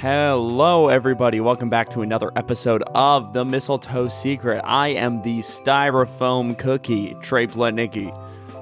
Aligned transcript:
Hello, 0.00 0.86
everybody. 0.86 1.40
Welcome 1.40 1.70
back 1.70 1.90
to 1.90 2.02
another 2.02 2.30
episode 2.36 2.84
of 2.94 3.32
The 3.32 3.44
Mistletoe 3.44 4.06
Secret. 4.06 4.60
I 4.64 4.90
am 4.90 5.22
the 5.22 5.40
styrofoam 5.40 6.56
cookie, 6.56 7.16
Trey 7.20 7.48
Plotnicki. 7.48 8.14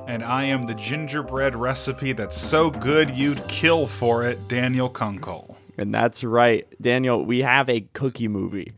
And 0.08 0.24
I 0.24 0.44
am 0.44 0.64
the 0.64 0.72
gingerbread 0.72 1.54
recipe 1.54 2.14
that's 2.14 2.38
so 2.38 2.70
good 2.70 3.10
you'd 3.10 3.46
kill 3.48 3.86
for 3.86 4.24
it, 4.24 4.48
Daniel 4.48 4.88
Kunkel. 4.88 5.58
And 5.76 5.92
that's 5.92 6.24
right. 6.24 6.66
Daniel, 6.80 7.22
we 7.22 7.40
have 7.40 7.68
a 7.68 7.82
cookie 7.92 8.28
movie. 8.28 8.72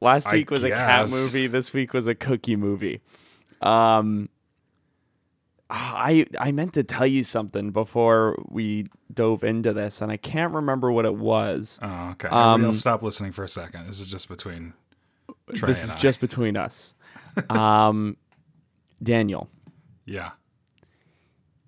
Last 0.00 0.26
I 0.26 0.32
week 0.32 0.50
was 0.50 0.64
a 0.64 0.70
cat 0.70 1.10
movie. 1.10 1.46
This 1.46 1.72
week 1.72 1.92
was 1.92 2.08
a 2.08 2.14
cookie 2.16 2.56
movie. 2.56 3.02
Um, 3.60 4.28
I 5.74 6.26
I 6.38 6.52
meant 6.52 6.74
to 6.74 6.82
tell 6.84 7.06
you 7.06 7.24
something 7.24 7.70
before 7.70 8.36
we 8.48 8.88
dove 9.12 9.42
into 9.42 9.72
this, 9.72 10.02
and 10.02 10.12
I 10.12 10.18
can't 10.18 10.52
remember 10.52 10.92
what 10.92 11.06
it 11.06 11.14
was. 11.14 11.78
Oh, 11.80 12.10
okay. 12.10 12.28
Um, 12.28 12.62
else 12.64 12.80
stop 12.80 13.02
listening 13.02 13.32
for 13.32 13.42
a 13.42 13.48
second. 13.48 13.86
This 13.86 13.98
is 13.98 14.06
just 14.06 14.28
between 14.28 14.74
Trey 15.54 15.68
this 15.68 15.82
is 15.82 15.92
I. 15.94 15.98
just 15.98 16.20
between 16.20 16.56
us. 16.58 16.92
um, 17.50 18.18
Daniel, 19.02 19.48
Yeah. 20.04 20.32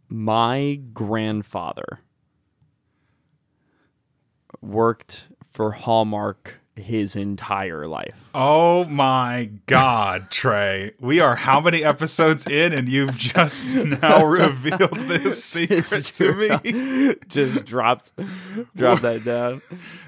my 0.08 0.80
grandfather 0.92 2.00
worked 4.60 5.24
for 5.48 5.72
Hallmark 5.72 6.54
his 6.76 7.14
entire 7.14 7.86
life. 7.86 8.14
Oh 8.34 8.84
my 8.86 9.50
God, 9.66 10.30
Trey. 10.30 10.92
We 10.98 11.20
are 11.20 11.36
how 11.36 11.60
many 11.60 11.84
episodes 11.84 12.46
in 12.48 12.72
and 12.72 12.88
you've 12.88 13.16
just 13.16 13.74
now 13.76 14.24
revealed 14.26 14.96
this 14.96 15.44
secret 15.44 16.04
to 16.14 16.34
me? 16.34 17.14
Just 17.28 17.64
dropped 17.64 18.10
drop 18.74 19.00
that 19.02 19.24
down. 19.24 19.62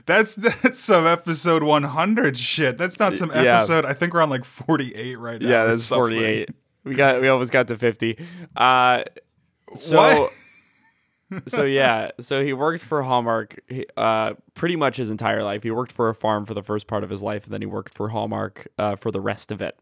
That's 0.06 0.34
that's 0.34 0.81
some 0.81 1.06
episode 1.06 1.62
100 1.62 2.37
shit. 2.37 2.78
That's 2.78 2.98
not 2.98 3.14
some 3.17 3.31
Yeah. 3.31 3.59
episode. 3.59 3.84
I 3.84 3.92
think 3.92 4.12
we're 4.12 4.22
on 4.22 4.31
like 4.31 4.44
48 4.44 5.17
right 5.20 5.41
now. 5.41 5.48
Yeah, 5.48 5.67
that's 5.67 5.89
48. 5.89 6.48
We 6.84 6.94
got 6.94 7.20
we 7.20 7.28
almost 7.28 7.53
got 7.53 7.69
to 7.69 7.78
50. 7.78 8.19
Uh 8.56 9.05
so 9.75 9.97
What? 9.97 10.33
So 11.46 11.64
yeah, 11.64 12.10
so 12.20 12.42
he 12.44 12.52
worked 12.52 12.82
for 12.82 13.02
Hallmark 13.02 13.60
uh 13.96 14.34
pretty 14.55 14.77
much 14.77 14.96
his 14.96 15.10
entire 15.10 15.42
life. 15.42 15.62
He 15.62 15.70
worked 15.70 15.92
for 15.92 16.08
a 16.08 16.14
farm 16.14 16.46
for 16.46 16.55
the 16.55 16.62
first 16.62 16.86
part 16.86 17.02
of 17.05 17.10
his 17.10 17.22
life 17.22 17.44
and 17.44 17.52
then 17.52 17.60
he 17.62 17.66
worked 17.66 17.94
for 17.94 18.08
Hallmark 18.10 18.69
uh 18.78 18.96
for 18.96 19.10
the 19.10 19.20
rest 19.20 19.50
of 19.52 19.60
it. 19.60 19.77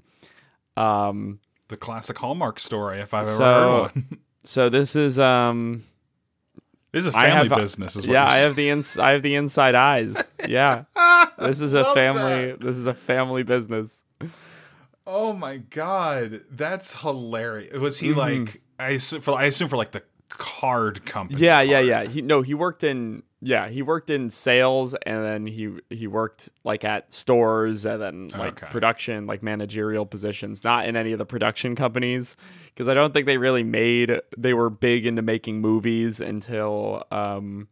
Um 0.76 1.40
The 1.68 1.76
classic 1.76 2.18
Hallmark 2.18 2.58
story, 2.60 3.00
if 3.00 3.12
I've 3.14 3.26
ever 3.26 3.36
So, 3.36 3.44
heard 3.44 3.80
one. 3.94 4.18
so 4.42 4.68
this 4.68 4.96
is 4.96 5.18
um 5.18 5.82
This 6.92 7.02
is 7.04 7.08
a 7.08 7.12
family 7.12 7.48
have- 7.48 7.58
business, 7.58 7.96
is 7.96 8.06
what 8.06 8.14
yeah, 8.14 8.26
I 8.26 8.36
have 8.38 8.56
the 8.56 8.68
ins- 8.70 8.98
I 8.98 9.12
have 9.12 9.22
the 9.22 9.34
inside 9.34 9.74
eyes. 9.74 10.16
Yeah. 10.48 10.84
This 11.38 11.60
is 11.60 11.72
a 11.74 11.84
family 11.94 12.52
that. 12.52 12.60
this 12.60 12.76
is 12.76 12.86
a 12.86 12.94
family 12.94 13.42
business. 13.42 14.02
Oh 15.06 15.32
my 15.32 15.56
god, 15.58 16.42
that's 16.50 17.00
hilarious. 17.02 17.76
Was 17.78 17.96
Mm-hmm. 17.98 18.06
he 18.06 18.12
like? 18.14 18.62
I 18.78 18.90
assume 18.90 19.20
for 19.20 19.38
I 19.38 19.44
assume 19.44 19.68
for 19.68 19.76
like 19.76 19.92
the 19.92 20.02
card 20.28 21.05
company. 21.05 21.41
Yeah, 21.41 21.61
yeah, 21.61 21.80
yeah. 21.80 22.05
He 22.05 22.22
no, 22.22 22.42
he 22.42 22.55
worked 22.55 22.83
in 22.84 23.22
yeah, 23.41 23.69
he 23.69 23.83
worked 23.83 24.08
in 24.08 24.30
sales 24.30 24.94
and 25.05 25.22
then 25.25 25.47
he 25.47 25.70
he 25.91 26.06
worked 26.06 26.48
like 26.64 26.83
at 26.84 27.12
stores 27.12 27.84
and 27.84 28.00
then 28.00 28.28
like 28.28 28.62
Okay. 28.62 28.70
production, 28.70 29.27
like 29.27 29.42
managerial 29.42 30.06
positions, 30.06 30.64
not 30.64 30.86
in 30.86 30.97
any 30.97 31.12
of 31.12 31.19
the 31.19 31.27
production 31.27 31.77
companies 31.77 32.36
because 32.67 32.89
I 32.89 32.95
don't 32.95 33.12
think 33.12 33.27
they 33.27 33.36
really 33.39 33.62
made 33.62 34.19
they 34.36 34.55
were 34.55 34.70
big 34.70 35.06
into 35.06 35.22
making 35.22 35.61
movies 35.61 36.20
until 36.20 37.05
um 37.11 37.69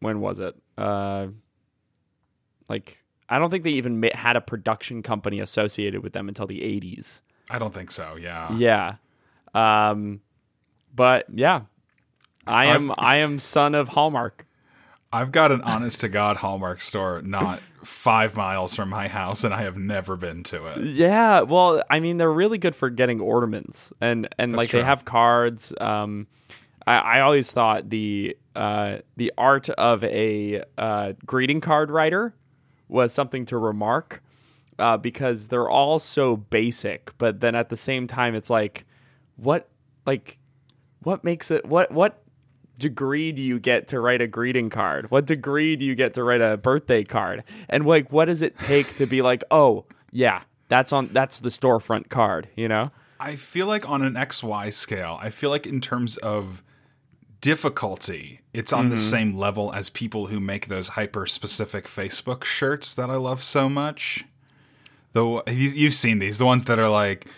when 0.00 0.20
was 0.20 0.38
it? 0.38 0.54
Uh 0.76 1.28
like 2.68 3.02
I 3.28 3.38
don't 3.38 3.50
think 3.50 3.64
they 3.64 3.70
even 3.70 4.02
had 4.14 4.36
a 4.36 4.40
production 4.40 5.02
company 5.02 5.40
associated 5.40 6.02
with 6.02 6.12
them 6.12 6.28
until 6.28 6.46
the 6.46 6.60
80s. 6.60 7.20
I 7.50 7.58
don't 7.58 7.72
think 7.74 7.90
so. 7.90 8.16
Yeah. 8.16 8.52
Yeah. 8.56 8.96
Um 9.54 10.20
but 10.96 11.26
yeah. 11.32 11.62
I 12.46 12.66
am 12.66 12.92
I 12.96 13.16
am 13.16 13.38
son 13.38 13.74
of 13.74 13.88
Hallmark. 13.88 14.46
I've 15.12 15.32
got 15.32 15.52
an 15.52 15.62
honest 15.62 16.00
to 16.02 16.08
god 16.08 16.38
Hallmark 16.38 16.80
store 16.80 17.22
not 17.22 17.60
five 17.84 18.36
miles 18.36 18.74
from 18.74 18.88
my 18.88 19.08
house, 19.08 19.44
and 19.44 19.52
I 19.52 19.62
have 19.62 19.76
never 19.76 20.16
been 20.16 20.42
to 20.44 20.66
it. 20.66 20.84
Yeah, 20.84 21.42
well, 21.42 21.82
I 21.90 22.00
mean 22.00 22.16
they're 22.18 22.32
really 22.32 22.58
good 22.58 22.74
for 22.74 22.90
getting 22.90 23.20
ornaments 23.20 23.92
and 24.00 24.28
and 24.38 24.52
like 24.52 24.70
true. 24.70 24.80
they 24.80 24.86
have 24.86 25.04
cards. 25.04 25.72
Um 25.80 26.26
I, 26.86 26.98
I 26.98 27.20
always 27.20 27.50
thought 27.50 27.90
the 27.90 28.36
uh 28.54 28.98
the 29.16 29.32
art 29.36 29.68
of 29.70 30.04
a 30.04 30.62
uh 30.78 31.12
greeting 31.24 31.60
card 31.60 31.90
writer 31.90 32.34
was 32.88 33.12
something 33.12 33.44
to 33.46 33.58
remark. 33.58 34.22
Uh, 34.78 34.94
because 34.98 35.48
they're 35.48 35.70
all 35.70 35.98
so 35.98 36.36
basic, 36.36 37.10
but 37.16 37.40
then 37.40 37.54
at 37.54 37.70
the 37.70 37.76
same 37.78 38.06
time, 38.06 38.34
it's 38.34 38.50
like, 38.50 38.84
what, 39.36 39.70
like, 40.04 40.36
what 41.06 41.22
makes 41.24 41.50
it 41.50 41.64
what 41.66 41.90
what 41.92 42.22
degree 42.78 43.30
do 43.32 43.40
you 43.40 43.58
get 43.58 43.86
to 43.88 44.00
write 44.00 44.20
a 44.20 44.26
greeting 44.26 44.68
card 44.68 45.10
what 45.10 45.24
degree 45.24 45.76
do 45.76 45.84
you 45.84 45.94
get 45.94 46.12
to 46.14 46.22
write 46.22 46.40
a 46.42 46.56
birthday 46.56 47.02
card 47.04 47.42
and 47.68 47.86
like 47.86 48.10
what 48.12 48.24
does 48.26 48.42
it 48.42 48.58
take 48.58 48.96
to 48.96 49.06
be 49.06 49.22
like 49.22 49.42
oh 49.50 49.84
yeah 50.12 50.42
that's 50.68 50.92
on 50.92 51.08
that's 51.12 51.40
the 51.40 51.48
storefront 51.48 52.08
card 52.10 52.48
you 52.56 52.68
know 52.68 52.90
I 53.18 53.34
feel 53.36 53.66
like 53.66 53.88
on 53.88 54.02
an 54.02 54.12
XY 54.12 54.70
scale, 54.74 55.18
I 55.22 55.30
feel 55.30 55.48
like 55.48 55.66
in 55.66 55.80
terms 55.80 56.18
of 56.18 56.62
difficulty, 57.40 58.40
it's 58.52 58.72
on 58.72 58.84
Mm-hmm. 58.86 58.90
the 58.90 58.98
same 58.98 59.36
level 59.36 59.72
as 59.72 59.88
people 59.90 60.26
who 60.26 60.40
make 60.40 60.68
those 60.68 60.88
hyper 60.88 61.26
specific 61.26 61.86
Facebook 61.86 62.44
shirts 62.44 62.92
that 62.94 63.08
I 63.10 63.16
love 63.16 63.42
so 63.42 63.68
much. 63.68 64.24
Though 65.12 65.42
you, 65.46 65.70
you've 65.70 65.94
seen 65.94 66.18
these, 66.18 66.36
the 66.38 66.44
ones 66.44 66.64
that 66.64 66.78
are 66.78 66.88
like, 66.90 67.26
"I- 67.26 67.30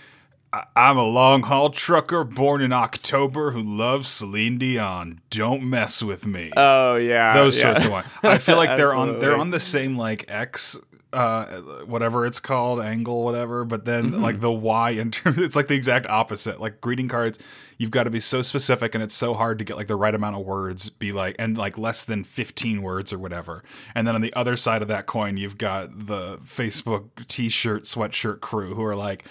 I'm 0.74 0.96
a 0.96 1.04
long 1.04 1.42
haul 1.42 1.70
trucker 1.70 2.24
born 2.24 2.62
in 2.62 2.72
October 2.72 3.50
who 3.50 3.60
loves 3.60 4.08
Celine 4.08 4.56
Dion. 4.58 5.20
Don't 5.30 5.62
mess 5.62 6.02
with 6.02 6.26
me. 6.26 6.50
oh 6.56 6.96
yeah 6.96 7.34
those 7.34 7.56
yeah. 7.58 7.64
sorts 7.64 7.84
of 7.84 7.90
ones. 7.90 8.06
I 8.22 8.38
feel 8.38 8.56
like 8.56 8.76
they're 8.78 8.94
on 8.94 9.18
they're 9.20 9.36
on 9.36 9.50
the 9.50 9.60
same 9.60 9.96
like 9.98 10.24
X 10.28 10.78
uh 11.10 11.46
whatever 11.86 12.26
it's 12.26 12.38
called 12.38 12.80
angle 12.82 13.24
whatever 13.24 13.64
but 13.64 13.86
then 13.86 14.10
Mm-hmm. 14.12 14.22
like 14.22 14.40
the 14.40 14.52
y 14.52 14.90
in 14.90 15.10
terms 15.10 15.38
it's 15.38 15.56
like 15.56 15.68
the 15.68 15.74
exact 15.74 16.06
opposite 16.06 16.60
like 16.60 16.82
greeting 16.82 17.08
cards 17.08 17.38
you've 17.78 17.90
got 17.90 18.02
to 18.04 18.10
be 18.10 18.20
so 18.20 18.42
specific 18.42 18.94
and 18.94 19.02
it's 19.02 19.14
so 19.14 19.32
hard 19.32 19.58
to 19.58 19.64
get 19.64 19.78
like 19.78 19.86
the 19.86 19.96
right 19.96 20.14
amount 20.14 20.36
of 20.36 20.44
words 20.44 20.90
be 20.90 21.10
like 21.12 21.34
and 21.38 21.56
like 21.56 21.78
less 21.78 22.04
than 22.04 22.24
15 22.24 22.82
words 22.82 23.10
or 23.10 23.18
whatever 23.18 23.64
and 23.94 24.06
then 24.06 24.14
on 24.16 24.20
the 24.20 24.34
other 24.34 24.54
side 24.54 24.82
of 24.82 24.88
that 24.88 25.06
coin 25.06 25.38
you've 25.38 25.56
got 25.56 25.88
the 26.08 26.36
facebook 26.44 27.08
t-shirt 27.26 27.84
sweatshirt 27.84 28.40
crew 28.40 28.74
who 28.74 28.84
are 28.84 28.96
like 28.96 29.24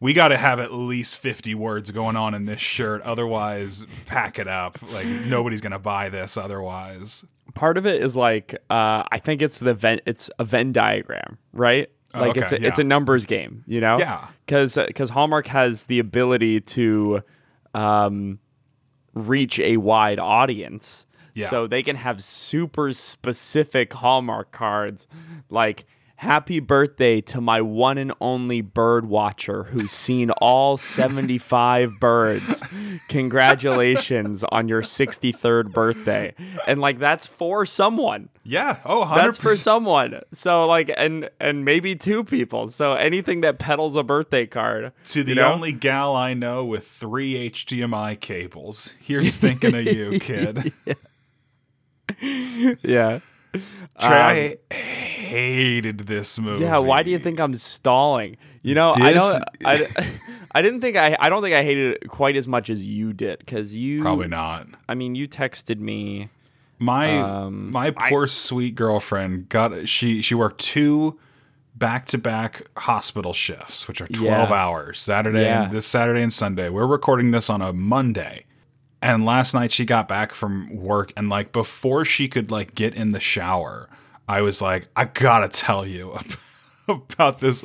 we 0.00 0.14
got 0.14 0.28
to 0.28 0.36
have 0.38 0.58
at 0.58 0.72
least 0.72 1.16
50 1.18 1.54
words 1.54 1.90
going 1.90 2.16
on 2.16 2.34
in 2.34 2.46
this 2.46 2.60
shirt 2.60 3.02
otherwise 3.02 3.84
pack 4.06 4.38
it 4.38 4.48
up. 4.48 4.78
Like 4.90 5.06
nobody's 5.06 5.60
gonna 5.60 5.78
buy 5.78 6.08
this 6.08 6.36
otherwise. 6.36 7.24
Part 7.54 7.76
of 7.76 7.86
it 7.86 8.02
is 8.02 8.16
like 8.16 8.54
uh 8.70 9.02
i 9.10 9.18
think 9.22 9.42
it's 9.42 9.58
the 9.58 9.74
Venn 9.74 10.00
it's 10.06 10.30
a 10.38 10.44
venn 10.44 10.72
diagram 10.72 11.38
right? 11.52 11.90
Like 12.14 12.36
it's 12.36 12.50
a, 12.52 12.56
okay, 12.56 12.66
it's 12.66 12.78
a 12.78 12.84
numbers 12.84 13.26
game 13.26 13.64
you 13.66 13.80
know? 13.80 13.98
Yeah. 13.98 14.28
because 14.46 14.74
because 14.74 15.10
hallmark 15.10 15.46
has 15.48 15.86
the 15.86 15.98
ability 15.98 16.60
to 16.62 17.22
um 17.74 18.38
reach 19.14 19.58
a 19.60 19.76
wide 19.76 20.18
audience. 20.18 21.06
Yeah. 21.34 21.48
so 21.48 21.66
they 21.68 21.82
can 21.84 21.94
have 21.94 22.22
super 22.24 22.92
specific 22.92 23.92
hallmark 23.92 24.50
cards 24.50 25.06
like 25.48 25.86
happy 26.20 26.60
birthday 26.60 27.18
to 27.18 27.40
my 27.40 27.62
one 27.62 27.96
and 27.96 28.12
only 28.20 28.60
bird 28.60 29.06
watcher 29.06 29.62
who's 29.64 29.90
seen 29.90 30.30
all 30.32 30.76
75 30.76 31.98
birds 31.98 32.62
congratulations 33.08 34.44
on 34.52 34.68
your 34.68 34.82
63rd 34.82 35.72
birthday 35.72 36.34
and 36.66 36.78
like 36.78 36.98
that's 36.98 37.24
for 37.26 37.64
someone 37.64 38.28
Yeah. 38.44 38.80
Oh, 38.84 39.02
100%. 39.06 39.14
that's 39.14 39.38
for 39.38 39.54
someone 39.54 40.20
so 40.34 40.66
like 40.66 40.90
and 40.94 41.30
and 41.40 41.64
maybe 41.64 41.96
two 41.96 42.22
people 42.22 42.68
so 42.68 42.92
anything 42.92 43.40
that 43.40 43.58
peddles 43.58 43.96
a 43.96 44.02
birthday 44.02 44.44
card 44.44 44.92
to 45.06 45.22
the 45.22 45.30
you 45.30 45.36
know? 45.36 45.50
only 45.50 45.72
gal 45.72 46.14
I 46.14 46.34
know 46.34 46.66
with 46.66 46.86
three 46.86 47.48
HDMI 47.50 48.20
cables. 48.20 48.94
Here's 49.00 49.38
thinking 49.38 49.74
of 49.74 49.84
you, 49.86 50.18
kid. 50.20 50.74
yeah 52.82 53.20
Trey, 53.52 54.56
I 54.70 54.74
hated 54.74 55.98
this 56.00 56.38
movie. 56.38 56.56
Um, 56.64 56.70
Yeah, 56.70 56.78
why 56.78 57.02
do 57.02 57.10
you 57.10 57.18
think 57.18 57.40
I'm 57.40 57.54
stalling? 57.56 58.36
You 58.62 58.74
know, 58.74 58.92
I 58.94 59.12
don't. 59.12 59.44
I, 59.64 59.86
I 60.54 60.62
didn't 60.62 60.80
think 60.80 60.96
I. 60.96 61.16
I 61.18 61.28
don't 61.28 61.42
think 61.42 61.54
I 61.54 61.62
hated 61.62 61.96
it 62.02 62.08
quite 62.08 62.36
as 62.36 62.46
much 62.46 62.70
as 62.70 62.86
you 62.86 63.12
did 63.12 63.38
because 63.40 63.74
you 63.74 64.02
Probably 64.02 64.28
not. 64.28 64.66
I 64.88 64.94
mean, 64.94 65.14
you 65.14 65.26
texted 65.28 65.78
me. 65.78 66.28
My 66.78 67.18
Um, 67.18 67.70
my 67.70 67.90
poor 67.90 68.26
sweet 68.26 68.74
girlfriend 68.74 69.48
got 69.48 69.88
she 69.88 70.22
she 70.22 70.34
worked 70.34 70.60
two 70.60 71.18
back 71.74 72.06
to 72.06 72.18
back 72.18 72.62
hospital 72.78 73.32
shifts, 73.32 73.86
which 73.88 74.00
are 74.00 74.06
twelve 74.08 74.48
Yeah. 74.50 74.54
hours. 74.54 74.98
Saturday 75.00 75.42
Yeah. 75.44 75.64
and 75.64 75.72
this 75.72 75.86
Saturday 75.86 76.22
and 76.22 76.32
Sunday. 76.32 76.68
We're 76.68 76.86
recording 76.86 77.30
this 77.32 77.50
on 77.50 77.60
a 77.62 77.72
Monday. 77.72 78.44
And 79.02 79.24
last 79.24 79.54
night 79.54 79.72
she 79.72 79.84
got 79.84 80.08
back 80.08 80.32
from 80.34 80.68
work 80.76 81.12
and 81.16 81.28
like 81.28 81.52
before 81.52 82.04
she 82.04 82.28
could 82.28 82.50
like 82.50 82.74
get 82.74 82.94
in 82.94 83.12
the 83.12 83.20
shower, 83.20 83.88
I 84.28 84.42
was 84.42 84.60
like, 84.60 84.88
I 84.94 85.06
gotta 85.06 85.48
tell 85.48 85.86
you 85.86 86.18
about 86.88 87.40
this 87.40 87.64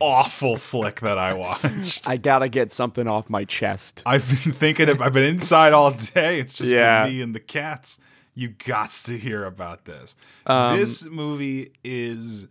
awful 0.00 0.56
flick 0.56 1.00
that 1.00 1.18
I 1.18 1.34
watched. 1.34 2.08
I 2.08 2.16
gotta 2.16 2.48
get 2.48 2.72
something 2.72 3.06
off 3.06 3.28
my 3.28 3.44
chest. 3.44 4.02
I've 4.06 4.26
been 4.26 4.52
thinking 4.52 4.88
of 4.88 5.02
I've 5.02 5.12
been 5.12 5.24
inside 5.24 5.72
all 5.74 5.90
day. 5.90 6.40
It's 6.40 6.56
just 6.56 6.70
Yeah. 6.70 7.04
me 7.06 7.20
and 7.20 7.34
the 7.34 7.40
cats. 7.40 7.98
You 8.34 8.48
got 8.48 8.90
to 9.04 9.18
hear 9.18 9.44
about 9.44 9.84
this. 9.84 10.16
Um, 10.46 10.78
this 10.78 11.04
movie 11.04 11.72
is 11.84 12.46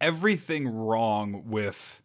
everything 0.00 0.66
wrong 0.68 1.44
with 1.46 2.02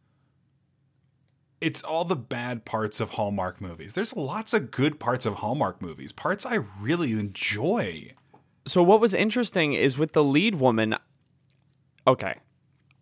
it's 1.64 1.82
all 1.82 2.04
the 2.04 2.16
bad 2.16 2.66
parts 2.66 3.00
of 3.00 3.12
Hallmark 3.12 3.62
movies. 3.62 3.94
There's 3.94 4.16
lots 4.16 4.54
of 4.54 4.70
good 4.70 5.00
parts 5.00 5.26
of 5.26 5.36
Hallmark 5.36 5.82
movies, 5.82 6.12
parts 6.12 6.46
I 6.46 6.56
really 6.80 7.14
enjoy. 7.14 8.12
So 8.68 8.84
what 8.84 9.00
was 9.00 9.14
interesting 9.14 9.74
is 9.74 9.98
with 9.98 10.12
the 10.12 10.24
lead 10.24 10.56
woman. 10.56 10.96
Okay, 12.06 12.36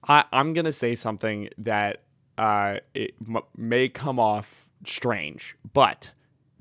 I, 0.08 0.26
I'm 0.32 0.54
gonna 0.54 0.72
say 0.72 0.94
something 0.94 1.50
that 1.58 2.04
uh, 2.38 2.78
it 2.94 3.16
m- 3.28 3.42
may 3.58 3.90
come 3.90 4.20
off 4.20 4.70
strange, 4.86 5.56
but 5.74 6.12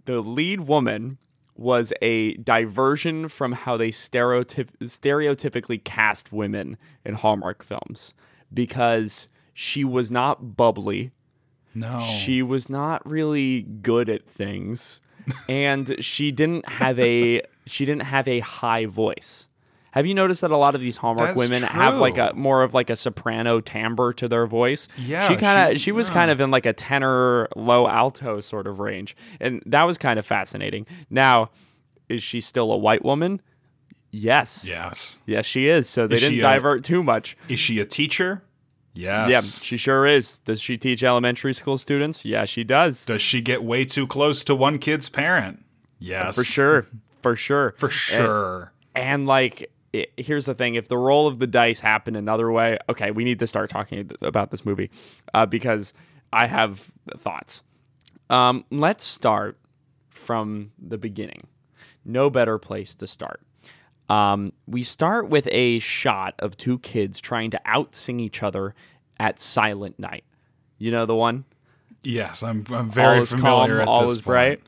the 0.07 0.21
lead 0.23 0.61
woman 0.61 1.19
was 1.55 1.93
a 2.01 2.35
diversion 2.39 3.29
from 3.29 3.53
how 3.53 3.77
they 3.77 3.91
stereotyp- 3.91 4.77
stereotypically 4.81 5.85
cast 5.85 6.33
women 6.33 6.79
in 7.05 7.15
Hallmark 7.15 7.63
films 7.63 8.15
because 8.53 9.29
she 9.53 9.85
was 9.85 10.11
not 10.11 10.57
bubbly. 10.57 11.11
No. 11.75 12.01
She 12.01 12.43
was 12.43 12.69
not 12.69 13.09
really 13.09 13.63
good 13.63 14.09
at 14.09 14.27
things 14.29 15.01
and 15.49 15.97
she 16.05 16.31
didn't 16.31 16.69
have 16.69 16.99
a 16.99 17.43
she 17.67 17.85
didn't 17.85 18.03
have 18.03 18.27
a 18.29 18.41
high 18.41 18.87
voice. 18.87 19.47
Have 19.93 20.07
you 20.07 20.15
noticed 20.15 20.41
that 20.43 20.53
a 20.53 20.57
lot 20.57 20.77
of 20.77 20.81
these 20.81 20.97
Hallmark 20.99 21.31
That's 21.31 21.39
women 21.39 21.63
have 21.65 21.97
like 21.97 22.17
a 22.17 22.33
more 22.35 22.63
of 22.63 22.75
like 22.75 22.91
a 22.91 22.97
soprano 22.97 23.61
timbre 23.61 24.13
to 24.15 24.29
their 24.29 24.47
voice? 24.47 24.87
Yeah, 24.97 25.27
she 25.29 25.37
kind 25.37 25.73
of 25.73 25.79
she- 25.79 25.85
she, 25.87 25.93
was 25.93 26.09
yeah. 26.09 26.15
kind 26.15 26.31
of 26.31 26.41
in 26.41 26.51
like 26.53 26.65
a 26.67 26.73
tenor, 26.73 27.49
low 27.57 27.89
alto 27.89 28.41
sort 28.41 28.69
of 28.69 28.79
range, 28.79 29.17
and 29.41 29.63
that 29.67 29.85
was 29.85 29.99
kind 29.99 30.19
of 30.21 30.25
fascinating. 30.27 30.87
Now, 31.11 31.51
is 32.09 32.23
she 32.23 32.41
still 32.41 32.71
a 32.71 32.77
white 32.77 33.05
woman? 33.05 33.41
Yes, 34.13 34.65
yes. 34.65 35.19
yes, 35.27 35.45
she 35.47 35.69
is. 35.69 35.89
So 35.89 36.07
they 36.07 36.17
is 36.17 36.23
didn't 36.23 36.39
a- 36.39 36.43
divert 36.43 36.85
too 36.85 37.03
much. 37.03 37.37
Is 37.49 37.59
she 37.59 37.81
a 37.81 37.85
teacher? 37.85 38.43
Yes. 38.93 39.31
Yeah, 39.31 39.41
she 39.41 39.77
sure 39.77 40.07
is. 40.07 40.39
Does 40.39 40.61
she 40.61 40.77
teach 40.77 41.03
elementary 41.03 41.55
school 41.55 41.79
students? 41.79 42.25
Yeah, 42.25 42.45
she 42.45 42.65
does. 42.65 43.05
Does 43.05 43.23
she 43.23 43.41
get 43.41 43.63
way 43.63 43.85
too 43.85 44.07
close 44.07 44.43
to 44.45 44.55
one 44.55 44.79
kid's 44.79 45.09
parent? 45.09 45.65
Yes. 45.99 46.35
For 46.37 46.45
sure. 46.45 46.87
For 47.23 47.37
sure. 47.37 47.75
For 47.79 47.91
sure. 47.91 48.73
And 48.95 49.27
like, 49.27 49.71
i 49.95 50.07
here's 50.17 50.47
the 50.47 50.55
thing: 50.55 50.75
if 50.75 50.89
the 50.89 50.99
roll 50.99 51.27
of 51.27 51.39
the 51.39 51.47
dice 51.47 51.81
happened 51.81 52.17
another 52.17 52.51
way, 52.51 52.79
okay, 52.89 53.11
we 53.11 53.25
need 53.25 53.39
to 53.39 53.47
start 53.47 53.71
talking 53.71 54.11
about 54.21 54.51
this 54.51 54.65
movie 54.65 54.91
uh, 55.35 55.47
because 55.47 55.93
I 56.33 56.47
have 56.47 56.91
thoughts. 57.17 57.63
Um, 58.29 58.65
let's 58.71 59.05
start 59.05 59.59
from 60.11 60.73
the 60.79 60.99
beginning. 60.99 61.41
No 62.05 62.31
better 62.31 62.59
place 62.59 62.95
to 62.97 63.07
start. 63.07 63.41
Um, 64.11 64.53
we 64.67 64.83
start 64.83 65.29
with 65.29 65.47
a 65.53 65.79
shot 65.79 66.35
of 66.41 66.57
two 66.57 66.81
kids 66.81 67.21
trying 67.21 67.51
to 67.53 67.61
out 67.65 67.95
sing 67.95 68.19
each 68.19 68.43
other 68.43 68.75
at 69.21 69.39
Silent 69.39 69.99
Night. 70.01 70.25
You 70.79 70.91
know 70.91 71.07
the 71.07 71.15
one? 71.15 71.45
Yes, 72.03 72.43
I'm 72.43 72.67
I'm 72.71 72.91
very 72.91 73.21
all 73.21 73.25
familiar 73.27 73.77
calm, 73.77 73.83
at 73.83 73.89
all 73.89 74.03
this 74.03 74.13
is 74.13 74.23
point. 74.23 74.61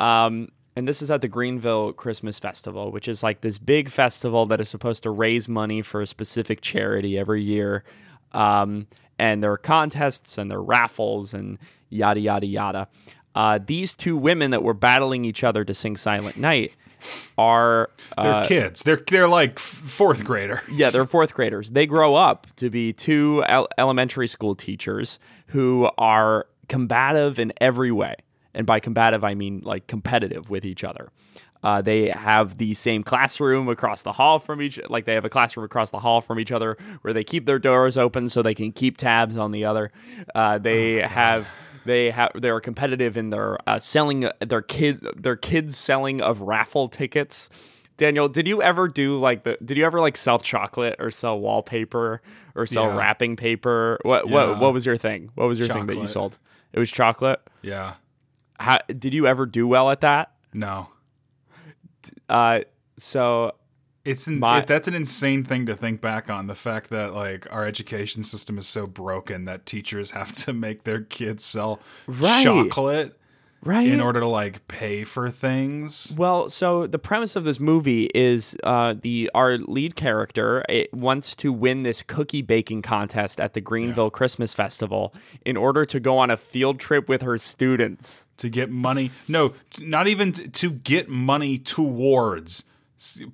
bright. 0.00 0.26
Um, 0.26 0.48
and 0.74 0.88
this 0.88 1.02
is 1.02 1.10
at 1.10 1.20
the 1.20 1.28
Greenville 1.28 1.92
Christmas 1.92 2.38
Festival, 2.38 2.90
which 2.90 3.06
is 3.06 3.22
like 3.22 3.42
this 3.42 3.58
big 3.58 3.90
festival 3.90 4.46
that 4.46 4.60
is 4.60 4.68
supposed 4.68 5.02
to 5.04 5.10
raise 5.10 5.48
money 5.48 5.82
for 5.82 6.00
a 6.00 6.06
specific 6.06 6.60
charity 6.60 7.18
every 7.18 7.42
year. 7.42 7.84
Um, 8.32 8.86
and 9.18 9.42
there 9.42 9.52
are 9.52 9.58
contests 9.58 10.38
and 10.38 10.50
there 10.50 10.58
are 10.58 10.62
raffles 10.62 11.34
and 11.34 11.58
yada 11.90 12.20
yada 12.20 12.46
yada. 12.46 12.88
Uh, 13.34 13.58
these 13.64 13.94
two 13.94 14.16
women 14.16 14.50
that 14.50 14.62
were 14.62 14.74
battling 14.74 15.24
each 15.24 15.44
other 15.44 15.64
to 15.64 15.72
sing 15.74 15.96
Silent 15.96 16.36
Night 16.36 16.74
are 17.38 17.90
They're 18.20 18.34
uh, 18.34 18.44
kids. 18.44 18.82
They're 18.82 19.02
they're 19.08 19.28
like 19.28 19.58
fourth 19.58 20.24
grader. 20.24 20.62
yeah, 20.72 20.90
they're 20.90 21.06
fourth 21.06 21.32
graders. 21.34 21.70
They 21.70 21.86
grow 21.86 22.14
up 22.14 22.46
to 22.56 22.70
be 22.70 22.92
two 22.92 23.44
el- 23.46 23.68
elementary 23.78 24.28
school 24.28 24.54
teachers 24.54 25.18
who 25.48 25.90
are 25.96 26.46
combative 26.68 27.38
in 27.38 27.52
every 27.60 27.92
way. 27.92 28.16
And 28.52 28.66
by 28.66 28.80
combative, 28.80 29.22
I 29.24 29.34
mean 29.34 29.60
like 29.64 29.86
competitive 29.86 30.50
with 30.50 30.64
each 30.64 30.82
other. 30.84 31.10
Uh, 31.62 31.82
they 31.82 32.08
have 32.08 32.56
the 32.56 32.72
same 32.72 33.02
classroom 33.02 33.68
across 33.68 34.02
the 34.02 34.12
hall 34.12 34.38
from 34.38 34.62
each, 34.62 34.80
like 34.88 35.04
they 35.04 35.12
have 35.14 35.26
a 35.26 35.28
classroom 35.28 35.64
across 35.64 35.90
the 35.90 35.98
hall 35.98 36.22
from 36.22 36.40
each 36.40 36.50
other, 36.50 36.78
where 37.02 37.12
they 37.12 37.22
keep 37.22 37.44
their 37.44 37.58
doors 37.58 37.98
open 37.98 38.30
so 38.30 38.40
they 38.42 38.54
can 38.54 38.72
keep 38.72 38.96
tabs 38.96 39.36
on 39.36 39.50
the 39.50 39.64
other. 39.64 39.92
Uh, 40.34 40.56
they 40.56 41.02
have, 41.02 41.46
they 41.90 42.10
have, 42.10 42.30
they 42.34 42.48
are 42.48 42.60
competitive 42.60 43.16
in 43.16 43.30
their 43.30 43.58
uh, 43.68 43.78
selling 43.78 44.28
their 44.40 44.62
kid, 44.62 45.06
their 45.16 45.36
kids 45.36 45.76
selling 45.76 46.20
of 46.22 46.40
raffle 46.40 46.88
tickets. 46.88 47.48
Daniel, 47.96 48.28
did 48.28 48.48
you 48.48 48.62
ever 48.62 48.88
do 48.88 49.18
like 49.18 49.44
the? 49.44 49.58
Did 49.62 49.76
you 49.76 49.84
ever 49.84 50.00
like 50.00 50.16
sell 50.16 50.38
chocolate 50.38 50.96
or 50.98 51.10
sell 51.10 51.38
wallpaper 51.38 52.22
or 52.54 52.66
sell 52.66 52.84
Yeah. 52.86 52.96
wrapping 52.96 53.36
paper? 53.36 53.98
What 54.02 54.26
Yeah. 54.26 54.32
what 54.34 54.58
what 54.58 54.72
was 54.72 54.86
your 54.86 54.96
thing? 54.96 55.30
What 55.34 55.48
was 55.48 55.58
your 55.58 55.68
thing 55.68 55.86
that 55.86 55.96
you 55.96 56.06
sold? 56.06 56.38
It 56.72 56.78
was 56.78 56.90
chocolate. 56.90 57.40
Yeah. 57.62 57.94
How, 58.58 58.78
did 58.88 59.12
you 59.12 59.26
ever 59.26 59.44
do 59.44 59.66
well 59.66 59.90
at 59.90 60.00
that? 60.02 60.32
No. 60.54 60.88
Uh, 62.28 62.60
so 62.96 63.52
It's 64.04 64.26
in, 64.26 64.38
My- 64.38 64.60
it, 64.60 64.66
that's 64.66 64.88
an 64.88 64.94
insane 64.94 65.44
thing 65.44 65.66
to 65.66 65.76
think 65.76 66.00
back 66.00 66.30
on. 66.30 66.46
The 66.46 66.54
fact 66.54 66.88
that 66.90 67.12
like 67.14 67.46
our 67.50 67.66
education 67.66 68.22
system 68.24 68.58
is 68.58 68.66
so 68.66 68.86
broken 68.86 69.44
that 69.44 69.66
teachers 69.66 70.10
have 70.12 70.32
to 70.44 70.52
make 70.52 70.84
their 70.84 71.02
kids 71.02 71.44
sell 71.44 71.80
Right. 72.06 72.42
chocolate 72.44 73.18
right. 73.62 73.86
in 73.86 74.00
order 74.00 74.20
to 74.20 74.26
like 74.26 74.66
pay 74.68 75.04
for 75.04 75.28
things. 75.28 76.14
Well, 76.16 76.48
so 76.48 76.86
the 76.86 76.98
premise 76.98 77.36
of 77.36 77.44
this 77.44 77.60
movie 77.60 78.08
is 78.14 78.56
uh, 78.64 78.94
the 78.98 79.30
our 79.34 79.58
lead 79.58 79.96
character 79.96 80.64
it 80.70 80.92
wants 80.94 81.36
to 81.36 81.52
win 81.52 81.82
this 81.82 82.02
cookie 82.02 82.40
baking 82.40 82.80
contest 82.80 83.38
at 83.38 83.52
the 83.52 83.60
Greenville 83.60 84.10
Christmas 84.10 84.54
Festival 84.54 85.12
in 85.44 85.58
order 85.58 85.84
to 85.84 86.00
go 86.00 86.16
on 86.16 86.30
a 86.30 86.38
field 86.38 86.80
trip 86.80 87.06
with 87.06 87.20
her 87.20 87.36
students. 87.36 88.24
to 88.38 88.48
get 88.48 88.70
money. 88.70 89.10
No, 89.28 89.52
not 89.78 90.08
even 90.08 90.32
t- 90.32 90.48
to 90.48 90.70
get 90.70 91.10
money 91.10 91.58
towards 91.58 92.64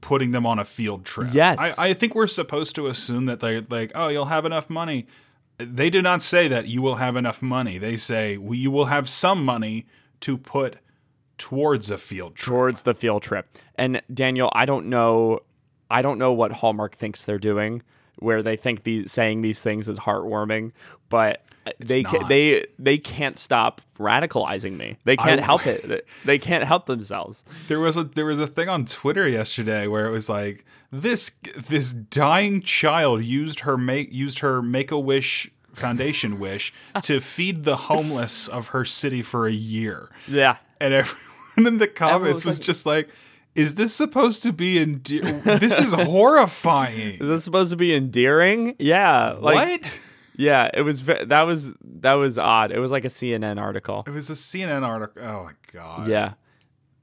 putting 0.00 0.32
them 0.32 0.46
on 0.46 0.58
a 0.58 0.64
field 0.64 1.04
trip. 1.04 1.30
Yes. 1.32 1.58
I, 1.58 1.90
I 1.90 1.94
think 1.94 2.14
we're 2.14 2.26
supposed 2.26 2.74
to 2.76 2.86
assume 2.86 3.26
that 3.26 3.40
they're 3.40 3.62
like, 3.68 3.92
oh, 3.94 4.08
you'll 4.08 4.26
have 4.26 4.44
enough 4.44 4.70
money. 4.70 5.06
They 5.58 5.90
do 5.90 6.02
not 6.02 6.22
say 6.22 6.48
that 6.48 6.68
you 6.68 6.82
will 6.82 6.96
have 6.96 7.16
enough 7.16 7.42
money. 7.42 7.78
They 7.78 7.96
say 7.96 8.36
well, 8.36 8.54
you 8.54 8.70
will 8.70 8.86
have 8.86 9.08
some 9.08 9.44
money 9.44 9.86
to 10.20 10.36
put 10.36 10.76
towards 11.38 11.90
a 11.90 11.98
field 11.98 12.34
trip. 12.34 12.52
towards 12.52 12.82
the 12.82 12.94
field 12.94 13.22
trip. 13.22 13.46
And 13.76 14.02
Daniel, 14.12 14.50
I 14.54 14.66
don't 14.66 14.86
know, 14.86 15.40
I 15.90 16.02
don't 16.02 16.18
know 16.18 16.32
what 16.32 16.52
Hallmark 16.52 16.94
thinks 16.94 17.24
they're 17.24 17.38
doing, 17.38 17.82
where 18.18 18.42
they 18.42 18.56
think 18.56 18.82
these 18.84 19.12
saying 19.12 19.42
these 19.42 19.60
things 19.62 19.88
is 19.88 19.98
heartwarming, 19.98 20.72
but 21.08 21.42
they 21.78 22.02
ca- 22.02 22.18
not. 22.18 22.28
they 22.28 22.66
they 22.78 22.98
can't 22.98 23.38
stop 23.38 23.80
radicalizing 23.98 24.76
me. 24.76 24.96
They 25.04 25.16
can't 25.16 25.40
help 25.40 25.66
it. 25.66 26.06
They 26.24 26.38
can't 26.38 26.64
help 26.64 26.86
themselves. 26.86 27.44
There 27.68 27.80
was 27.80 27.96
a 27.96 28.04
there 28.04 28.26
was 28.26 28.38
a 28.38 28.46
thing 28.46 28.68
on 28.68 28.84
Twitter 28.86 29.28
yesterday 29.28 29.86
where 29.86 30.06
it 30.06 30.10
was 30.10 30.28
like 30.28 30.64
this 30.92 31.32
this 31.56 31.92
dying 31.92 32.62
child 32.62 33.24
used 33.24 33.60
her 33.60 33.76
make 33.76 34.12
used 34.12 34.38
her 34.40 34.62
make 34.62 34.90
a 34.90 34.98
wish 34.98 35.50
foundation 35.74 36.38
wish 36.38 36.72
to 37.02 37.20
feed 37.20 37.64
the 37.64 37.76
homeless 37.76 38.48
of 38.48 38.68
her 38.68 38.84
city 38.84 39.22
for 39.22 39.46
a 39.46 39.52
year. 39.52 40.08
Yeah. 40.26 40.56
and 40.80 40.94
everyone 40.94 41.26
in 41.74 41.78
the 41.78 41.88
comments 41.88 42.36
was 42.36 42.44
was, 42.46 42.58
like- 42.60 42.66
just 42.66 42.86
like, 42.86 43.08
"Is 43.56 43.74
this 43.74 43.94
supposed 43.94 44.42
to 44.44 44.52
be 44.52 44.78
endear? 44.78 45.40
this 45.40 45.78
is 45.78 45.92
horrifying." 45.92 47.14
Is 47.20 47.28
this 47.28 47.44
supposed 47.44 47.70
to 47.70 47.76
be 47.76 47.94
endearing? 47.94 48.76
Yeah. 48.78 49.36
Like 49.38 49.82
what? 49.82 50.00
yeah, 50.36 50.70
it 50.72 50.82
was 50.82 51.00
ve- 51.00 51.24
that 51.24 51.42
was 51.46 51.72
that 52.00 52.14
was 52.14 52.38
odd. 52.38 52.72
It 52.72 52.78
was 52.78 52.90
like 52.90 53.04
a 53.04 53.08
CNN 53.08 53.60
article. 53.60 54.04
It 54.06 54.10
was 54.10 54.30
a 54.30 54.34
CNN 54.34 54.82
article. 54.82 55.22
Oh 55.22 55.44
my 55.44 55.52
god! 55.72 56.08
Yeah. 56.08 56.34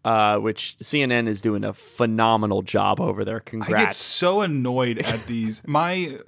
Uh, 0.06 0.38
which 0.38 0.76
CNN 0.84 1.28
is 1.30 1.42
doing 1.42 1.64
a 1.64 1.72
phenomenal 1.74 2.62
job 2.62 3.00
over 3.00 3.24
there. 3.24 3.40
Congrats. 3.40 3.74
I 3.74 3.84
get 3.86 3.94
so 3.94 4.42
annoyed 4.42 5.00
at 5.00 5.26
these. 5.28 5.62
My 5.68 6.20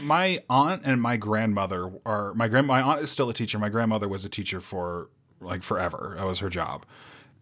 my 0.00 0.42
aunt 0.48 0.82
and 0.84 1.02
my 1.02 1.16
grandmother 1.16 1.90
are 2.06 2.32
my 2.34 2.48
grand. 2.48 2.66
My 2.66 2.80
aunt 2.80 3.00
is 3.00 3.10
still 3.10 3.28
a 3.28 3.34
teacher. 3.34 3.58
My 3.58 3.68
grandmother 3.68 4.08
was 4.08 4.24
a 4.24 4.28
teacher 4.28 4.60
for 4.60 5.08
like 5.40 5.62
forever. 5.62 6.14
That 6.18 6.26
was 6.26 6.38
her 6.38 6.48
job, 6.48 6.86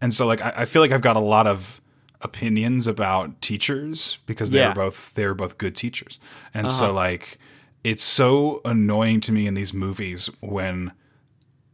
and 0.01 0.15
so 0.15 0.27
like 0.27 0.43
I, 0.43 0.53
I 0.59 0.65
feel 0.65 0.83
like 0.83 0.91
I've 0.91 1.03
got 1.03 1.17
a 1.17 1.21
lot 1.21 1.47
of 1.47 1.80
opinions 2.23 2.87
about 2.87 3.41
teachers 3.41 4.19
because 4.27 4.51
they 4.51 4.59
Yeah. 4.59 4.69
were 4.69 4.75
both 4.75 5.15
they 5.15 5.27
were 5.27 5.35
both 5.35 5.59
good 5.59 5.75
teachers, 5.77 6.21
and 6.55 6.71
so 6.71 6.87
uh-huh. 6.87 6.95
like 6.95 7.39
it's 7.83 8.05
so 8.05 8.61
annoying 8.65 9.21
to 9.23 9.33
me 9.33 9.47
in 9.47 9.55
these 9.55 9.73
movies 9.73 10.29
when 10.41 10.93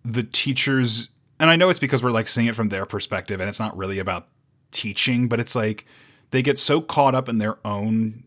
the 0.04 0.22
teachers 0.22 1.08
and 1.38 1.50
I 1.50 1.56
know 1.56 1.68
it's 1.68 1.80
because 1.80 2.02
we're 2.02 2.12
like 2.12 2.28
seeing 2.28 2.46
it 2.46 2.54
from 2.54 2.68
their 2.68 2.86
perspective 2.86 3.40
and 3.40 3.48
it's 3.48 3.60
not 3.60 3.76
really 3.76 3.98
about 3.98 4.28
teaching, 4.70 5.28
but 5.28 5.40
it's 5.40 5.54
like 5.54 5.84
they 6.30 6.42
get 6.42 6.58
so 6.58 6.80
caught 6.80 7.14
up 7.14 7.28
in 7.28 7.38
their 7.38 7.58
own 7.64 8.24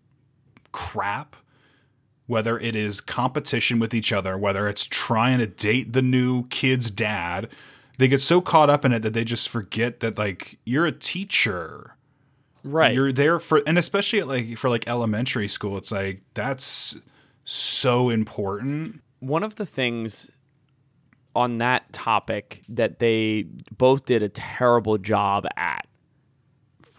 crap, 0.72 1.36
whether 2.28 2.60
it 2.60 2.76
is 2.76 3.02
competition 3.02 3.80
with 3.80 3.94
each 3.94 4.14
other, 4.14 4.38
whether 4.38 4.68
it's 4.68 4.86
trying 4.86 5.40
to 5.40 5.48
date 5.48 5.94
the 5.94 6.02
new 6.02 6.48
kid's 6.48 6.92
dad, 6.92 7.50
they 7.98 8.08
get 8.08 8.22
so 8.22 8.42
caught 8.42 8.70
up 8.70 8.86
in 8.86 8.94
it 8.94 9.00
that 9.02 9.14
they 9.14 9.24
just 9.24 9.50
forget 9.50 10.00
that 10.02 10.18
like 10.18 10.58
you're 10.66 10.86
a 10.86 10.92
teacher. 10.92 11.96
Right. 12.64 12.94
You're 12.94 13.12
there 13.12 13.40
for 13.40 13.62
and 13.66 13.78
especially 13.78 14.20
at 14.20 14.28
like 14.28 14.58
for 14.58 14.70
like 14.70 14.88
elementary 14.88 15.48
school, 15.48 15.78
it's 15.78 15.92
like 15.92 16.22
that's 16.34 16.98
so 17.46 18.10
important. 18.10 19.02
One 19.20 19.44
of 19.44 19.56
the 19.56 19.66
things 19.66 20.30
on 21.36 21.58
that 21.60 21.92
topic 21.94 22.62
that 22.70 23.00
they 23.00 23.44
both 23.78 24.06
did 24.06 24.24
a 24.24 24.30
terrible 24.30 24.98
job 24.98 25.46
at 25.56 25.86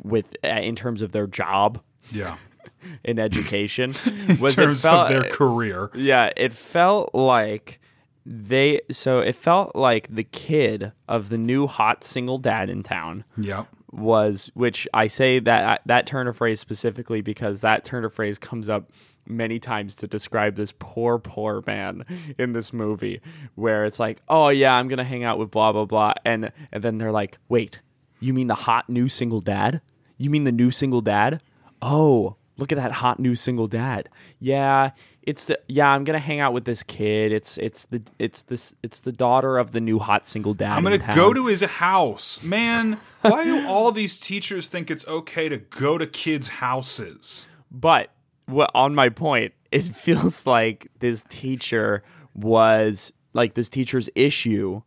with 0.02 0.35
uh, 0.45 0.49
in 0.49 0.75
terms 0.76 1.02
of 1.02 1.12
their 1.12 1.26
job 1.26 1.81
Yeah. 2.11 2.37
in 3.05 3.19
education 3.19 3.95
In 4.29 4.38
was 4.38 4.55
terms 4.55 4.85
it 4.85 4.88
felt, 4.88 5.11
of 5.11 5.23
their 5.23 5.31
career. 5.31 5.90
yeah 5.95 6.31
it 6.37 6.52
felt 6.52 7.14
like 7.14 7.81
they 8.25 8.81
so 8.90 9.19
it 9.19 9.35
felt 9.35 9.75
like 9.76 10.14
the 10.14 10.25
kid 10.25 10.93
of 11.09 11.29
the 11.29 11.37
new 11.38 11.67
hot 11.67 12.05
single 12.05 12.38
dad 12.38 12.71
in 12.71 12.83
town 12.83 13.25
Yep. 13.37 13.67
Was 13.92 14.50
which 14.54 14.87
I 14.94 15.09
say 15.09 15.40
that 15.40 15.82
that 15.87 16.06
turn 16.06 16.28
of 16.28 16.37
phrase 16.37 16.61
specifically 16.61 17.20
because 17.23 17.61
that 17.62 17.85
turn 17.85 18.04
of 18.04 18.14
phrase 18.14 18.38
comes 18.38 18.68
up 18.68 18.88
many 19.26 19.59
times 19.59 19.97
to 19.97 20.06
describe 20.06 20.56
this 20.56 20.73
poor 20.78 21.18
poor 21.18 21.62
man 21.66 22.04
in 22.38 22.52
this 22.52 22.73
movie 22.73 23.20
where 23.54 23.85
it's 23.85 23.99
like 23.99 24.23
oh 24.28 24.49
yeah 24.49 24.75
I'm 24.75 24.88
going 24.88 24.99
to 24.99 25.04
hang 25.04 25.25
out 25.25 25.38
with 25.38 25.50
blah 25.50 25.73
blah 25.73 25.85
blah 25.85 26.14
and 26.25 26.52
and 26.73 26.82
then 26.82 26.99
they're 26.99 27.12
like 27.12 27.38
wait 27.49 27.80
you 28.20 28.35
mean 28.35 28.49
the 28.49 28.54
hot 28.54 28.88
new 28.90 29.09
single 29.09 29.40
dad? 29.40 29.80
You 30.18 30.28
mean 30.28 30.44
the 30.44 30.52
new 30.52 30.70
single 30.70 31.00
dad? 31.00 31.40
Oh 31.82 32.37
look 32.59 32.70
at 32.70 32.76
that 32.76 32.92
hot 32.92 33.18
new 33.18 33.35
single 33.35 33.66
dad. 33.66 34.09
Yeah 34.38 34.90
it's 35.23 35.47
the 35.47 35.59
yeah 35.69 35.91
I'm 35.91 36.05
going 36.05 36.19
to 36.19 36.25
hang 36.25 36.41
out 36.41 36.53
with 36.53 36.65
this 36.65 36.83
kid 36.83 37.33
it's 37.33 37.59
it's 37.59 37.87
the 37.87 38.03
it's 38.19 38.43
this 38.43 38.75
it's 38.83 39.03
the 39.03 39.12
daughter 39.12 39.59
of 39.59 39.73
the 39.73 39.81
new 39.81 39.99
hot 39.99 40.27
single 40.27 40.55
dad 40.55 40.77
I'm 40.77 40.83
gonna 40.85 41.15
go 41.15 41.35
to 41.35 41.47
his 41.47 41.61
house. 41.61 42.43
Man, 42.43 42.99
why 43.21 43.45
do 43.45 43.67
all 43.69 43.93
these 43.93 44.19
teachers 44.19 44.69
think 44.69 44.91
it's 44.91 45.07
okay 45.07 45.49
to 45.49 45.59
go 45.59 45.99
to 45.99 46.07
kids' 46.07 46.49
houses? 46.49 47.49
But 47.71 48.11
what 48.47 48.71
on 48.75 48.95
my 48.95 49.09
point, 49.09 49.53
it 49.73 49.83
feels 49.83 50.47
like 50.47 50.89
this 51.00 51.25
teacher 51.29 52.03
was 52.35 53.12
like 53.33 53.55
this 53.55 53.71
teacher's 53.71 54.09
issue 54.15 54.81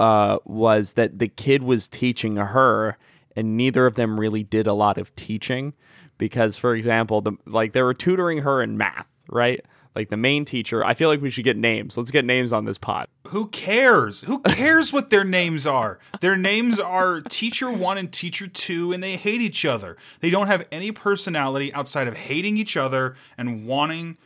uh, 0.00 0.38
was 0.44 0.94
that 0.94 1.18
the 1.18 1.28
kid 1.28 1.62
was 1.62 1.88
teaching 1.88 2.36
her, 2.36 2.96
and 3.36 3.56
neither 3.56 3.86
of 3.86 3.94
them 3.94 4.18
really 4.18 4.42
did 4.42 4.66
a 4.66 4.74
lot 4.74 4.98
of 4.98 5.14
teaching. 5.16 5.74
Because, 6.16 6.56
for 6.56 6.74
example, 6.74 7.20
the 7.20 7.32
like 7.46 7.72
they 7.72 7.82
were 7.82 7.94
tutoring 7.94 8.42
her 8.42 8.62
in 8.62 8.76
math, 8.76 9.13
right? 9.28 9.64
Like 9.94 10.08
the 10.08 10.16
main 10.16 10.44
teacher. 10.44 10.84
I 10.84 10.94
feel 10.94 11.08
like 11.08 11.20
we 11.20 11.30
should 11.30 11.44
get 11.44 11.56
names. 11.56 11.96
Let's 11.96 12.10
get 12.10 12.24
names 12.24 12.52
on 12.52 12.64
this 12.64 12.78
pod. 12.78 13.06
Who 13.28 13.46
cares? 13.46 14.22
Who 14.22 14.40
cares 14.40 14.92
what 14.92 15.10
their 15.10 15.22
names 15.22 15.68
are? 15.68 16.00
Their 16.20 16.36
names 16.36 16.80
are 16.80 17.20
teacher 17.20 17.70
one 17.70 17.96
and 17.96 18.12
teacher 18.12 18.48
two, 18.48 18.92
and 18.92 19.02
they 19.02 19.16
hate 19.16 19.40
each 19.40 19.64
other. 19.64 19.96
They 20.18 20.30
don't 20.30 20.48
have 20.48 20.66
any 20.72 20.90
personality 20.90 21.72
outside 21.72 22.08
of 22.08 22.16
hating 22.16 22.56
each 22.56 22.76
other 22.76 23.14
and 23.38 23.66
wanting 23.68 24.16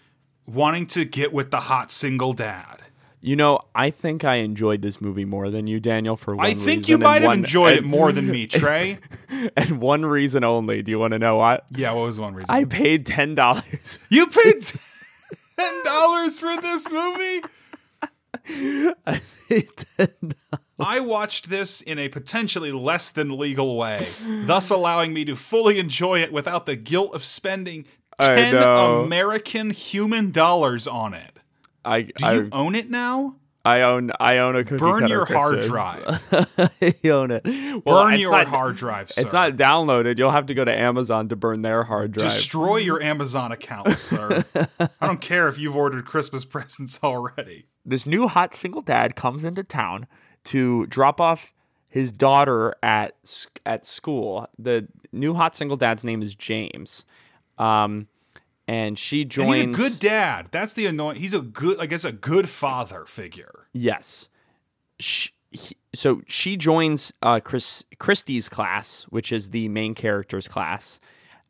wanting 0.46 0.86
to 0.86 1.04
get 1.04 1.34
with 1.34 1.50
the 1.50 1.60
hot 1.60 1.90
single 1.90 2.32
dad. 2.32 2.84
You 3.20 3.34
know, 3.34 3.58
I 3.74 3.90
think 3.90 4.22
I 4.24 4.36
enjoyed 4.36 4.80
this 4.80 5.00
movie 5.00 5.24
more 5.24 5.50
than 5.50 5.66
you, 5.66 5.80
Daniel. 5.80 6.16
For 6.16 6.36
one 6.36 6.46
I 6.46 6.54
think 6.54 6.78
reason 6.78 6.84
you 6.84 6.98
might 6.98 7.22
have 7.22 7.32
enjoyed 7.32 7.76
it 7.76 7.84
more 7.84 8.12
than 8.12 8.30
me, 8.30 8.46
Trey. 8.48 9.00
and 9.56 9.80
one 9.80 10.06
reason 10.06 10.44
only. 10.44 10.82
Do 10.82 10.92
you 10.92 10.98
want 11.00 11.12
to 11.12 11.18
know 11.18 11.36
what? 11.36 11.64
Yeah, 11.72 11.92
what 11.92 12.04
was 12.06 12.20
one 12.20 12.34
reason? 12.34 12.46
I 12.48 12.64
paid 12.64 13.04
ten 13.04 13.34
dollars. 13.34 13.98
you 14.08 14.28
paid 14.28 14.70
ten 15.58 15.84
dollars 15.84 16.38
for 16.38 16.60
this 16.60 16.88
movie? 16.90 17.42
I 20.80 21.00
watched 21.00 21.50
this 21.50 21.80
in 21.80 21.98
a 21.98 22.08
potentially 22.08 22.70
less 22.72 23.10
than 23.10 23.36
legal 23.36 23.76
way, 23.76 24.08
thus 24.24 24.70
allowing 24.70 25.12
me 25.12 25.24
to 25.24 25.34
fully 25.34 25.78
enjoy 25.78 26.20
it 26.22 26.32
without 26.32 26.66
the 26.66 26.76
guilt 26.76 27.14
of 27.14 27.24
spending 27.24 27.84
10 28.20 28.54
know. 28.54 29.02
American 29.02 29.70
human 29.70 30.30
dollars 30.30 30.86
on 30.86 31.14
it. 31.14 31.38
I 31.84 32.02
Do 32.02 32.12
I, 32.24 32.32
you 32.34 32.48
own 32.52 32.74
it 32.74 32.90
now? 32.90 33.36
I 33.68 33.82
own 33.82 34.10
I 34.18 34.38
own 34.38 34.56
a 34.56 34.64
cookie 34.64 34.78
Burn 34.78 35.00
cutter 35.02 35.14
your 35.14 35.24
hard 35.26 35.60
drive. 35.60 36.24
I 36.80 37.08
own 37.08 37.30
it. 37.30 37.42
Well, 37.84 38.04
Burn 38.06 38.18
your 38.18 38.32
not- 38.32 38.46
hard 38.46 38.76
drive, 38.76 39.10
sir. 39.12 39.20
It's 39.22 39.32
not 39.32 39.56
downloaded. 39.56 40.18
You'll 40.18 40.30
have 40.30 40.46
to 40.46 40.54
go 40.54 40.64
to 40.64 40.72
Amazon 40.74 41.28
to 41.28 41.36
burn 41.36 41.62
their 41.62 41.84
hard 41.84 42.12
drive. 42.12 42.30
Destroy 42.30 42.76
your 42.78 43.02
Amazon 43.02 43.52
account, 43.52 43.96
sir. 43.96 44.44
I 44.78 45.06
don't 45.06 45.20
care 45.20 45.48
if 45.48 45.58
you've 45.58 45.76
ordered 45.76 46.04
Christmas 46.06 46.44
presents 46.54 47.00
already. 47.02 47.66
this 47.84 48.06
new 48.06 48.28
hot 48.28 48.54
single 48.54 48.82
dad 48.82 49.16
comes 49.16 49.44
into 49.44 49.62
town 49.62 50.06
to 50.44 50.86
drop 50.86 51.20
off 51.20 51.52
his 51.88 52.10
daughter 52.10 52.74
at 52.82 53.16
at 53.66 53.84
school. 53.84 54.46
The 54.58 54.88
new 55.12 55.34
hot 55.34 55.54
single 55.56 55.76
dad's 55.76 56.04
name 56.04 56.22
is 56.22 56.34
James, 56.34 57.04
um, 57.58 58.08
and 58.68 58.96
she 58.98 59.22
And 59.22 59.30
joins. 59.30 59.76
he's 59.76 59.86
a 59.86 59.90
good 59.90 59.98
dad. 59.98 60.48
That's 60.52 60.74
the 60.74 60.86
annoying. 60.86 61.16
He's 61.16 61.34
a 61.34 61.40
good, 61.40 61.80
I 61.80 61.86
guess, 61.86 62.04
a 62.04 62.12
good 62.12 62.48
father 62.48 63.04
figure. 63.06 63.66
Yes. 63.72 64.28
She, 65.00 65.30
he, 65.50 65.76
so 65.94 66.20
she 66.28 66.56
joins 66.56 67.12
uh, 67.22 67.40
Chris 67.40 67.82
Christy's 67.98 68.48
class, 68.48 69.04
which 69.08 69.32
is 69.32 69.50
the 69.50 69.68
main 69.68 69.94
character's 69.94 70.46
class, 70.46 71.00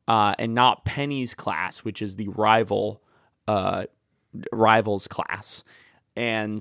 uh, 0.06 0.34
and 0.38 0.54
not 0.54 0.84
Penny's 0.84 1.34
class, 1.34 1.78
which 1.78 2.00
is 2.00 2.16
the 2.16 2.28
rival 2.28 3.02
uh, 3.48 3.84
rivals 4.52 5.08
class. 5.08 5.64
And 6.14 6.60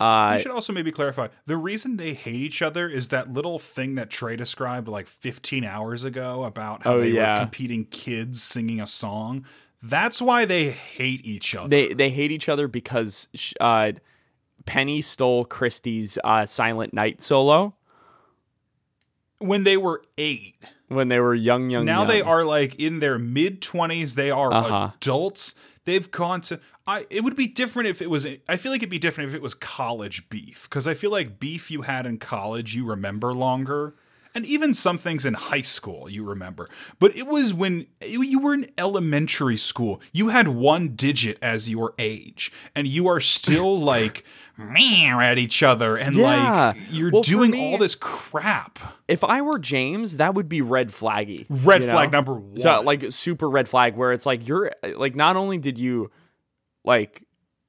uh, 0.00 0.04
I 0.04 0.38
should 0.38 0.52
also 0.52 0.72
maybe 0.72 0.92
clarify 0.92 1.28
the 1.46 1.56
reason 1.56 1.96
they 1.96 2.14
hate 2.14 2.36
each 2.36 2.62
other 2.62 2.88
is 2.88 3.08
that 3.08 3.32
little 3.32 3.58
thing 3.58 3.96
that 3.96 4.10
Trey 4.10 4.36
described 4.36 4.86
like 4.86 5.08
15 5.08 5.64
hours 5.64 6.04
ago 6.04 6.44
about 6.44 6.84
how 6.84 6.94
Oh, 6.94 7.00
they 7.00 7.10
yeah. 7.10 7.34
were 7.34 7.40
competing 7.40 7.84
kids 7.86 8.40
singing 8.42 8.80
a 8.80 8.86
song. 8.86 9.44
That's 9.82 10.20
why 10.20 10.44
they 10.44 10.70
hate 10.70 11.24
each 11.24 11.54
other. 11.54 11.68
they 11.68 11.92
they 11.94 12.10
hate 12.10 12.30
each 12.32 12.48
other 12.48 12.66
because 12.68 13.28
sh- 13.34 13.54
uh, 13.60 13.92
Penny 14.66 15.00
stole 15.00 15.44
Christy's 15.44 16.18
uh, 16.24 16.46
Silent 16.46 16.92
Night 16.92 17.22
solo 17.22 17.74
when 19.38 19.64
they 19.64 19.76
were 19.76 20.02
eight. 20.16 20.56
when 20.88 21.08
they 21.08 21.20
were 21.20 21.34
young, 21.34 21.70
young. 21.70 21.84
Now 21.84 22.04
they 22.04 22.20
are 22.22 22.44
like 22.44 22.74
in 22.76 22.98
their 22.98 23.18
mid 23.18 23.60
20s. 23.60 24.14
They 24.14 24.30
are 24.30 24.52
Uh-huh. 24.52 24.90
adults. 24.96 25.54
They've 25.84 26.10
gone 26.10 26.40
to. 26.42 26.60
I. 26.86 27.06
It 27.08 27.24
would 27.24 27.36
be 27.36 27.46
different 27.46 27.88
if 27.88 28.02
it 28.02 28.10
was. 28.10 28.26
I 28.48 28.56
feel 28.56 28.72
like 28.72 28.80
it'd 28.82 28.90
be 28.90 28.98
different 28.98 29.30
if 29.30 29.34
it 29.34 29.40
was 29.42 29.54
college 29.54 30.28
beef 30.28 30.66
because 30.68 30.86
I 30.86 30.94
feel 30.94 31.10
like 31.10 31.38
beef 31.40 31.70
you 31.70 31.82
had 31.82 32.04
in 32.04 32.18
college 32.18 32.74
you 32.74 32.84
remember 32.84 33.32
longer, 33.32 33.94
and 34.38 34.46
even 34.46 34.72
some 34.72 34.96
things 34.96 35.26
in 35.26 35.34
high 35.34 35.60
school 35.62 36.08
you 36.08 36.24
remember. 36.24 36.68
But 37.00 37.16
it 37.16 37.26
was 37.26 37.52
when 37.52 37.86
you 38.06 38.38
were 38.40 38.54
in 38.54 38.70
elementary 38.78 39.56
school. 39.56 40.00
You 40.12 40.28
had 40.28 40.46
one 40.48 40.90
digit 40.90 41.38
as 41.42 41.68
your 41.68 41.92
age, 41.98 42.52
and 42.74 42.86
you 42.86 43.08
are 43.08 43.18
still 43.20 43.76
like 43.94 44.24
at 44.58 45.38
each 45.38 45.62
other, 45.62 45.96
and 45.96 46.16
Yeah. 46.16 46.72
like 46.74 46.76
you're 46.90 47.10
Well, 47.10 47.22
doing 47.22 47.50
me- 47.50 47.72
all 47.72 47.78
this 47.78 47.94
crap. 47.94 48.78
If 49.08 49.24
I 49.24 49.42
were 49.42 49.58
James, 49.58 50.16
that 50.18 50.34
would 50.34 50.48
be 50.48 50.60
red 50.62 50.88
flaggy. 50.90 51.46
Red 51.48 51.80
you 51.82 51.86
know? 51.88 51.92
flag 51.94 52.12
number 52.12 52.34
one. 52.34 52.56
So 52.58 52.80
like 52.82 53.10
super 53.12 53.48
red 53.50 53.68
flag 53.68 53.96
where 53.96 54.12
it's 54.12 54.26
like 54.26 54.46
you're 54.46 54.70
like 54.96 55.14
not 55.16 55.36
only 55.36 55.58
did 55.58 55.78
you 55.78 56.10
like 56.84 57.24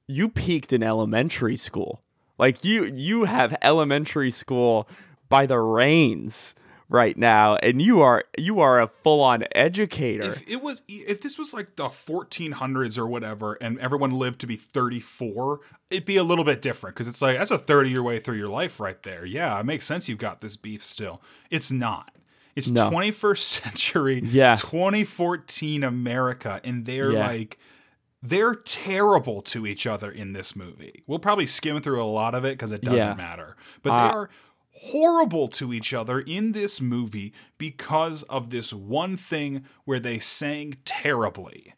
you 0.06 0.28
peaked 0.28 0.72
in 0.72 0.82
elementary 0.82 1.56
school. 1.56 2.02
Like 2.38 2.64
you 2.64 2.84
you 2.84 3.24
have 3.24 3.56
elementary 3.62 4.30
school 4.30 4.88
by 5.28 5.46
the 5.46 5.58
reins 5.58 6.54
right 6.90 7.16
now 7.16 7.54
and 7.56 7.80
you 7.80 8.00
are 8.02 8.24
you 8.36 8.58
are 8.60 8.80
a 8.80 8.88
full-on 8.88 9.44
educator. 9.52 10.26
if 10.32 10.42
it 10.48 10.60
was 10.60 10.82
if 10.88 11.20
this 11.20 11.38
was 11.38 11.54
like 11.54 11.76
the 11.76 11.84
1400s 11.84 12.98
or 12.98 13.06
whatever 13.06 13.54
and 13.60 13.78
everyone 13.78 14.10
lived 14.10 14.40
to 14.40 14.46
be 14.46 14.56
34 14.56 15.60
it'd 15.90 16.04
be 16.04 16.16
a 16.16 16.24
little 16.24 16.44
bit 16.44 16.60
different 16.60 16.96
because 16.96 17.06
it's 17.06 17.22
like 17.22 17.38
that's 17.38 17.52
a 17.52 17.58
30 17.58 17.90
year 17.90 18.02
way 18.02 18.18
through 18.18 18.36
your 18.36 18.48
life 18.48 18.80
right 18.80 19.02
there 19.04 19.24
yeah 19.24 19.58
it 19.60 19.64
makes 19.64 19.86
sense 19.86 20.08
you've 20.08 20.18
got 20.18 20.40
this 20.40 20.56
beef 20.56 20.82
still 20.84 21.22
it's 21.48 21.70
not 21.70 22.12
it's 22.56 22.68
No. 22.68 22.90
21st 22.90 23.38
century 23.62 24.20
Yeah. 24.24 24.54
2014 24.54 25.84
america 25.84 26.60
and 26.64 26.86
they're 26.86 27.12
Yeah. 27.12 27.26
like 27.28 27.58
they're 28.22 28.54
terrible 28.54 29.40
to 29.40 29.66
each 29.66 29.86
other 29.86 30.10
in 30.10 30.32
this 30.32 30.54
movie 30.56 31.02
we'll 31.06 31.18
probably 31.20 31.46
skim 31.46 31.80
through 31.80 32.02
a 32.02 32.04
lot 32.04 32.34
of 32.34 32.44
it 32.44 32.54
because 32.58 32.72
it 32.72 32.82
doesn't 32.82 32.98
Yeah. 32.98 33.14
matter 33.14 33.56
but 33.82 33.90
Uh, 33.92 34.08
they 34.08 34.14
are 34.14 34.30
horrible 34.84 35.48
to 35.48 35.72
each 35.72 35.92
other 35.92 36.20
in 36.20 36.52
this 36.52 36.80
movie 36.80 37.32
because 37.58 38.22
of 38.24 38.50
this 38.50 38.72
one 38.72 39.16
thing 39.16 39.64
where 39.84 40.00
they 40.00 40.18
sang 40.18 40.76
terribly. 40.84 41.74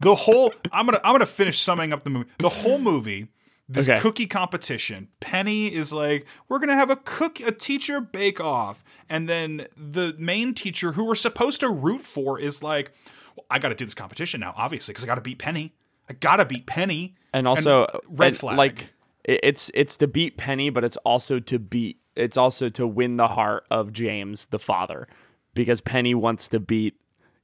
The 0.00 0.14
whole 0.14 0.52
I'm 0.72 0.86
to 0.88 1.00
I'm 1.06 1.18
to 1.18 1.26
finish 1.26 1.58
summing 1.60 1.92
up 1.92 2.04
the 2.04 2.10
movie. 2.10 2.28
The 2.38 2.48
whole 2.48 2.78
movie 2.78 3.28
this 3.68 3.88
Okay. 3.88 3.98
cookie 4.00 4.26
competition. 4.26 5.08
Penny 5.20 5.72
is 5.72 5.92
like, 5.92 6.26
"We're 6.48 6.58
gonna 6.58 6.74
have 6.74 6.90
a 6.90 6.96
cook 6.96 7.40
a 7.40 7.50
teacher 7.50 8.00
bake 8.00 8.40
off," 8.40 8.84
and 9.08 9.28
then 9.28 9.68
the 9.76 10.14
main 10.18 10.52
teacher, 10.52 10.92
who 10.92 11.04
we're 11.04 11.14
supposed 11.14 11.60
to 11.60 11.70
root 11.70 12.02
for, 12.02 12.38
is 12.38 12.62
like, 12.62 12.92
well, 13.36 13.46
"I 13.50 13.58
got 13.58 13.70
to 13.70 13.74
do 13.74 13.84
this 13.86 13.94
competition 13.94 14.40
now, 14.40 14.52
obviously, 14.56 14.92
because 14.92 15.04
I 15.04 15.06
got 15.06 15.14
to 15.14 15.22
beat 15.22 15.38
Penny. 15.38 15.72
I 16.10 16.12
gotta 16.12 16.44
beat 16.44 16.66
Penny." 16.66 17.14
and 17.32 17.48
also 17.48 17.86
red 18.08 18.28
and, 18.28 18.36
flag. 18.36 18.58
like 18.58 18.92
it's 19.24 19.70
it's 19.72 19.96
to 19.98 20.06
beat 20.08 20.36
Penny, 20.36 20.68
but 20.68 20.84
it's 20.84 20.98
also 20.98 21.38
to 21.40 21.58
beat 21.58 21.98
it's 22.16 22.36
also 22.36 22.68
to 22.70 22.86
win 22.86 23.16
the 23.16 23.28
heart 23.28 23.64
of 23.70 23.92
James 23.92 24.46
the 24.46 24.58
father 24.58 25.08
because 25.54 25.80
Penny 25.80 26.14
wants 26.14 26.48
to 26.48 26.60
beat 26.60 26.94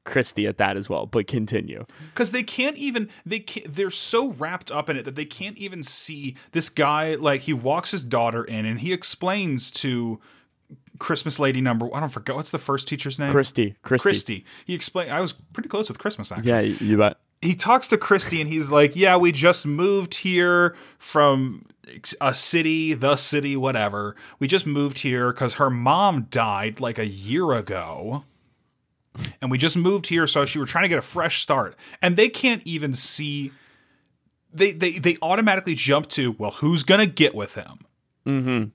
Christy 0.04 0.46
at 0.46 0.56
that 0.58 0.76
as 0.76 0.88
well. 0.88 1.06
But 1.06 1.26
continue. 1.26 1.84
because 2.12 2.30
they 2.32 2.42
can't 2.42 2.76
even 2.76 3.08
they 3.26 3.40
can't, 3.40 3.72
they're 3.74 3.90
so 3.90 4.30
wrapped 4.32 4.70
up 4.70 4.88
in 4.88 4.96
it 4.96 5.04
that 5.04 5.14
they 5.14 5.24
can't 5.26 5.58
even 5.58 5.82
see 5.82 6.36
this 6.52 6.68
guy 6.68 7.14
like 7.16 7.42
he 7.42 7.52
walks 7.52 7.90
his 7.90 8.02
daughter 8.02 8.42
in 8.44 8.64
and 8.64 8.80
he 8.80 8.92
explains 8.92 9.70
to 9.72 10.20
christmas 10.98 11.38
lady 11.38 11.62
number 11.62 11.88
i 11.94 11.98
don't 12.00 12.10
forget 12.10 12.36
what's 12.36 12.50
the 12.50 12.58
first 12.58 12.86
teacher's 12.86 13.18
name 13.18 13.30
Christy, 13.30 13.74
Christy. 13.80 14.02
christy 14.02 14.44
he 14.66 14.74
explained 14.74 15.10
i 15.10 15.18
was 15.20 15.32
pretty 15.32 15.68
close 15.70 15.88
with 15.88 15.98
christmas 15.98 16.30
actually 16.30 16.50
Yeah, 16.50 16.60
you 16.60 16.98
bet. 16.98 17.16
he 17.40 17.54
talks 17.54 17.88
to 17.88 17.96
Christy 17.96 18.38
and 18.40 18.48
he's 18.50 18.70
like, 18.70 18.94
"Yeah, 18.96 19.16
we 19.16 19.32
just 19.32 19.66
moved 19.66 20.14
here 20.16 20.76
from 20.98 21.64
a 22.20 22.34
city, 22.34 22.94
the 22.94 23.16
city, 23.16 23.56
whatever. 23.56 24.16
We 24.38 24.46
just 24.46 24.66
moved 24.66 25.00
here 25.00 25.32
because 25.32 25.54
her 25.54 25.70
mom 25.70 26.28
died 26.30 26.80
like 26.80 26.98
a 26.98 27.06
year 27.06 27.52
ago." 27.52 28.24
And 29.40 29.50
we 29.50 29.58
just 29.58 29.76
moved 29.76 30.06
here, 30.06 30.26
so 30.26 30.46
she 30.46 30.58
were 30.58 30.66
trying 30.66 30.82
to 30.82 30.88
get 30.88 30.98
a 30.98 31.02
fresh 31.02 31.42
start. 31.42 31.76
And 32.00 32.16
they 32.16 32.28
can't 32.28 32.62
even 32.64 32.94
see. 32.94 33.52
They 34.52 34.72
they 34.72 34.92
they 34.98 35.16
automatically 35.22 35.74
jump 35.74 36.08
to, 36.10 36.32
well, 36.32 36.52
who's 36.52 36.82
gonna 36.82 37.06
get 37.06 37.34
with 37.34 37.54
him? 37.54 37.80
Mm-hmm. 38.26 38.68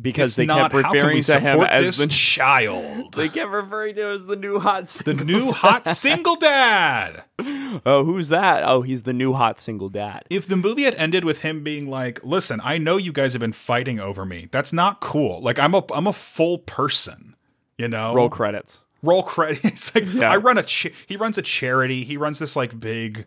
Because 0.00 0.30
It's 0.32 0.36
they 0.36 0.46
kept 0.46 0.74
referring 0.74 1.22
to 1.24 1.38
him 1.38 1.60
as 1.60 1.84
this 1.84 1.96
the 1.98 2.06
child, 2.12 3.14
they 3.14 3.28
kept 3.28 3.50
referring 3.50 3.94
to 3.96 4.08
him 4.08 4.14
as 4.16 4.26
the 4.26 4.36
new 4.36 4.58
hot 4.58 4.86
the 4.88 5.12
new 5.14 5.52
hot 5.52 5.86
single 5.96 6.36
dad. 6.36 7.24
Oh, 7.84 8.02
who's 8.04 8.28
that? 8.28 8.62
Oh, 8.64 8.82
he's 8.82 9.02
the 9.02 9.12
new 9.12 9.34
hot 9.34 9.60
single 9.60 9.88
dad. 9.90 10.24
if 10.30 10.46
the 10.48 10.56
movie 10.56 10.84
had 10.84 10.94
ended 10.94 11.24
with 11.24 11.40
him 11.40 11.62
being 11.62 11.88
like, 11.88 12.24
"Listen, 12.24 12.60
I 12.64 12.78
know 12.78 12.96
you 12.96 13.12
guys 13.12 13.34
have 13.34 13.40
been 13.40 13.52
fighting 13.52 14.00
over 14.00 14.24
me. 14.24 14.48
That's 14.50 14.72
not 14.72 15.00
cool. 15.00 15.40
Like 15.42 15.58
I'm 15.58 15.74
a 15.74 15.84
I'm 15.92 16.06
a 16.06 16.12
full 16.12 16.58
person." 16.58 17.36
You 17.78 17.88
know, 17.88 18.14
Roll 18.14 18.28
credits. 18.30 18.84
roll 19.02 19.22
credits. 19.22 19.94
Like 19.94 20.12
Yeah. 20.12 20.30
I 20.30 20.36
run 20.36 20.56
a 20.58 20.62
cha- 20.62 20.90
he 21.06 21.16
runs 21.16 21.36
a 21.36 21.42
charity. 21.42 22.04
He 22.04 22.16
runs 22.16 22.38
this 22.38 22.56
like 22.56 22.78
big 22.80 23.26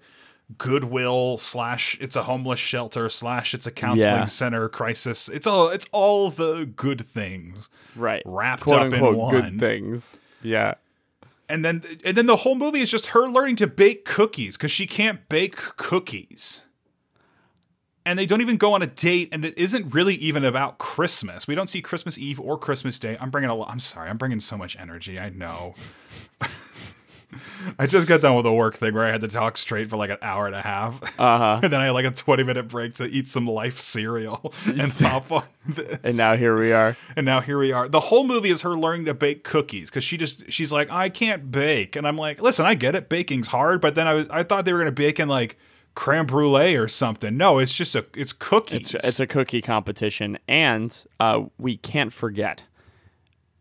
goodwill 0.58 1.38
slash 1.38 1.98
it's 2.00 2.16
a 2.16 2.24
homeless 2.24 2.60
shelter 2.60 3.10
slash 3.10 3.54
it's 3.54 3.66
a 3.66 3.72
counseling 3.72 4.12
Yeah. 4.14 4.25
center 4.25 4.70
crisis. 4.70 5.28
It's 5.30 5.48
all 5.48 5.70
it's 5.70 5.88
all 5.92 6.30
the 6.30 6.66
good 6.66 7.06
things 7.06 7.70
Right. 7.96 8.22
wrapped 8.25 8.64
Quote 8.64 8.88
up 8.88 8.94
unquote 8.94 9.14
in 9.14 9.20
one. 9.20 9.32
good 9.42 9.60
things. 9.60 10.20
Yeah. 10.44 10.75
And 11.50 11.64
then 11.66 11.84
and 12.04 12.16
then 12.18 12.25
the 12.28 12.38
whole 12.38 12.56
movie 12.56 12.82
is 12.82 12.92
just 12.92 13.08
her 13.08 13.28
learning 13.28 13.56
to 13.58 13.68
bake 13.68 14.06
cookies 14.06 14.58
because 14.58 14.72
she 14.72 14.86
can't 14.88 15.28
bake 15.30 15.56
cookies. 15.78 16.62
And 18.08 18.20
they 18.20 18.28
don't 18.28 18.42
even 18.42 18.58
go 18.58 18.72
on 18.74 18.84
a 18.84 18.86
date, 18.86 19.30
and 19.32 19.44
it 19.44 19.58
isn't 19.58 19.92
really 19.92 20.14
even 20.14 20.46
about 20.46 20.78
Christmas. 20.78 21.48
We 21.48 21.56
don't 21.56 21.66
see 21.68 21.82
Christmas 21.82 22.20
Eve 22.20 22.40
or 22.40 22.56
Christmas 22.56 23.00
Day. 23.00 23.18
I'm 23.20 23.32
bringing 23.32 23.50
a 23.50 23.56
lot. 23.56 23.72
I'm 23.72 23.80
sorry. 23.80 24.12
I'm 24.12 24.18
bringing 24.18 24.40
so 24.40 24.58
much 24.60 24.78
energy. 24.80 25.20
I 25.20 25.30
know. 25.30 25.74
I 27.80 27.88
just 27.88 28.08
got 28.08 28.22
done 28.22 28.36
with 28.36 28.46
a 28.46 28.54
work 28.54 28.75
thing 28.77 28.94
where 28.94 29.06
I 29.06 29.12
had 29.12 29.22
to 29.22 29.27
talk 29.27 29.58
straight 29.58 29.89
for 29.89 29.98
like 29.98 30.10
an 30.10 30.18
hour 30.22 30.46
and 30.46 30.56
a 30.56 30.62
half, 30.62 31.01
Uh-huh. 31.20 31.60
and 31.63 31.72
then 31.74 31.80
I 31.82 31.86
had 31.86 31.92
like 31.92 32.06
a 32.06 32.12
20 32.12 32.44
minute 32.44 32.68
break 32.68 32.96
to 32.96 33.06
eat 33.06 33.30
some 33.30 33.48
Life 33.48 33.80
cereal 33.80 34.54
and 34.65 34.92
pop 34.94 35.32
on 35.32 35.44
this. 35.68 36.00
And 36.04 36.18
now 36.18 36.36
here 36.36 36.58
we 36.58 36.72
are. 36.72 36.96
And 37.15 37.25
now 37.25 37.42
here 37.42 37.58
we 37.58 37.72
are. 37.72 37.88
The 37.88 38.00
whole 38.00 38.24
movie 38.25 38.50
is 38.50 38.62
her 38.62 38.75
learning 38.75 39.06
to 39.06 39.13
bake 39.13 39.44
cookies 39.44 39.89
because 39.89 40.04
she 40.04 40.18
just 40.18 40.51
she's 40.51 40.72
like, 40.72 40.92
I 40.92 41.10
can't 41.10 41.51
bake, 41.51 41.96
and 41.96 42.08
I'm 42.08 42.18
like, 42.18 42.42
listen, 42.42 42.65
I 42.65 42.74
get 42.75 42.96
it, 42.96 43.10
baking's 43.10 43.48
hard, 43.48 43.82
but 43.82 43.95
then 43.95 44.08
I 44.08 44.13
was 44.13 44.30
I 44.30 44.43
thought 44.43 44.65
they 44.65 44.74
were 44.74 44.80
gonna 44.80 44.91
bake 44.91 45.19
in 45.19 45.28
like 45.28 45.58
creme 45.95 46.26
brulee 46.26 46.76
or 46.76 46.88
something. 46.89 47.38
No, 47.38 47.58
it's 47.60 47.74
just 47.74 47.95
a 47.95 48.06
it's 48.15 48.34
cookies. 48.34 48.93
It's, 48.93 49.08
it's 49.08 49.19
a 49.19 49.28
cookie 49.28 49.62
competition, 49.62 50.38
and 50.48 50.95
uh, 51.19 51.43
we 51.58 51.78
can't 51.78 52.12
forget, 52.12 52.63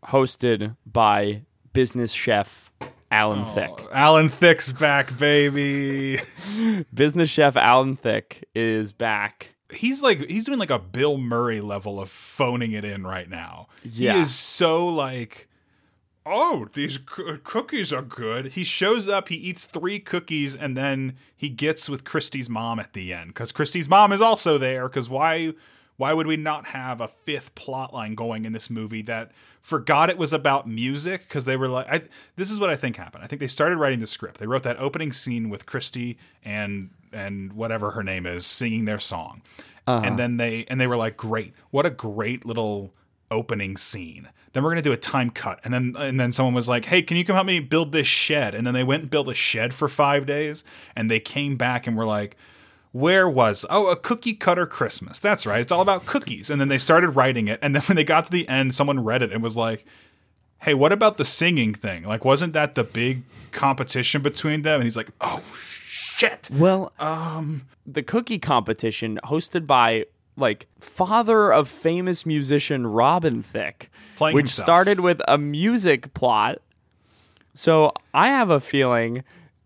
hosted 0.07 0.75
by 0.85 1.41
business 1.73 2.11
chef 2.11 2.64
Alan 3.11 3.45
oh, 3.47 3.53
Thicke. 3.53 3.87
Alan 3.91 4.29
Thicke's 4.29 4.71
back, 4.71 5.17
baby. 5.17 6.19
Business 6.93 7.29
chef 7.29 7.55
Alan 7.55 7.95
Thicke 7.95 8.43
is 8.53 8.93
back. 8.93 9.49
He's 9.71 10.01
like 10.01 10.27
he's 10.27 10.45
doing 10.45 10.59
like 10.59 10.69
a 10.69 10.79
Bill 10.79 11.17
Murray 11.17 11.61
level 11.61 11.99
of 11.99 12.09
phoning 12.09 12.71
it 12.71 12.85
in 12.85 13.05
right 13.05 13.29
now. 13.29 13.67
Yeah. 13.83 14.15
He 14.15 14.21
is 14.21 14.33
so 14.35 14.87
like 14.87 15.47
Oh, 16.27 16.67
these 16.73 16.97
coo- 16.97 17.39
cookies 17.43 17.93
are 17.93 18.01
good. 18.01 18.53
He 18.53 18.63
shows 18.63 19.07
up, 19.07 19.29
he 19.29 19.35
eats 19.35 19.65
three 19.65 19.99
cookies, 19.99 20.55
and 20.55 20.75
then 20.75 21.17
he 21.37 21.49
gets 21.49 21.87
with 21.87 22.03
Christy's 22.03 22.49
mom 22.49 22.79
at 22.79 22.93
the 22.93 23.13
end 23.13 23.29
because 23.29 23.51
Christy's 23.51 23.87
mom 23.87 24.11
is 24.11 24.21
also 24.21 24.57
there. 24.57 24.89
Because 24.89 25.07
why? 25.07 25.53
Why 25.97 26.13
would 26.13 26.27
we 26.27 26.35
not 26.35 26.67
have 26.67 26.99
a 26.99 27.07
fifth 27.07 27.55
plot 27.55 27.93
line 27.93 28.15
going 28.15 28.45
in 28.45 28.53
this 28.53 28.69
movie 28.69 29.01
that 29.03 29.31
forgot 29.61 30.09
it 30.09 30.17
was 30.17 30.33
about 30.33 30.67
music? 30.67 31.27
Because 31.27 31.45
they 31.45 31.55
were 31.55 31.67
like, 31.67 31.87
I, 31.89 32.01
this 32.35 32.51
is 32.51 32.59
what 32.59 32.69
I 32.69 32.75
think 32.75 32.97
happened. 32.97 33.23
I 33.23 33.27
think 33.27 33.39
they 33.39 33.47
started 33.47 33.77
writing 33.77 33.99
the 33.99 34.07
script. 34.07 34.39
They 34.39 34.47
wrote 34.47 34.63
that 34.63 34.77
opening 34.77 35.13
scene 35.13 35.49
with 35.49 35.65
Christy 35.65 36.17
and 36.43 36.89
and 37.13 37.53
whatever 37.53 37.91
her 37.91 38.03
name 38.03 38.25
is 38.25 38.45
singing 38.45 38.83
their 38.83 38.99
song, 38.99 39.41
and 39.87 40.05
uh-huh. 40.05 40.15
then 40.15 40.37
they 40.37 40.65
and 40.67 40.81
they 40.81 40.87
were 40.87 40.97
like, 40.97 41.15
great, 41.15 41.53
what 41.71 41.85
a 41.85 41.89
great 41.89 42.45
little 42.45 42.93
opening 43.31 43.77
scene. 43.77 44.29
Then 44.51 44.63
we're 44.63 44.71
gonna 44.71 44.81
do 44.81 44.91
a 44.91 44.97
time 44.97 45.29
cut, 45.29 45.59
and 45.63 45.73
then 45.73 45.93
and 45.97 46.19
then 46.19 46.31
someone 46.31 46.53
was 46.53 46.69
like, 46.69 46.85
"Hey, 46.85 47.01
can 47.01 47.17
you 47.17 47.25
come 47.25 47.35
help 47.35 47.47
me 47.47 47.59
build 47.59 47.91
this 47.91 48.07
shed?" 48.07 48.55
And 48.55 48.65
then 48.65 48.73
they 48.73 48.83
went 48.83 49.03
and 49.03 49.11
built 49.11 49.27
a 49.27 49.33
shed 49.33 49.73
for 49.73 49.87
five 49.87 50.25
days, 50.25 50.63
and 50.95 51.11
they 51.11 51.19
came 51.19 51.57
back 51.57 51.87
and 51.87 51.97
were 51.97 52.05
like, 52.05 52.37
"Where 52.95 53.29
was? 53.29 53.65
Oh, 53.69 53.87
a 53.87 53.97
cookie 53.97 54.35
cutter 54.35 54.65
Christmas. 54.65 55.19
That's 55.19 55.45
right. 55.45 55.59
It's 55.59 55.71
all 55.71 55.81
about 55.81 56.05
cookies." 56.05 56.49
And 56.49 56.61
then 56.61 56.69
they 56.69 56.77
started 56.77 57.09
writing 57.09 57.49
it, 57.49 57.59
and 57.61 57.75
then 57.75 57.81
when 57.87 57.97
they 57.97 58.05
got 58.05 58.23
to 58.25 58.31
the 58.31 58.47
end, 58.47 58.73
someone 58.73 59.03
read 59.03 59.21
it 59.21 59.33
and 59.33 59.43
was 59.43 59.57
like, 59.57 59.85
"Hey, 60.59 60.73
what 60.73 60.91
about 60.93 61.17
the 61.17 61.25
singing 61.25 61.73
thing? 61.73 62.03
Like, 62.03 62.23
wasn't 62.23 62.53
that 62.53 62.75
the 62.75 62.85
big 62.85 63.23
competition 63.51 64.21
between 64.21 64.61
them?" 64.61 64.75
And 64.75 64.83
he's 64.83 64.95
like, 64.97 65.09
"Oh 65.19 65.43
shit." 65.85 66.49
Well, 66.51 66.93
um, 66.99 67.63
the 67.85 68.01
cookie 68.03 68.39
competition 68.39 69.19
hosted 69.25 69.67
by 69.67 70.05
like 70.37 70.67
father 70.79 71.51
of 71.51 71.69
famous 71.69 72.25
musician 72.25 72.87
Robin 72.87 73.41
Thicke, 73.41 73.89
Playing 74.17 74.35
which 74.35 74.43
himself. 74.45 74.65
started 74.65 74.99
with 74.99 75.21
a 75.27 75.37
music 75.37 76.13
plot. 76.13 76.61
So 77.53 77.93
I 78.13 78.27
have 78.27 78.49
a 78.49 78.59
feeling 78.59 79.23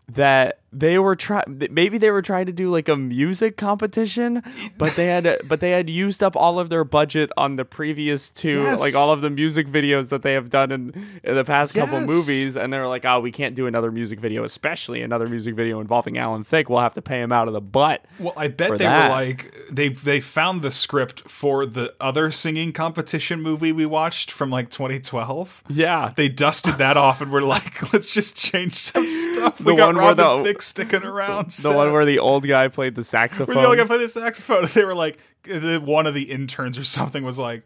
that 0.08 0.59
they 0.72 0.98
were 1.00 1.16
trying 1.16 1.42
maybe 1.70 1.98
they 1.98 2.10
were 2.12 2.22
trying 2.22 2.46
to 2.46 2.52
do 2.52 2.70
like 2.70 2.88
a 2.88 2.96
music 2.96 3.56
competition 3.56 4.40
but 4.78 4.94
they 4.94 5.06
had 5.06 5.36
but 5.48 5.58
they 5.58 5.72
had 5.72 5.90
used 5.90 6.22
up 6.22 6.36
all 6.36 6.60
of 6.60 6.70
their 6.70 6.84
budget 6.84 7.28
on 7.36 7.56
the 7.56 7.64
previous 7.64 8.30
two 8.30 8.62
Yes. 8.62 8.78
like 8.78 8.94
all 8.94 9.12
of 9.12 9.20
the 9.20 9.30
music 9.30 9.66
videos 9.66 10.10
that 10.10 10.22
they 10.22 10.34
have 10.34 10.48
done 10.48 10.70
in, 10.70 11.20
in 11.24 11.34
the 11.34 11.42
past 11.44 11.74
couple 11.74 12.00
movies 12.00 12.56
and 12.56 12.72
they're 12.72 12.86
like 12.86 13.04
oh 13.04 13.18
we 13.18 13.32
can't 13.32 13.56
do 13.56 13.66
another 13.66 13.90
music 13.90 14.20
video 14.20 14.44
especially 14.44 15.02
another 15.02 15.26
music 15.26 15.56
video 15.56 15.80
involving 15.80 16.16
Alan 16.18 16.44
Thicke 16.44 16.68
we'll 16.70 16.78
have 16.80 16.94
to 16.94 17.02
pay 17.02 17.20
him 17.20 17.32
out 17.32 17.48
of 17.48 17.54
the 17.54 17.60
butt 17.60 18.04
Well, 18.20 18.34
I 18.36 18.46
bet 18.46 18.70
they 18.70 18.78
that. 18.84 19.08
were 19.08 19.14
like 19.14 19.52
they 19.70 19.88
they 19.88 20.20
found 20.20 20.62
the 20.62 20.70
script 20.70 21.28
for 21.28 21.66
the 21.66 21.94
other 22.00 22.30
singing 22.30 22.72
competition 22.72 23.40
movie 23.42 23.72
we 23.72 23.86
watched 23.86 24.30
from 24.30 24.50
like 24.50 24.70
2012. 24.70 25.64
yeah 25.68 26.12
They 26.14 26.28
dusted 26.28 26.74
that 26.74 26.96
off 26.96 27.20
and 27.20 27.32
were 27.32 27.42
like, 27.42 27.92
let's 27.92 28.12
just 28.12 28.36
change 28.36 28.76
some 28.76 29.08
stuff. 29.08 29.58
The 29.58 29.64
we 29.64 29.76
got 29.76 29.86
one 29.88 29.96
where 29.96 30.14
Robin 30.14 30.38
the- 30.38 30.44
Thicke 30.44 30.59
sticking 30.62 31.02
around. 31.02 31.50
the 31.62 31.72
one 31.72 31.92
where 31.92 32.04
the 32.04 32.18
old 32.18 32.46
guy 32.46 32.68
played 32.68 32.94
the 32.94 33.04
saxophone 33.04 33.54
where 33.54 33.62
the 33.64 33.68
other 33.68 33.76
guy 33.76 33.84
played 33.86 34.00
the 34.02 34.08
saxophone. 34.08 34.68
They 34.74 34.84
were 34.84 34.94
like, 34.94 35.18
one 35.46 36.06
of 36.06 36.14
the 36.14 36.30
interns 36.30 36.78
or 36.78 36.84
something 36.84 37.24
was 37.24 37.38
like, 37.38 37.62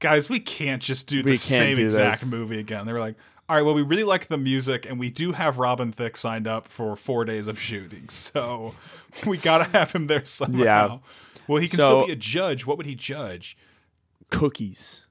guys, 0.00 0.28
we 0.28 0.40
can't 0.40 0.82
just 0.82 1.06
do 1.06 1.22
the 1.22 1.30
We 1.30 1.36
same 1.36 1.76
do 1.76 1.84
exact 1.84 2.20
this. 2.20 2.30
movie 2.30 2.58
again. 2.58 2.86
They 2.86 2.92
were 2.92 3.00
like, 3.00 3.16
all 3.48 3.56
right, 3.56 3.62
well, 3.62 3.74
we 3.74 3.82
really 3.82 4.04
like 4.04 4.28
the 4.28 4.38
music, 4.38 4.86
and 4.88 4.98
we 4.98 5.10
do 5.10 5.32
have 5.32 5.58
Robin 5.58 5.92
Thicke 5.92 6.16
signed 6.16 6.46
up 6.48 6.66
for 6.66 6.96
four 6.96 7.24
days 7.26 7.46
of 7.46 7.60
shooting, 7.60 8.08
so 8.08 8.74
we 9.26 9.36
gotta 9.36 9.64
have 9.70 9.92
him 9.92 10.06
there 10.06 10.24
somehow. 10.24 10.62
Yeah. 10.64 10.98
Well, 11.46 11.60
he 11.60 11.68
can 11.68 11.78
So- 11.78 11.88
still 11.88 12.06
be 12.06 12.12
a 12.12 12.16
judge. 12.16 12.64
What 12.66 12.78
would 12.78 12.86
he 12.86 12.94
judge? 12.94 13.56
cookies 14.30 15.02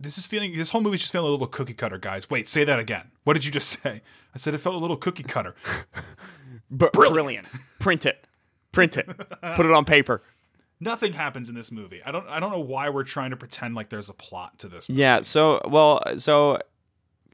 This 0.00 0.16
is 0.18 0.26
feeling. 0.26 0.56
This 0.56 0.70
whole 0.70 0.80
movie's 0.80 1.00
just 1.00 1.12
feeling 1.12 1.28
a 1.28 1.30
little 1.30 1.46
cookie 1.46 1.74
cutter, 1.74 1.98
guys. 1.98 2.30
Wait, 2.30 2.48
say 2.48 2.64
that 2.64 2.78
again. 2.78 3.10
What 3.24 3.34
did 3.34 3.44
you 3.44 3.50
just 3.50 3.68
say? 3.82 4.02
I 4.34 4.38
said 4.38 4.54
it 4.54 4.58
felt 4.58 4.74
a 4.74 4.78
little 4.78 4.96
cookie 4.96 5.22
cutter. 5.24 5.54
B- 6.76 6.86
brilliant 6.92 7.46
print 7.78 8.04
it 8.04 8.26
print 8.72 8.98
it 8.98 9.06
put 9.56 9.64
it 9.64 9.72
on 9.72 9.86
paper 9.86 10.22
Nothing 10.80 11.14
happens 11.14 11.48
in 11.48 11.54
this 11.56 11.72
movie. 11.72 12.00
I 12.04 12.12
don't. 12.12 12.28
I 12.28 12.38
don't 12.38 12.52
know 12.52 12.60
why 12.60 12.88
we're 12.88 13.02
trying 13.02 13.30
to 13.30 13.36
pretend 13.36 13.74
like 13.74 13.88
there's 13.88 14.08
a 14.08 14.14
plot 14.14 14.60
to 14.60 14.68
this. 14.68 14.88
Yeah. 14.88 15.22
So, 15.22 15.60
well, 15.68 16.00
so 16.18 16.60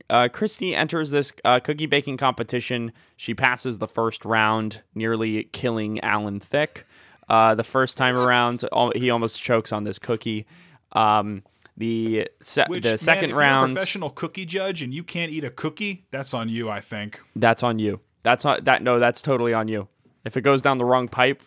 uh, 0.08 0.28
Christy 0.32 0.74
enters 0.74 1.10
this 1.10 1.30
uh, 1.44 1.60
cookie 1.60 1.84
baking 1.84 2.16
competition. 2.16 2.92
She 3.18 3.34
passes 3.34 3.78
the 3.78 3.86
first 3.86 4.24
round, 4.24 4.80
nearly 4.94 5.44
killing 5.52 6.00
Alan 6.00 6.40
Thicke. 6.40 6.84
Uh, 7.28 7.54
the 7.54 7.64
first 7.64 7.98
time 7.98 8.16
around, 8.16 8.64
he 8.94 9.10
almost 9.10 9.42
chokes 9.42 9.72
on 9.72 9.84
this 9.84 9.98
cookie. 9.98 10.46
Um, 10.92 11.42
the 11.76 12.28
se- 12.40 12.66
Which, 12.68 12.84
the 12.84 12.90
man, 12.90 12.98
second 12.98 13.30
a 13.32 13.34
round, 13.34 13.72
professional 13.74 14.10
cookie 14.10 14.46
judge 14.46 14.82
and 14.82 14.92
you 14.94 15.02
can't 15.02 15.32
eat 15.32 15.44
a 15.44 15.50
cookie, 15.50 16.06
that's 16.10 16.32
on 16.34 16.48
you. 16.48 16.68
I 16.70 16.80
think. 16.80 17.20
that's 17.36 17.62
on 17.62 17.78
you. 17.78 18.00
That's 18.22 18.44
on 18.44 18.64
that. 18.64 18.82
No, 18.82 18.98
that's 18.98 19.20
totally 19.22 19.52
on 19.52 19.68
you. 19.68 19.88
If 20.24 20.36
it 20.36 20.40
goes 20.42 20.62
down 20.62 20.78
the 20.78 20.84
wrong 20.84 21.08
pipe, 21.08 21.42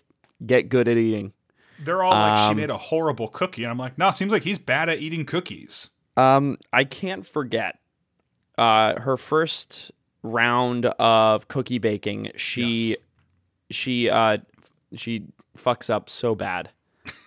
get 0.46 0.70
good 0.70 0.88
at 0.88 0.98
eating. 0.98 1.34
They're 1.80 2.04
all 2.04 2.12
like, 2.12 2.38
she 2.38 2.44
Um, 2.52 2.58
made 2.58 2.70
a 2.70 2.78
horrible 2.78 3.28
cookie, 3.28 3.64
and 3.64 3.72
I'm 3.72 3.78
like, 3.78 3.98
no, 3.98 4.12
seems 4.12 4.32
like 4.32 4.44
he's 4.44 4.60
bad 4.60 4.90
at 4.90 5.00
eating 5.00 5.26
cookies. 5.26 5.92
Um, 6.16 6.58
I 6.74 6.84
can't 6.84 7.26
forget 7.26 7.80
uh, 8.58 9.00
her 9.02 9.18
first 9.18 9.92
round 10.24 10.88
of 10.88 11.48
cookie 11.48 11.78
baking. 11.78 12.32
She 12.36 12.90
Yes. 12.90 12.98
she 13.72 14.10
uh, 14.10 14.38
she 14.96 15.26
fucks 15.58 15.90
up 15.90 16.10
so 16.10 16.36
bad. 16.36 16.70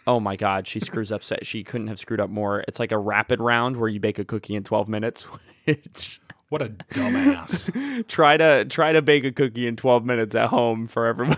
Oh 0.06 0.18
my 0.20 0.36
god, 0.36 0.66
she 0.66 0.80
screws 0.80 1.12
up. 1.12 1.22
She 1.42 1.62
couldn't 1.62 1.86
have 1.88 1.98
screwed 1.98 2.20
up 2.20 2.30
more. 2.30 2.64
It's 2.66 2.78
like 2.80 2.92
a 2.92 2.98
rapid 2.98 3.40
round 3.40 3.76
where 3.76 3.88
you 3.88 4.00
bake 4.00 4.18
a 4.18 4.24
cookie 4.24 4.54
in 4.54 4.64
twelve 4.64 4.88
minutes. 4.88 5.22
Which 5.66 6.20
What 6.48 6.62
a 6.62 6.70
dumbass. 6.70 8.06
try 8.08 8.36
to 8.36 8.64
try 8.64 8.92
to 8.92 9.02
bake 9.02 9.24
a 9.24 9.32
cookie 9.32 9.66
in 9.66 9.76
twelve 9.76 10.04
minutes 10.04 10.34
at 10.34 10.48
home 10.48 10.86
for 10.86 11.06
everyone. 11.06 11.36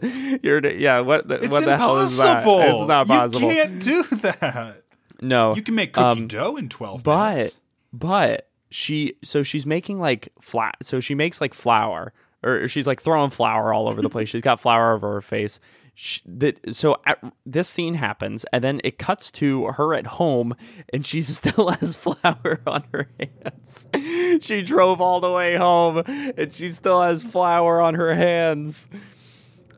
You're 0.42 0.64
yeah. 0.66 1.00
What 1.00 1.26
the, 1.28 1.34
It's 1.36 1.48
what 1.48 1.64
the 1.64 1.76
hell 1.76 1.98
is 1.98 2.16
that? 2.18 2.38
impossible. 2.44 2.80
It's 2.82 2.88
not 2.88 3.06
possible. 3.08 3.40
You 3.52 3.62
can't 3.62 3.80
do 3.82 4.02
that. 4.04 4.82
no, 5.20 5.54
You 5.56 5.62
can 5.62 5.74
make 5.74 5.92
cookie 5.92 6.20
Um, 6.20 6.28
dough 6.28 6.56
in 6.56 6.68
12 6.68 7.02
but 7.02 7.34
minutes. 7.34 7.60
but 7.92 8.48
she 8.70 9.14
so 9.24 9.42
she's 9.42 9.66
making 9.66 9.98
like 9.98 10.28
flat 10.40 10.76
so 10.82 11.00
she 11.00 11.14
makes 11.14 11.40
like 11.40 11.54
flour 11.54 12.12
or 12.44 12.68
she's 12.68 12.86
like 12.86 13.00
throwing 13.02 13.30
flour 13.30 13.72
all 13.72 13.88
over 13.88 14.00
the 14.02 14.10
place 14.10 14.28
she's 14.28 14.42
got 14.42 14.60
flour 14.60 14.92
over 14.94 15.14
her 15.14 15.22
face 15.22 15.58
she, 16.00 16.20
that 16.26 16.76
so 16.76 16.96
at, 17.06 17.18
this 17.44 17.68
scene 17.68 17.94
happens 17.94 18.44
and 18.52 18.62
then 18.62 18.80
it 18.84 18.98
cuts 18.98 19.32
to 19.32 19.66
her 19.72 19.94
at 19.94 20.06
home 20.06 20.54
and 20.92 21.04
she 21.04 21.20
still 21.22 21.70
has 21.70 21.96
flour 21.96 22.60
on 22.68 22.84
her 22.92 23.10
hands 23.18 23.88
she 24.44 24.62
drove 24.62 25.00
all 25.00 25.18
the 25.18 25.32
way 25.32 25.56
home 25.56 26.04
and 26.06 26.54
she 26.54 26.70
still 26.70 27.02
has 27.02 27.24
flour 27.24 27.80
on 27.80 27.94
her 27.94 28.14
hands 28.14 28.88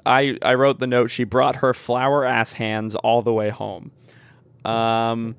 i 0.05 0.37
i 0.43 0.53
wrote 0.53 0.79
the 0.79 0.87
note 0.87 1.07
she 1.07 1.25
brought 1.25 1.57
her 1.57 1.73
flour 1.73 2.27
ass 2.27 2.53
hands 2.53 2.95
all 2.97 3.23
the 3.23 3.33
way 3.33 3.49
home 3.49 3.91
um 4.67 5.35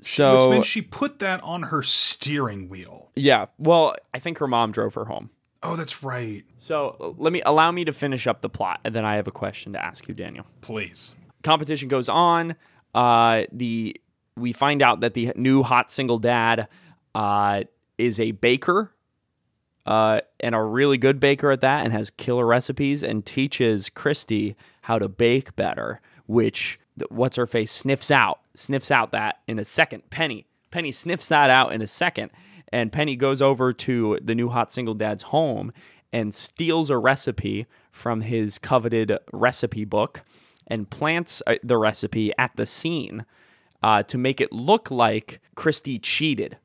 so 0.00 0.38
Which 0.38 0.50
means 0.50 0.66
she 0.66 0.80
put 0.80 1.18
that 1.18 1.42
on 1.42 1.64
her 1.64 1.82
steering 1.82 2.68
wheel. 2.68 3.10
Yeah. 3.16 3.46
Well, 3.58 3.96
I 4.14 4.20
think 4.20 4.38
her 4.38 4.46
mom 4.46 4.70
drove 4.70 4.94
her 4.94 5.06
home. 5.06 5.30
Oh, 5.66 5.76
that's 5.76 6.02
right. 6.02 6.44
So 6.58 7.14
let 7.18 7.32
me 7.32 7.42
allow 7.44 7.70
me 7.72 7.84
to 7.84 7.92
finish 7.92 8.26
up 8.26 8.40
the 8.40 8.48
plot, 8.48 8.80
and 8.84 8.94
then 8.94 9.04
I 9.04 9.16
have 9.16 9.26
a 9.26 9.32
question 9.32 9.72
to 9.72 9.84
ask 9.84 10.06
you, 10.08 10.14
Daniel. 10.14 10.46
Please. 10.60 11.14
Competition 11.42 11.88
goes 11.88 12.08
on. 12.08 12.56
Uh, 12.94 13.44
the 13.52 14.00
we 14.36 14.52
find 14.52 14.82
out 14.82 15.00
that 15.00 15.14
the 15.14 15.32
new 15.36 15.62
hot 15.62 15.90
single 15.90 16.18
dad 16.18 16.68
uh, 17.14 17.64
is 17.98 18.20
a 18.20 18.32
baker, 18.32 18.92
uh, 19.86 20.20
and 20.40 20.54
a 20.54 20.62
really 20.62 20.98
good 20.98 21.20
baker 21.20 21.50
at 21.50 21.60
that, 21.62 21.84
and 21.84 21.92
has 21.92 22.10
killer 22.10 22.46
recipes, 22.46 23.02
and 23.02 23.24
teaches 23.26 23.88
Christy 23.88 24.56
how 24.82 24.98
to 24.98 25.08
bake 25.08 25.56
better. 25.56 26.00
Which 26.26 26.78
what's 27.08 27.36
her 27.36 27.46
face 27.46 27.70
sniffs 27.70 28.10
out, 28.10 28.40
sniffs 28.54 28.90
out 28.90 29.12
that 29.12 29.40
in 29.46 29.58
a 29.58 29.64
second. 29.64 30.10
Penny, 30.10 30.46
Penny 30.70 30.92
sniffs 30.92 31.28
that 31.28 31.50
out 31.50 31.72
in 31.72 31.82
a 31.82 31.86
second, 31.86 32.30
and 32.72 32.92
Penny 32.92 33.16
goes 33.16 33.40
over 33.40 33.72
to 33.72 34.18
the 34.22 34.34
new 34.34 34.48
hot 34.48 34.72
single 34.72 34.94
dad's 34.94 35.24
home 35.24 35.72
and 36.12 36.34
steals 36.34 36.90
a 36.90 36.98
recipe 36.98 37.66
from 37.90 38.22
his 38.22 38.58
coveted 38.58 39.16
recipe 39.32 39.84
book 39.84 40.20
and 40.66 40.90
plants 40.90 41.42
uh, 41.46 41.54
the 41.62 41.76
recipe 41.76 42.32
at 42.38 42.50
the 42.56 42.66
scene 42.66 43.24
uh, 43.82 44.02
to 44.02 44.18
make 44.18 44.40
it 44.40 44.52
look 44.52 44.90
like 44.90 45.40
Christy 45.54 45.98
cheated 45.98 46.58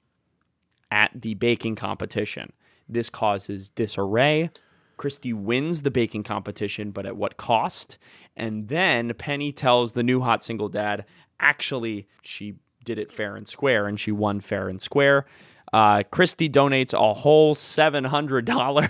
at 0.90 1.12
the 1.14 1.36
baking 1.36 1.76
competition. 1.76 2.52
This 2.88 3.10
causes 3.10 3.70
disarray. 3.70 4.50
Christy 4.98 5.34
wins 5.34 5.84
the 5.84 5.92
baking 5.92 6.24
competition, 6.24 6.92
but 6.92 7.06
at 7.06 7.18
what 7.18 7.38
cost? 7.38 7.98
And 8.36 8.68
then 8.68 9.14
Penny 9.16 9.52
tells 9.52 9.94
the 9.94 10.04
new 10.04 10.22
hot 10.22 10.44
single 10.44 10.70
dad, 10.70 11.06
actually, 11.40 12.08
she 12.22 12.56
did 12.84 13.00
it 13.00 13.12
fair 13.12 13.36
and 13.36 13.48
square, 13.48 13.88
and 13.88 14.00
she 14.00 14.12
won 14.12 14.42
fair 14.42 14.68
and 14.68 14.82
square. 14.82 15.26
Uh, 15.74 16.04
Christy 16.12 16.50
donates 16.50 16.94
a 16.94 17.14
whole 17.14 17.56
$700 17.56 18.90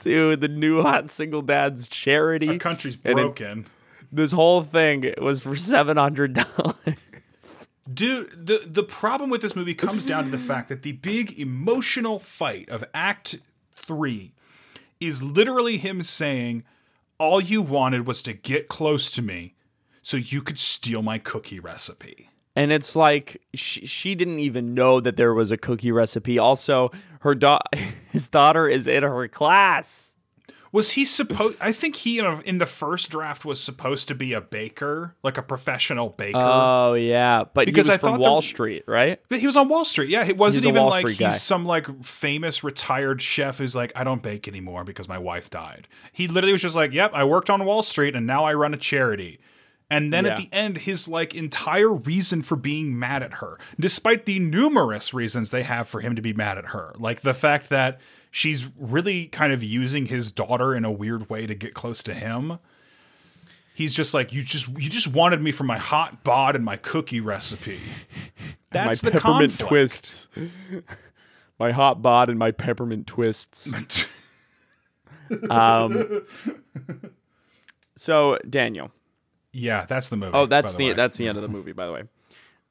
to 0.00 0.36
the 0.36 0.48
new 0.48 0.82
hot 0.82 1.10
single 1.10 1.42
dad's 1.42 1.88
charity. 1.88 2.48
Our 2.48 2.58
country's 2.58 2.98
And 3.04 3.18
it- 3.18 3.22
broken. 3.22 3.66
this 4.12 4.32
whole 4.32 4.62
thing 4.62 5.12
was 5.20 5.42
for 5.42 5.54
$700. 5.54 6.46
Dude, 7.92 8.46
the 8.46 8.60
the 8.66 8.82
problem 8.82 9.30
with 9.30 9.40
this 9.40 9.56
movie 9.56 9.74
comes 9.74 10.04
down 10.04 10.24
to 10.24 10.30
the 10.30 10.38
fact 10.38 10.68
that 10.68 10.82
the 10.82 10.92
big 10.92 11.40
emotional 11.40 12.18
fight 12.18 12.68
of 12.68 12.84
Act 12.92 13.36
Three 13.74 14.34
is 15.00 15.22
literally 15.22 15.78
him 15.78 16.02
saying, 16.02 16.64
"All 17.16 17.40
you 17.40 17.62
wanted 17.62 18.06
was 18.06 18.20
to 18.24 18.34
get 18.34 18.68
close 18.68 19.10
to 19.12 19.22
me, 19.22 19.54
so 20.02 20.18
you 20.18 20.42
could 20.42 20.58
steal 20.58 21.00
my 21.00 21.16
cookie 21.16 21.58
recipe." 21.60 22.28
And 22.58 22.72
it's 22.72 22.94
like 22.96 23.40
she, 23.54 23.86
she 23.86 24.14
didn't 24.14 24.40
even 24.40 24.74
know 24.74 25.00
that 25.00 25.16
there 25.16 25.32
was 25.34 25.50
a 25.50 25.56
cookie 25.56 25.92
recipe 25.92 26.38
also 26.38 26.90
her 27.20 27.34
da- 27.34 27.58
his 28.12 28.28
daughter 28.28 28.68
is 28.68 28.86
in 28.86 29.02
her 29.02 29.28
class 29.28 30.12
Was 30.70 30.92
he 30.92 31.04
supposed? 31.06 31.56
I 31.62 31.72
think 31.72 31.96
he 31.96 32.18
in, 32.18 32.58
the 32.58 32.66
first 32.66 33.10
draft 33.10 33.44
was 33.46 33.58
supposed 33.58 34.06
to 34.08 34.14
be 34.14 34.34
a 34.34 34.40
baker, 34.42 35.14
like 35.22 35.38
a 35.38 35.42
professional 35.42 36.10
baker. 36.10 36.38
oh 36.38 36.92
yeah 36.94 37.44
but 37.44 37.64
Because 37.66 37.86
he 37.86 37.90
was 37.92 37.96
I 37.96 37.98
from 37.98 38.10
thought 38.12 38.20
wall 38.20 38.40
the- 38.42 38.46
street 38.46 38.84
right 38.86 39.18
But 39.30 39.38
he 39.40 39.46
was 39.46 39.56
on 39.56 39.68
Wall 39.70 39.84
Street. 39.86 40.10
Yeah, 40.10 40.26
it 40.26 40.36
wasn't 40.36 40.66
even 40.66 40.84
like 40.84 41.00
Street 41.00 41.18
he's 41.18 41.26
guy. 41.26 41.32
some 41.32 41.64
like 41.64 41.86
famous 42.04 42.62
retired 42.62 43.22
chef 43.22 43.56
who's 43.58 43.74
like, 43.74 43.92
I 43.96 44.04
don't 44.04 44.22
bake 44.22 44.46
anymore 44.46 44.84
because 44.84 45.08
my 45.08 45.18
wife 45.18 45.48
died. 45.48 45.88
He 46.12 46.28
literally 46.28 46.52
was 46.52 46.62
just 46.62 46.76
like, 46.76 46.92
Yep, 46.92 47.12
I 47.14 47.24
worked 47.24 47.48
on 47.48 47.64
Wall 47.64 47.82
Street 47.82 48.14
and 48.14 48.26
now 48.26 48.44
I 48.44 48.52
run 48.52 48.74
a 48.74 48.78
charity. 48.78 49.40
And 49.90 50.12
then 50.12 50.26
at 50.26 50.36
the 50.36 50.50
end, 50.52 50.78
his 50.78 51.08
like 51.08 51.34
entire 51.34 51.90
reason 51.92 52.42
for 52.42 52.56
being 52.56 52.98
mad 52.98 53.22
at 53.22 53.34
her, 53.34 53.58
despite 53.80 54.26
the 54.26 54.38
numerous 54.38 55.14
reasons 55.14 55.50
they 55.50 55.62
have 55.62 55.88
for 55.88 56.00
him 56.00 56.14
to 56.14 56.20
be 56.20 56.34
mad 56.34 56.58
at 56.58 56.66
her, 56.66 56.94
like 56.98 57.22
the 57.22 57.32
fact 57.32 57.70
that 57.70 57.98
she's 58.30 58.68
really 58.76 59.26
kind 59.26 59.52
of 59.52 59.62
using 59.62 60.06
his 60.06 60.30
daughter 60.30 60.74
in 60.74 60.84
a 60.84 60.92
weird 60.92 61.30
way 61.30 61.46
to 61.46 61.54
get 61.54 61.72
close 61.72 62.02
to 62.02 62.12
him. 62.12 62.58
He's 63.74 63.94
just 63.94 64.12
like, 64.12 64.32
you 64.32 64.42
just 64.42 64.68
you 64.68 64.90
just 64.90 65.08
wanted 65.08 65.40
me 65.40 65.52
for 65.52 65.64
my 65.64 65.78
hot 65.78 66.22
bod 66.22 66.54
and 66.54 66.64
my 66.64 66.76
cookie 66.76 67.20
recipe. 67.20 67.78
That's 68.70 69.02
my 69.02 69.10
the 69.10 69.18
peppermint 69.18 69.52
conflict. 69.52 69.68
twists 69.70 70.28
my 71.58 71.72
hot 71.72 72.02
bod 72.02 72.30
and 72.30 72.38
my 72.38 72.50
peppermint 72.50 73.06
twists 73.06 73.72
um 75.50 76.22
so 77.96 78.38
daniel 78.48 78.90
yeah, 79.58 79.84
that's 79.86 80.08
the 80.08 80.16
movie. 80.16 80.32
oh 80.34 80.46
that's 80.46 80.72
by 80.74 80.78
the, 80.78 80.92
that's 80.94 81.16
the 81.16 81.28
end 81.28 81.36
of 81.36 81.42
the 81.42 81.48
movie 81.48 81.72
by 81.72 81.86
the 81.86 81.92
way 81.92 82.02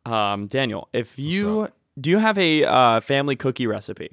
um 0.05 0.47
daniel 0.47 0.87
if 0.93 1.19
you 1.19 1.67
do 1.99 2.09
you 2.09 2.19
have 2.19 2.37
a 2.37 2.63
uh, 2.63 2.99
family 3.01 3.35
cookie 3.35 3.67
recipe 3.67 4.11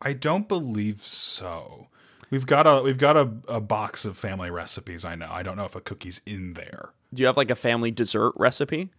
I 0.00 0.12
don't 0.12 0.46
believe 0.46 1.00
so. 1.02 1.88
We've 2.30 2.46
got 2.46 2.68
a 2.68 2.82
we've 2.82 2.98
got 2.98 3.16
a, 3.16 3.28
a 3.48 3.60
box 3.60 4.04
of 4.04 4.16
family 4.16 4.48
recipes. 4.48 5.04
I 5.04 5.16
know. 5.16 5.26
I 5.28 5.42
don't 5.42 5.56
know 5.56 5.64
if 5.64 5.74
a 5.74 5.80
cookie's 5.80 6.20
in 6.24 6.52
there. 6.54 6.90
do 7.12 7.20
you 7.20 7.26
have 7.26 7.36
like 7.36 7.50
a 7.50 7.56
family 7.56 7.90
dessert 7.90 8.32
recipe 8.36 8.90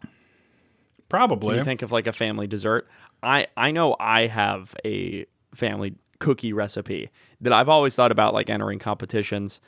Probably. 1.08 1.58
you 1.58 1.64
think 1.64 1.82
of 1.82 1.92
like 1.92 2.06
a 2.06 2.12
family 2.14 2.48
dessert 2.48 2.88
i 3.24 3.48
i 3.58 3.72
know 3.72 3.96
i 4.00 4.28
have 4.28 4.76
a 4.86 5.26
family 5.56 5.96
cookie 6.20 6.54
recipe 6.54 7.10
that 7.42 7.52
i've 7.54 7.70
always 7.70 7.96
thought 7.96 8.12
about 8.12 8.34
like 8.34 8.50
entering 8.50 8.78
competitions 8.80 9.60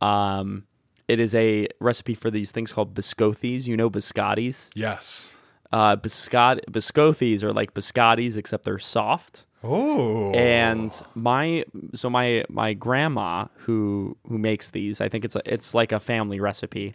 um 0.00 0.64
it 1.10 1.18
is 1.20 1.34
a 1.34 1.66
recipe 1.80 2.14
for 2.14 2.30
these 2.30 2.50
things 2.52 2.72
called 2.72 2.94
biscottis 2.94 3.66
you 3.66 3.76
know 3.76 3.90
biscottis 3.90 4.70
yes. 4.74 5.34
uh 5.72 5.96
biscott 5.96 6.60
biscottis 6.70 7.42
are 7.42 7.52
like 7.52 7.74
biscottis 7.74 8.36
except 8.36 8.64
they're 8.64 8.78
soft 8.78 9.44
Oh. 9.62 10.32
and 10.32 10.90
my 11.14 11.64
so 11.94 12.08
my 12.08 12.44
my 12.48 12.72
grandma 12.72 13.46
who 13.64 14.16
who 14.28 14.38
makes 14.38 14.70
these 14.70 15.02
i 15.02 15.08
think 15.10 15.22
it's 15.26 15.36
a, 15.36 15.42
it's 15.44 15.74
like 15.74 15.92
a 15.92 16.00
family 16.00 16.40
recipe 16.40 16.94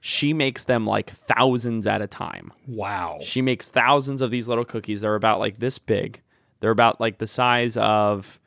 she 0.00 0.32
makes 0.32 0.64
them 0.64 0.84
like 0.86 1.10
thousands 1.10 1.86
at 1.86 2.00
a 2.02 2.06
time 2.08 2.50
wow. 2.66 3.18
she 3.22 3.40
makes 3.42 3.68
thousands 3.68 4.20
of 4.22 4.30
these 4.30 4.48
little 4.48 4.64
cookies. 4.64 5.02
They're 5.02 5.14
about 5.14 5.38
like 5.38 5.58
this 5.58 5.78
big. 5.78 6.20
They're 6.60 6.70
about 6.70 7.00
like 7.00 7.18
the 7.18 7.26
size 7.26 7.76
of, 7.76 8.38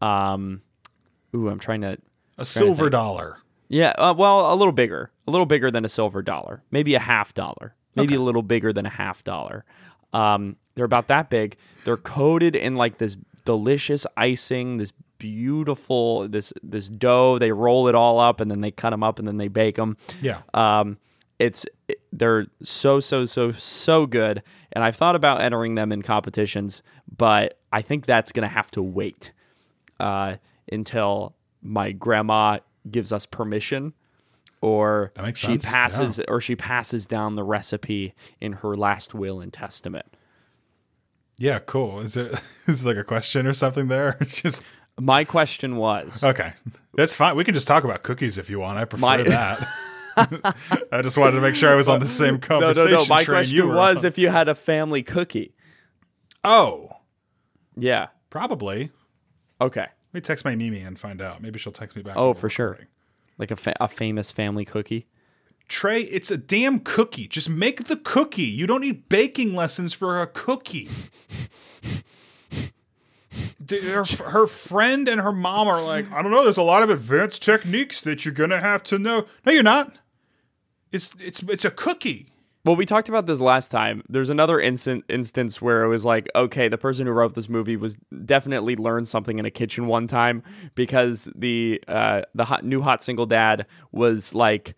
um, 0.00 0.62
ooh, 1.34 1.48
I'm 1.48 1.58
trying 1.58 1.80
to, 1.82 1.98
A 2.38 2.44
silver 2.44 2.88
dollar. 2.88 3.38
Yeah, 3.70 3.90
uh, 3.90 4.12
well, 4.12 4.52
a 4.52 4.56
little 4.56 4.72
bigger, 4.72 5.12
a 5.28 5.30
little 5.30 5.46
bigger 5.46 5.70
than 5.70 5.84
a 5.84 5.88
silver 5.88 6.22
dollar, 6.22 6.62
maybe 6.72 6.96
a 6.96 6.98
half 6.98 7.32
dollar, 7.32 7.76
maybe 7.94 8.16
a 8.16 8.20
little 8.20 8.42
bigger 8.42 8.72
than 8.72 8.84
a 8.84 8.90
half 8.90 9.22
dollar. 9.22 9.64
Um, 10.12 10.56
they're 10.74 10.84
about 10.84 11.06
that 11.06 11.30
big. 11.30 11.56
They're 11.84 11.96
coated 11.96 12.56
in 12.56 12.74
like 12.74 12.98
this 12.98 13.16
delicious 13.44 14.08
icing, 14.16 14.78
this 14.78 14.92
beautiful 15.18 16.26
this 16.28 16.52
this 16.64 16.88
dough. 16.88 17.38
They 17.38 17.52
roll 17.52 17.86
it 17.86 17.94
all 17.94 18.18
up 18.18 18.40
and 18.40 18.50
then 18.50 18.60
they 18.60 18.72
cut 18.72 18.90
them 18.90 19.04
up 19.04 19.20
and 19.20 19.28
then 19.28 19.36
they 19.36 19.46
bake 19.46 19.76
them. 19.76 19.96
Yeah. 20.20 20.40
Um, 20.52 20.98
it's 21.38 21.64
they're 22.12 22.46
so 22.64 22.98
so 22.98 23.24
so 23.24 23.52
so 23.52 24.04
good, 24.04 24.42
and 24.72 24.82
I've 24.82 24.96
thought 24.96 25.14
about 25.14 25.42
entering 25.42 25.76
them 25.76 25.92
in 25.92 26.02
competitions, 26.02 26.82
but 27.16 27.56
I 27.72 27.82
think 27.82 28.04
that's 28.04 28.32
gonna 28.32 28.48
have 28.48 28.70
to 28.72 28.82
wait 28.82 29.30
uh, 30.00 30.36
until 30.72 31.36
my 31.62 31.92
grandma 31.92 32.58
gives 32.88 33.12
us 33.12 33.26
permission, 33.26 33.92
or 34.60 35.12
she 35.34 35.46
sense, 35.46 35.68
passes 35.70 36.20
or 36.28 36.40
she 36.40 36.54
passes 36.56 37.06
down 37.06 37.34
the 37.34 37.42
recipe 37.44 38.14
in 38.40 38.52
her 38.54 38.76
last 38.76 39.14
will 39.14 39.40
and 39.40 39.52
testament. 39.52 40.06
Yeah, 41.38 41.58
cool. 41.58 42.00
Is 42.00 42.14
there 42.14 42.30
is 42.66 42.84
like 42.84 42.96
a 42.96 43.04
question 43.04 43.46
or 43.46 43.54
something 43.54 43.88
there? 43.88 44.18
Just 44.28 44.62
My 44.98 45.24
question 45.24 45.76
was, 45.76 46.22
okay. 46.22 46.52
That's 46.94 47.16
fine. 47.16 47.34
We 47.36 47.44
can 47.44 47.54
just 47.54 47.66
talk 47.66 47.84
about 47.84 48.02
cookies 48.02 48.36
if 48.36 48.50
you 48.50 48.60
want. 48.60 48.78
I 48.78 48.84
prefer 48.84 49.00
My- 49.00 49.22
that. 49.22 49.68
I 50.92 51.00
just 51.02 51.16
wanted 51.16 51.36
to 51.36 51.40
make 51.40 51.54
sure 51.54 51.70
I 51.70 51.76
was 51.76 51.88
on 51.88 52.00
the 52.00 52.06
same 52.06 52.34
no, 52.34 52.40
conversation 52.40 52.90
no, 52.90 52.98
no. 52.98 53.06
My 53.06 53.24
train 53.24 53.36
question 53.38 53.56
you 53.56 53.68
was 53.68 53.98
on. 54.04 54.08
if 54.08 54.18
you 54.18 54.28
had 54.28 54.48
a 54.48 54.54
family 54.54 55.02
cookie. 55.02 55.54
oh, 56.44 56.90
Yeah. 57.76 58.08
probably. 58.28 58.90
Okay. 59.60 59.86
Let 60.12 60.14
me 60.14 60.20
text 60.22 60.44
my 60.44 60.56
Mimi 60.56 60.80
and 60.80 60.98
find 60.98 61.22
out. 61.22 61.40
Maybe 61.40 61.58
she'll 61.58 61.72
text 61.72 61.94
me 61.94 62.02
back. 62.02 62.16
Oh, 62.16 62.34
for 62.34 62.50
sure. 62.50 62.78
Like 63.38 63.50
a, 63.50 63.56
fa- 63.56 63.76
a 63.80 63.88
famous 63.88 64.30
family 64.30 64.64
cookie. 64.64 65.06
Trey, 65.68 66.02
it's 66.02 66.32
a 66.32 66.36
damn 66.36 66.80
cookie. 66.80 67.28
Just 67.28 67.48
make 67.48 67.84
the 67.84 67.96
cookie. 67.96 68.42
You 68.42 68.66
don't 68.66 68.80
need 68.80 69.08
baking 69.08 69.54
lessons 69.54 69.92
for 69.94 70.20
a 70.20 70.26
cookie. 70.26 70.88
Her, 73.70 74.04
her 74.04 74.46
friend 74.48 75.08
and 75.08 75.20
her 75.20 75.30
mom 75.30 75.68
are 75.68 75.80
like, 75.80 76.10
I 76.10 76.22
don't 76.22 76.32
know. 76.32 76.42
There's 76.42 76.56
a 76.56 76.62
lot 76.62 76.82
of 76.82 76.90
advanced 76.90 77.44
techniques 77.44 78.00
that 78.00 78.24
you're 78.24 78.34
gonna 78.34 78.58
have 78.58 78.82
to 78.84 78.98
know. 78.98 79.26
No, 79.46 79.52
you're 79.52 79.62
not. 79.62 79.92
It's 80.90 81.12
it's 81.20 81.40
it's 81.44 81.64
a 81.64 81.70
cookie. 81.70 82.26
Well, 82.62 82.76
we 82.76 82.84
talked 82.84 83.08
about 83.08 83.24
this 83.24 83.40
last 83.40 83.70
time. 83.70 84.02
There's 84.06 84.28
another 84.28 84.60
instant 84.60 85.04
instance 85.08 85.62
where 85.62 85.82
it 85.82 85.88
was 85.88 86.04
like, 86.04 86.28
okay, 86.34 86.68
the 86.68 86.76
person 86.76 87.06
who 87.06 87.12
wrote 87.12 87.34
this 87.34 87.48
movie 87.48 87.76
was 87.76 87.96
definitely 88.26 88.76
learned 88.76 89.08
something 89.08 89.38
in 89.38 89.46
a 89.46 89.50
kitchen 89.50 89.86
one 89.86 90.06
time 90.06 90.42
because 90.74 91.26
the 91.34 91.82
uh, 91.88 92.22
the 92.34 92.44
hot, 92.44 92.62
new 92.62 92.82
hot 92.82 93.02
single 93.02 93.24
dad 93.24 93.64
was 93.92 94.34
like, 94.34 94.74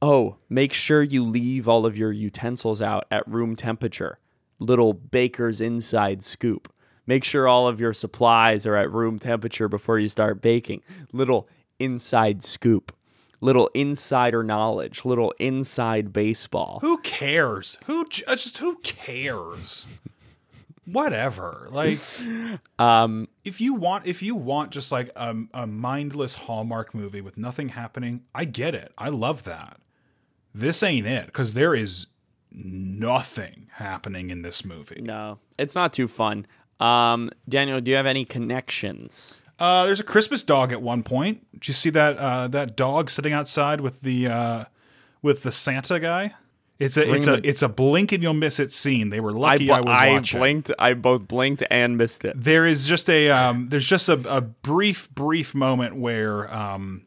oh, 0.00 0.36
make 0.48 0.72
sure 0.72 1.02
you 1.02 1.22
leave 1.22 1.68
all 1.68 1.84
of 1.84 1.94
your 1.94 2.10
utensils 2.10 2.80
out 2.80 3.04
at 3.10 3.28
room 3.28 3.54
temperature. 3.54 4.18
Little 4.58 4.94
baker's 4.94 5.60
inside 5.60 6.22
scoop. 6.22 6.72
Make 7.06 7.24
sure 7.24 7.46
all 7.46 7.68
of 7.68 7.78
your 7.78 7.92
supplies 7.92 8.64
are 8.64 8.76
at 8.76 8.90
room 8.90 9.18
temperature 9.18 9.68
before 9.68 9.98
you 9.98 10.08
start 10.08 10.40
baking. 10.40 10.82
Little 11.12 11.50
inside 11.78 12.42
scoop. 12.42 12.92
Little 13.40 13.70
insider 13.74 14.42
knowledge. 14.42 15.04
Little 15.04 15.32
inside 15.38 16.12
baseball. 16.12 16.78
Who 16.82 16.98
cares? 16.98 17.78
Who 17.86 18.02
uh, 18.26 18.36
just 18.36 18.58
who 18.58 18.76
cares? 18.82 19.86
Whatever. 20.84 21.68
Like, 21.70 22.00
Um, 22.78 23.28
if 23.44 23.60
you 23.60 23.74
want, 23.74 24.06
if 24.06 24.22
you 24.22 24.34
want 24.34 24.70
just 24.70 24.90
like 24.90 25.10
a, 25.14 25.36
a 25.54 25.66
mindless 25.66 26.34
Hallmark 26.34 26.94
movie 26.94 27.20
with 27.20 27.36
nothing 27.38 27.70
happening, 27.70 28.22
I 28.34 28.44
get 28.44 28.74
it. 28.74 28.92
I 28.98 29.08
love 29.08 29.44
that. 29.44 29.78
This 30.54 30.82
ain't 30.82 31.06
it 31.06 31.26
because 31.26 31.54
there 31.54 31.74
is 31.74 32.06
nothing 32.50 33.68
happening 33.74 34.30
in 34.30 34.42
this 34.42 34.64
movie. 34.64 35.00
No, 35.00 35.38
it's 35.58 35.74
not 35.74 35.92
too 35.92 36.08
fun. 36.08 36.46
Um, 36.80 37.30
Daniel, 37.48 37.80
do 37.80 37.90
you 37.90 37.96
have 37.96 38.06
any 38.06 38.24
connections? 38.24 39.38
Uh, 39.60 39.84
there's 39.84 40.00
a 40.00 40.04
Christmas 40.04 40.42
dog 40.42 40.72
at 40.72 40.80
one 40.80 41.02
point. 41.02 41.46
Did 41.52 41.68
you 41.68 41.74
see 41.74 41.90
that 41.90 42.16
uh, 42.16 42.48
that 42.48 42.76
dog 42.76 43.10
sitting 43.10 43.32
outside 43.34 43.80
with 43.82 44.00
the 44.00 44.26
uh, 44.26 44.64
with 45.22 45.42
the 45.42 45.52
Santa 45.52 46.00
guy? 46.00 46.34
It's 46.78 46.96
a 46.96 47.12
it's 47.12 47.26
a 47.26 47.32
the- 47.36 47.46
it's 47.48 47.60
a 47.60 47.68
blink 47.68 48.10
and 48.10 48.22
you'll 48.22 48.32
miss 48.32 48.58
it 48.58 48.72
scene. 48.72 49.10
They 49.10 49.20
were 49.20 49.32
lucky 49.34 49.70
I, 49.70 49.80
bl- 49.82 49.86
was 49.88 50.06
watching. 50.08 50.40
blinked. 50.40 50.70
I 50.78 50.94
both 50.94 51.28
blinked 51.28 51.62
and 51.70 51.98
missed 51.98 52.24
it. 52.24 52.40
there 52.42 52.64
is 52.64 52.88
just 52.88 53.10
a 53.10 53.30
um, 53.30 53.68
there's 53.68 53.86
just 53.86 54.08
a, 54.08 54.14
a 54.34 54.40
brief 54.40 55.10
brief 55.10 55.54
moment 55.54 55.96
where 55.96 56.52
um, 56.54 57.02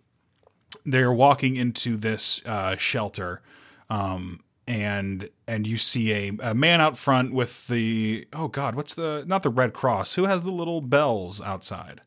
they're 0.86 1.12
walking 1.12 1.56
into 1.56 1.98
this 1.98 2.40
uh, 2.46 2.76
shelter 2.78 3.42
um, 3.90 4.42
and 4.68 5.30
and 5.48 5.66
you 5.66 5.80
see 5.80 6.12
a, 6.14 6.52
a 6.52 6.54
man 6.54 6.80
out 6.80 6.96
front 6.96 7.34
with 7.34 7.66
the 7.68 8.28
oh 8.32 8.48
god 8.48 8.76
what's 8.76 8.94
the 8.94 9.24
not 9.26 9.42
the 9.42 9.50
red 9.50 9.74
cross 9.74 10.14
who 10.14 10.26
has 10.26 10.44
the 10.44 10.52
little 10.52 10.82
bells 10.82 11.42
outside 11.42 12.02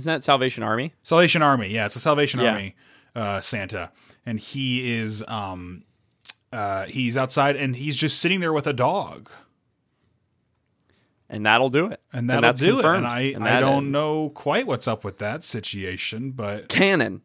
Isn't 0.00 0.08
that 0.12 0.22
Salvation 0.24 0.62
Army? 0.62 0.92
salvation 1.02 1.42
army 1.42 1.68
yeah 1.68 1.84
it's 1.86 1.96
a 1.96 2.00
salvation 2.00 2.40
Yeah. 2.40 2.52
army 2.52 2.74
uh, 3.14 3.40
santa 3.40 3.90
and 4.24 4.38
he 4.40 4.94
is 4.98 5.22
um 5.28 5.84
uh, 6.52 6.86
he's 6.86 7.16
outside 7.16 7.54
and 7.56 7.76
he's 7.76 7.96
just 7.96 8.18
sitting 8.18 8.40
there 8.40 8.52
with 8.52 8.66
a 8.66 8.72
dog 8.72 9.30
And 11.28 11.44
that'll 11.46 11.68
do 11.70 11.86
it. 11.86 12.00
and 12.12 12.28
that'll 12.28 12.42
that's 12.42 12.60
do 12.60 12.72
confirmed. 12.74 13.04
it 13.04 13.08
and 13.08 13.14
i 13.14 13.20
And 13.20 13.48
i 13.48 13.60
don't 13.60 13.90
know 13.92 14.30
quite 14.30 14.66
what's 14.66 14.88
up 14.88 15.04
with 15.04 15.18
that 15.18 15.44
situation 15.44 16.30
but 16.32 16.68
canon. 16.68 17.22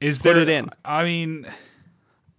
Is 0.00 0.18
Put 0.18 0.24
there 0.34 0.38
it 0.42 0.48
in. 0.50 0.68
I 0.84 1.04
mean, 1.04 1.46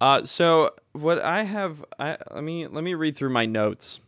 Uh, 0.00 0.24
so 0.24 0.70
what 0.92 1.18
I 1.18 1.42
have, 1.42 1.84
I 1.98 2.16
let 2.32 2.44
me 2.44 2.68
let 2.68 2.84
me 2.84 2.94
read 2.94 3.16
through 3.16 3.30
my 3.30 3.46
notes. 3.46 3.98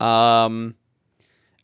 Um, 0.00 0.74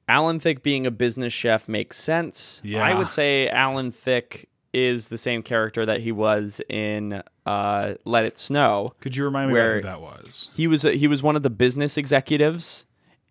Alan 0.08 0.38
Thicke 0.40 0.62
being 0.62 0.86
a 0.86 0.90
business 0.90 1.32
chef 1.32 1.68
makes 1.68 1.96
sense. 1.98 2.60
Yeah. 2.64 2.82
I 2.84 2.94
would 2.94 3.10
say 3.10 3.48
Alan 3.48 3.90
Thicke 3.92 4.48
is 4.72 5.08
the 5.08 5.18
same 5.18 5.42
character 5.42 5.84
that 5.86 6.00
he 6.02 6.12
was 6.12 6.60
in 6.68 7.22
uh, 7.46 7.94
Let 8.04 8.24
It 8.24 8.38
Snow. 8.38 8.92
could 9.00 9.16
you 9.16 9.24
remind 9.24 9.48
me 9.48 9.54
Where- 9.54 9.76
who 9.76 9.82
that 9.82 10.00
was? 10.00 10.50
He 10.54 10.66
was 10.66 10.82
he 10.82 11.08
was 11.08 11.22
one 11.22 11.34
of 11.36 11.42
the 11.42 11.50
business 11.50 11.96
executives 11.96 12.84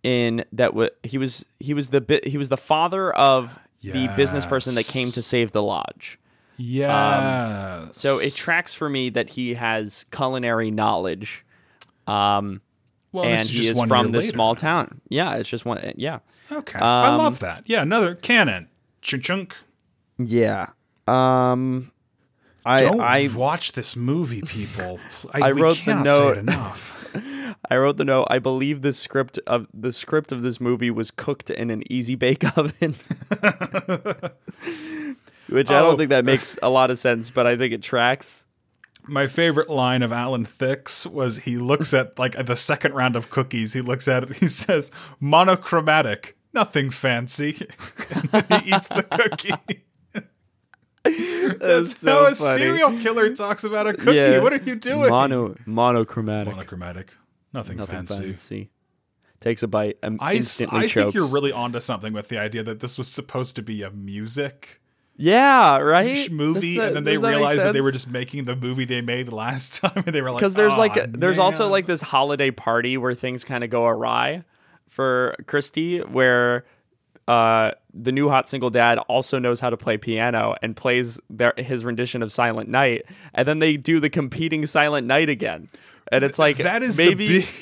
in 0.04 0.44
that. 0.52 0.74
wa 0.74 0.88
he 1.04 1.18
was 1.18 1.46
he 1.60 1.74
was 1.74 1.90
the 1.92 2.02
bi- 2.02 2.22
he 2.26 2.38
was 2.38 2.50
the 2.50 2.58
father 2.58 3.14
of 3.14 3.58
the 3.82 4.08
business 4.16 4.46
person 4.48 4.74
that 4.76 4.86
came 4.88 5.12
to 5.12 5.22
save 5.22 5.52
the 5.52 5.62
lodge. 5.62 6.18
Yeah. 6.58 7.84
Um, 7.84 7.94
So 7.94 8.18
it 8.18 8.34
tracks 8.34 8.74
for 8.74 8.90
me 8.90 9.10
that 9.12 9.32
he 9.32 9.54
has 9.54 10.06
culinary 10.12 10.72
knowledge. 10.72 11.46
Um, 12.08 12.62
well, 13.12 13.26
and 13.26 13.48
he 13.48 13.68
is 13.68 13.80
from 13.84 14.12
this 14.12 14.26
later. 14.26 14.34
small 14.36 14.56
town. 14.56 15.02
Yeah, 15.10 15.36
it's 15.36 15.50
just 15.50 15.66
one. 15.66 15.94
Yeah, 15.98 16.20
Okay, 16.52 16.80
I 16.80 17.10
Um, 17.10 17.18
love 17.18 17.40
that. 17.40 17.64
Yeah, 17.66 17.82
another 17.82 18.16
canon. 18.16 18.68
Chunk 19.02 19.56
yeah. 20.18 20.70
Um, 21.08 21.92
I 22.66 22.80
Don't 22.80 23.00
I 23.02 23.28
watch 23.34 23.74
this 23.74 23.96
movie, 23.96 24.42
people. 24.42 25.00
I, 25.34 25.48
I 25.48 25.52
wrote 25.52 25.82
the 25.86 25.94
note. 25.96 26.38
Enough. 26.40 26.94
I 27.70 27.78
wrote 27.78 27.98
the 27.98 28.06
note. 28.06 28.28
I 28.30 28.40
believe 28.40 28.82
the 28.82 28.94
script 28.94 29.40
of 29.46 29.68
the 29.74 29.92
script 29.92 30.32
of 30.32 30.42
this 30.42 30.60
movie 30.62 30.90
was 30.92 31.12
cooked 31.12 31.50
in 31.50 31.70
an 31.70 31.84
easy 31.92 32.16
bake 32.16 32.44
oven. 32.58 32.96
Which 35.48 35.70
I 35.70 35.80
Oh. 35.80 35.84
don't 35.90 35.98
think 35.98 36.10
that 36.10 36.26
makes 36.26 36.58
a 36.64 36.70
lot 36.70 36.90
of 36.90 36.98
sense, 36.98 37.30
but 37.30 37.46
I 37.46 37.56
think 37.56 37.74
it 37.74 37.84
tracks. 37.84 38.45
My 39.08 39.28
favorite 39.28 39.70
line 39.70 40.02
of 40.04 40.12
Alan 40.12 40.46
Thicke's 40.46 41.06
was 41.06 41.40
he 41.40 41.58
looks 41.58 41.94
at 41.94 42.18
like 42.18 42.44
the 42.46 42.56
second 42.56 42.94
round 42.94 43.16
of 43.16 43.30
cookies. 43.30 43.74
He 43.74 43.82
looks 43.82 44.08
at 44.08 44.24
it. 44.24 44.38
He 44.38 44.48
says 44.48 44.92
monochromatic, 45.20 46.38
nothing 46.54 46.90
fancy. 46.92 47.68
and 48.10 48.30
then 48.30 48.62
he 48.62 48.72
eats 48.76 48.88
the 48.88 49.04
cookie. 49.04 49.84
That's 51.60 52.04
How 52.04 52.26
a 52.26 52.34
serial 52.34 52.98
killer 53.00 53.30
talks 53.36 53.64
about 53.64 53.86
a 53.88 53.94
cookie. 53.94 54.40
What 54.40 54.54
are 54.54 54.64
you 54.64 54.76
doing? 54.76 55.10
Mono 55.10 55.56
monochromatic. 55.66 56.54
monochromatic, 56.54 57.14
nothing, 57.54 57.78
Nothing 57.78 58.08
fancy. 58.08 58.24
fancy. 58.24 58.70
Takes 59.40 59.62
a 59.62 59.68
bite 59.68 60.00
and 60.02 60.18
I, 60.22 60.36
instantly 60.36 60.80
I 60.80 60.88
chokes. 60.88 60.94
think 60.94 61.14
you're 61.14 61.28
really 61.28 61.52
onto 61.52 61.80
something 61.80 62.14
with 62.14 62.30
the 62.30 62.40
idea 62.40 62.64
that 62.64 62.80
this 62.80 62.98
was 62.98 63.08
supposed 63.08 63.56
to 63.58 63.62
be 63.62 63.84
a 63.84 63.92
music 63.92 64.82
yeah, 65.18 65.78
right. 65.78 66.32
movie, 66.32 66.78
that- 66.78 66.88
and 66.88 66.96
then 66.98 67.04
they 67.06 67.16
that 67.18 67.28
realized 67.28 67.62
that 67.62 67.74
they 67.74 67.82
were 67.82 67.92
just 67.92 68.10
making 68.10 68.46
the 68.46 68.56
movie 68.56 68.86
they 68.86 69.02
made 69.02 69.30
last 69.30 69.76
time, 69.82 70.04
and 70.06 70.14
they 70.16 70.22
were 70.22 70.32
like, 70.32 70.40
because 70.40 70.56
there's 70.56 70.78
like 70.78 70.98
"Aw, 70.98 71.02
a, 71.04 71.08
there's 71.08 71.38
also 71.38 71.68
like 71.68 71.86
this 71.86 72.02
holiday 72.02 72.52
party 72.52 72.98
where 72.98 73.16
things 73.16 73.44
kind 73.44 73.64
of 73.64 73.70
go 73.70 73.86
awry 73.86 74.44
for 74.90 75.36
Christy, 75.48 76.00
where 76.00 76.66
uh, 77.28 77.72
the 77.94 78.12
new 78.12 78.30
hot 78.30 78.48
single 78.50 78.70
dad 78.70 78.98
also 79.08 79.40
knows 79.40 79.60
how 79.60 79.70
to 79.70 79.78
play 79.78 79.98
piano 79.98 80.56
and 80.62 80.76
plays 80.76 81.20
their 81.30 81.54
his 81.58 81.84
rendition 81.86 82.22
of 82.22 82.32
Silent 82.32 82.70
Night, 82.70 83.04
and 83.34 83.48
then 83.48 83.60
they 83.60 83.78
do 83.78 84.00
the 84.00 84.10
competing 84.10 84.66
Silent 84.66 85.08
Night 85.08 85.30
again, 85.30 85.70
and 86.12 86.24
it's 86.24 86.38
like 86.38 86.58
that 86.58 86.84
is 86.84 86.98
maybe. 86.98 87.48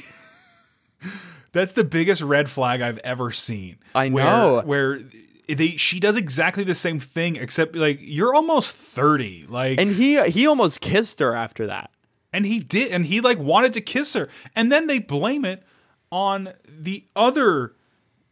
That's 1.52 1.74
the 1.74 1.84
biggest 1.84 2.22
red 2.24 2.50
flag 2.50 2.82
I've 2.82 2.98
ever 3.00 3.30
seen. 3.32 3.78
I 3.94 4.10
where- 4.10 4.26
know. 4.26 4.62
where 4.66 5.00
they 5.48 5.70
she 5.78 6.00
does 6.00 6.16
exactly 6.18 6.64
the 6.64 6.76
same 6.76 7.00
thing, 7.00 7.36
except 7.36 7.76
like 7.76 8.00
you're 8.02 8.34
almost 8.34 8.74
thirty, 8.74 9.46
like 9.48 9.80
and 9.80 9.94
he 9.96 10.22
he 10.30 10.48
almost 10.48 10.82
kissed 10.82 11.20
her 11.20 11.36
after 11.36 11.68
that. 11.68 11.90
And 12.32 12.46
he 12.48 12.60
did, 12.60 12.92
and 12.92 13.06
he 13.06 13.22
like 13.22 13.38
wanted 13.38 13.74
to 13.74 13.82
kiss 13.82 14.14
her, 14.14 14.28
and 14.56 14.72
then 14.72 14.88
they 14.88 14.98
blame 15.00 15.46
it 15.46 15.62
on 16.12 16.54
the 16.68 17.04
other 17.16 17.74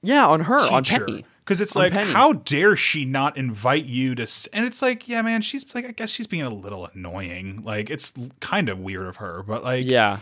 Yeah, 0.01 0.25
on 0.27 0.41
her, 0.41 0.57
on 0.71 0.83
teacher. 0.83 1.05
Penny. 1.05 1.25
because 1.45 1.61
it's 1.61 1.75
like, 1.75 1.93
Penny. 1.93 2.11
how 2.11 2.33
dare 2.33 2.75
she 2.75 3.05
not 3.05 3.37
invite 3.37 3.85
you 3.85 4.15
to? 4.15 4.23
s- 4.23 4.47
And 4.53 4.65
it's 4.65 4.81
like, 4.81 5.07
yeah, 5.07 5.21
man, 5.21 5.41
she's 5.43 5.65
like, 5.75 5.85
I 5.85 5.91
guess 5.91 6.09
she's 6.09 6.25
being 6.27 6.41
a 6.43 6.49
little 6.49 6.89
annoying. 6.95 7.63
Like, 7.63 7.89
it's 7.91 8.11
kind 8.39 8.69
of 8.69 8.79
weird 8.79 9.05
of 9.05 9.17
her, 9.17 9.43
but 9.43 9.63
like, 9.63 9.85
Yeah. 9.85 10.17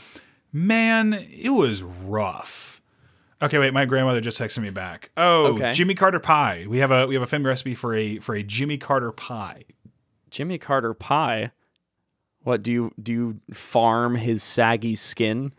man, 0.51 1.13
it 1.31 1.49
was 1.49 1.81
rough. 1.83 2.78
Okay, 3.41 3.57
wait, 3.57 3.73
my 3.73 3.85
grandmother 3.85 4.19
just 4.21 4.39
texted 4.39 4.59
me 4.61 4.69
back. 4.69 5.11
Oh, 5.15 5.53
Okay. 5.55 5.71
Jimmy 5.71 5.95
Carter 5.95 6.19
pie. 6.19 6.65
We 6.67 6.79
have 6.79 6.91
a 6.91 7.07
we 7.07 7.13
have 7.15 7.23
a 7.23 7.27
family 7.27 7.47
recipe 7.47 7.73
for 7.75 7.93
a 7.95 8.19
for 8.19 8.35
a 8.35 8.43
Jimmy 8.43 8.77
Carter 8.77 9.11
pie. 9.11 9.63
Jimmy 10.29 10.57
Carter 10.57 10.93
pie. 10.93 11.51
What 12.43 12.63
do 12.63 12.71
you 12.71 12.91
do? 13.01 13.11
You 13.11 13.39
farm 13.53 14.15
his 14.15 14.43
saggy 14.43 14.95
skin? 14.95 15.51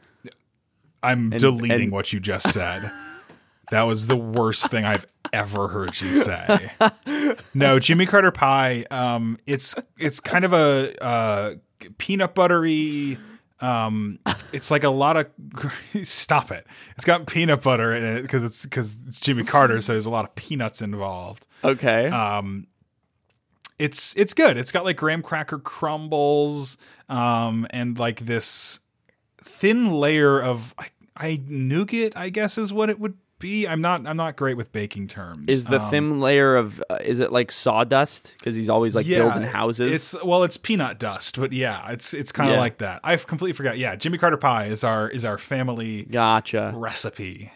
I'm 1.03 1.31
deleting 1.31 1.85
and- 1.85 1.93
what 1.93 2.13
you 2.13 2.21
just 2.21 2.53
said. 2.53 2.91
that 3.71 3.83
was 3.83 4.07
the 4.07 4.17
worst 4.17 4.67
thing 4.69 4.85
I've 4.85 5.07
ever 5.33 5.69
heard 5.69 5.99
you 6.01 6.17
say. 6.17 6.71
No, 7.55 7.79
Jimmy 7.79 8.05
Carter 8.07 8.31
pie. 8.31 8.85
Um, 8.91 9.39
it's 9.47 9.75
it's 9.99 10.21
kind 10.21 10.45
of 10.45 10.53
a 10.53 10.95
uh, 11.03 11.55
peanut 11.99 12.35
buttery. 12.35 13.17
Um, 13.61 14.19
it's 14.53 14.71
like 14.71 14.85
a 14.85 14.91
lot 14.91 15.17
of 15.17 15.27
stop 16.03 16.51
it. 16.51 16.67
It's 16.97 17.05
got 17.05 17.27
peanut 17.27 17.63
butter 17.63 17.95
in 17.95 18.05
it 18.05 18.23
because 18.23 18.43
it's 18.43 18.65
because 18.65 18.97
it's 19.07 19.21
Jimmy 19.21 19.45
Carter, 19.45 19.81
so 19.81 19.93
there's 19.93 20.07
a 20.07 20.11
lot 20.11 20.25
of 20.25 20.35
peanuts 20.35 20.81
involved. 20.83 21.47
Okay. 21.63 22.09
Um, 22.09 22.67
it's 23.79 24.17
it's 24.17 24.35
good. 24.35 24.57
It's 24.57 24.73
got 24.73 24.85
like 24.85 24.97
graham 24.97 25.23
cracker 25.23 25.59
crumbles, 25.59 26.79
um, 27.09 27.67
and 27.71 27.99
like 27.99 28.21
this 28.21 28.81
thin 29.43 29.93
layer 29.93 30.41
of 30.41 30.75
I, 30.79 30.89
I 31.17 31.41
nougat. 31.47 32.17
I 32.17 32.29
guess 32.29 32.59
is 32.59 32.73
what 32.73 32.91
it 32.91 33.01
would 33.01 33.17
be. 33.41 33.67
I'm 33.67 33.81
not 33.81 34.07
I'm 34.07 34.17
not 34.17 34.37
great 34.37 34.57
with 34.57 34.71
baking 34.71 35.09
terms. 35.09 35.47
is 35.49 35.67
the 35.67 35.81
Um, 35.83 35.91
thin 35.91 36.21
layer 36.21 36.55
of 36.57 36.81
uh, 36.89 36.99
is 37.05 37.19
it 37.19 37.33
like 37.33 37.51
sawdust? 37.51 38.35
Because 38.39 38.55
he's 38.55 38.69
always 38.69 38.95
like 38.95 39.07
building 39.07 39.43
houses. 39.43 39.93
It's 40.15 40.23
well, 40.25 40.45
it's 40.45 40.57
peanut 40.57 41.01
dust, 41.01 41.41
but 41.41 41.53
yeah, 41.53 41.91
it's 41.91 42.15
it's 42.15 42.31
kind 42.31 42.51
of 42.51 42.55
Yeah. 42.55 42.61
like 42.61 42.79
that. 42.79 43.01
I 43.03 43.17
completely 43.17 43.55
forgot. 43.55 43.79
Yeah, 43.79 43.97
Jimmy 43.97 44.19
Carter 44.19 44.37
pie 44.37 44.67
is 44.67 44.85
our 44.85 45.09
is 45.09 45.25
our 45.25 45.39
family 45.39 46.05
gotcha. 46.05 46.73
recipe. 46.77 47.51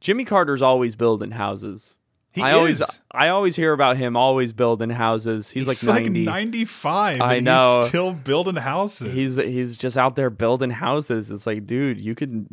Jimmy 0.00 0.24
Carter's 0.24 0.62
always 0.62 0.96
building 0.96 1.30
houses. 1.32 1.92
He 2.32 2.42
I 2.42 2.52
always. 2.52 2.82
I 3.10 3.28
always 3.28 3.56
hear 3.56 3.72
about 3.72 3.96
him 3.96 4.14
always 4.14 4.52
building 4.52 4.90
houses. 4.90 5.48
He's, 5.48 5.66
He's 5.66 5.88
like 5.88 6.02
ninety. 6.04 6.26
95. 6.26 7.20
I 7.22 7.36
and 7.36 7.44
know. 7.46 7.78
He's 7.80 7.88
still 7.88 8.12
building 8.12 8.56
houses. 8.56 9.14
He's 9.14 9.36
he's 9.36 9.78
just 9.78 9.96
out 9.96 10.16
there 10.16 10.28
building 10.28 10.68
houses. 10.68 11.30
It's 11.30 11.46
like, 11.46 11.66
dude, 11.66 11.98
you 11.98 12.14
can 12.14 12.46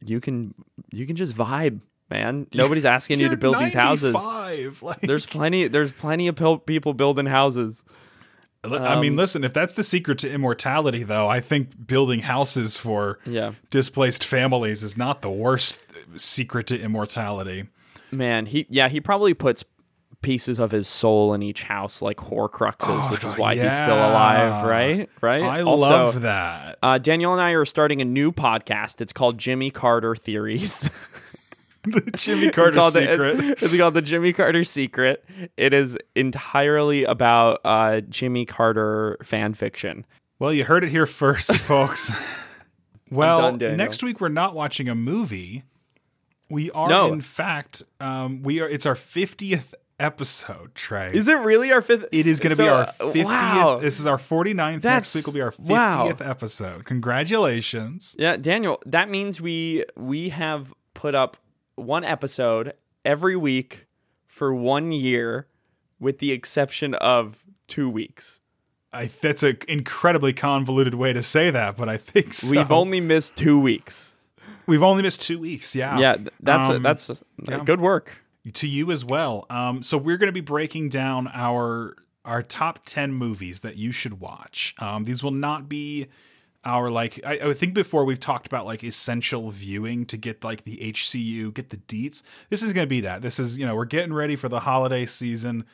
you 0.00 0.20
can 0.20 0.54
you 0.92 1.04
can 1.04 1.16
just 1.16 1.34
vibe, 1.34 1.80
man. 2.10 2.46
Nobody's 2.54 2.84
asking 2.84 3.20
you 3.20 3.28
to 3.28 3.36
build 3.36 3.58
these 3.58 3.74
houses. 3.74 4.14
Like, 4.14 5.00
There's 5.00 5.26
plenty 5.26 5.68
there's 5.68 5.92
plenty 5.92 6.28
of 6.28 6.36
pil- 6.36 6.58
people 6.58 6.94
building 6.94 7.26
houses. 7.26 7.84
I 8.62 8.94
Um, 8.94 9.00
mean, 9.02 9.14
listen, 9.14 9.44
if 9.44 9.52
that's 9.52 9.74
the 9.74 9.84
secret 9.84 10.18
to 10.20 10.30
immortality, 10.30 11.02
though, 11.02 11.28
I 11.28 11.40
think 11.40 11.86
building 11.86 12.20
houses 12.20 12.78
for 12.78 13.18
Yeah. 13.26 13.52
displaced 13.68 14.24
families 14.24 14.82
is 14.82 14.96
not 14.96 15.20
the 15.20 15.28
worst 15.30 15.80
secret 16.16 16.66
to 16.68 16.80
immortality. 16.80 17.64
Man, 18.10 18.46
he 18.46 18.66
yeah, 18.70 18.88
he 18.88 19.00
probably 19.02 19.34
puts 19.34 19.64
pieces 20.22 20.58
of 20.58 20.70
his 20.70 20.88
soul 20.88 21.34
in 21.34 21.42
each 21.42 21.64
house 21.64 22.00
like 22.00 22.16
horcruxes, 22.16 23.10
which 23.10 23.22
is 23.24 23.36
why 23.36 23.54
he's 23.54 23.76
still 23.76 23.96
alive, 23.98 24.64
right? 24.66 25.10
Right? 25.20 25.42
I 25.42 25.60
Also, 25.60 25.82
love 25.82 26.22
that. 26.22 26.78
Uh, 26.82 26.96
Daniel 26.96 27.32
and 27.34 27.42
I 27.42 27.50
are 27.50 27.66
starting 27.66 28.00
a 28.00 28.06
new 28.06 28.32
podcast. 28.32 29.02
It's 29.02 29.12
called 29.12 29.36
Jimmy 29.36 29.70
Carter 29.70 30.16
Theories. 30.16 30.88
The 31.84 32.00
Jimmy 32.16 32.50
Carter 32.50 32.72
the- 32.76 32.90
secret. 32.90 33.62
it's 33.62 33.76
called 33.76 33.94
the 33.94 34.02
Jimmy 34.02 34.32
Carter 34.32 34.64
Secret. 34.64 35.24
It 35.56 35.72
is 35.74 35.96
entirely 36.14 37.04
about 37.04 37.60
uh, 37.64 38.00
Jimmy 38.02 38.46
Carter 38.46 39.18
fan 39.22 39.54
fiction. 39.54 40.06
well, 40.38 40.52
you 40.52 40.64
heard 40.64 40.84
it 40.84 40.90
here 40.90 41.06
first, 41.06 41.54
folks. 41.58 42.10
well, 43.10 43.56
done, 43.56 43.76
next 43.76 44.02
week 44.02 44.20
we're 44.20 44.28
not 44.28 44.54
watching 44.54 44.88
a 44.88 44.94
movie. 44.94 45.64
We 46.50 46.70
are, 46.72 46.88
No. 46.88 47.12
in 47.12 47.20
fact, 47.20 47.82
um, 48.00 48.42
we 48.42 48.60
are. 48.60 48.68
It's 48.68 48.86
our 48.86 48.94
fiftieth 48.94 49.74
episode. 49.98 50.74
Trey, 50.74 51.12
Is 51.14 51.28
it 51.28 51.34
really 51.38 51.72
our 51.72 51.80
fifth? 51.82 52.06
It 52.12 52.26
is 52.26 52.40
going 52.40 52.50
to 52.50 52.56
So, 52.56 52.64
be 52.64 52.68
our 52.68 52.82
uh, 52.82 52.92
50th. 53.12 53.24
Wow. 53.24 53.78
This 53.80 54.00
is 54.00 54.06
our 54.06 54.18
49th. 54.18 54.82
Next 54.82 55.14
week 55.14 55.24
will 55.26 55.32
be 55.32 55.40
our 55.40 55.52
50th 55.52 55.68
wow. 55.68 56.08
episode. 56.20 56.84
Congratulations. 56.84 58.16
Yeah, 58.18 58.36
Daniel, 58.36 58.80
that 58.86 59.08
means 59.08 59.40
we 59.40 59.84
we 59.96 60.30
have 60.30 60.72
put 60.94 61.14
up 61.14 61.36
one 61.76 62.04
episode 62.04 62.74
every 63.04 63.36
week 63.36 63.86
for 64.26 64.54
one 64.54 64.92
year, 64.92 65.46
with 66.00 66.18
the 66.18 66.32
exception 66.32 66.94
of 66.94 67.44
two 67.68 67.88
weeks. 67.88 68.40
I, 68.92 69.06
that's 69.06 69.42
an 69.42 69.58
incredibly 69.66 70.32
convoluted 70.32 70.94
way 70.94 71.12
to 71.12 71.22
say 71.22 71.50
that, 71.50 71.76
but 71.76 71.88
I 71.88 71.96
think 71.96 72.32
so. 72.32 72.50
We've 72.50 72.70
only 72.70 73.00
missed 73.00 73.34
two 73.36 73.58
weeks. 73.58 74.12
We've 74.66 74.82
only 74.82 75.02
missed 75.02 75.20
two 75.20 75.38
weeks. 75.40 75.74
Yeah. 75.74 75.98
Yeah, 75.98 76.16
that's 76.40 76.68
Um, 76.68 76.82
that's 76.82 77.10
good 77.64 77.80
work. 77.80 78.12
to 78.52 78.66
you 78.68 78.90
as 78.90 79.04
well. 79.04 79.46
Um, 79.50 79.82
so 79.82 79.98
we're 79.98 80.16
going 80.16 80.28
to 80.28 80.32
be 80.32 80.40
breaking 80.40 80.88
down 80.90 81.28
our 81.32 81.96
our 82.24 82.42
top 82.42 82.80
ten 82.86 83.12
movies 83.12 83.60
that 83.60 83.76
you 83.76 83.92
should 83.92 84.20
watch. 84.20 84.74
Um, 84.78 85.04
these 85.04 85.22
will 85.22 85.30
not 85.30 85.68
be 85.68 86.06
our 86.64 86.90
like 86.90 87.20
I, 87.24 87.38
I 87.38 87.54
think 87.54 87.74
before 87.74 88.04
we've 88.04 88.20
talked 88.20 88.46
about 88.46 88.66
like 88.66 88.82
essential 88.82 89.50
viewing 89.50 90.06
to 90.06 90.16
get 90.16 90.44
like 90.44 90.64
the 90.64 90.76
HCU, 90.76 91.52
get 91.54 91.70
the 91.70 91.76
deets. 91.76 92.22
This 92.50 92.62
is 92.62 92.72
going 92.72 92.86
to 92.86 92.90
be 92.90 93.00
that. 93.02 93.22
This 93.22 93.38
is 93.38 93.58
you 93.58 93.66
know 93.66 93.74
we're 93.74 93.84
getting 93.84 94.12
ready 94.12 94.36
for 94.36 94.48
the 94.48 94.60
holiday 94.60 95.06
season. 95.06 95.64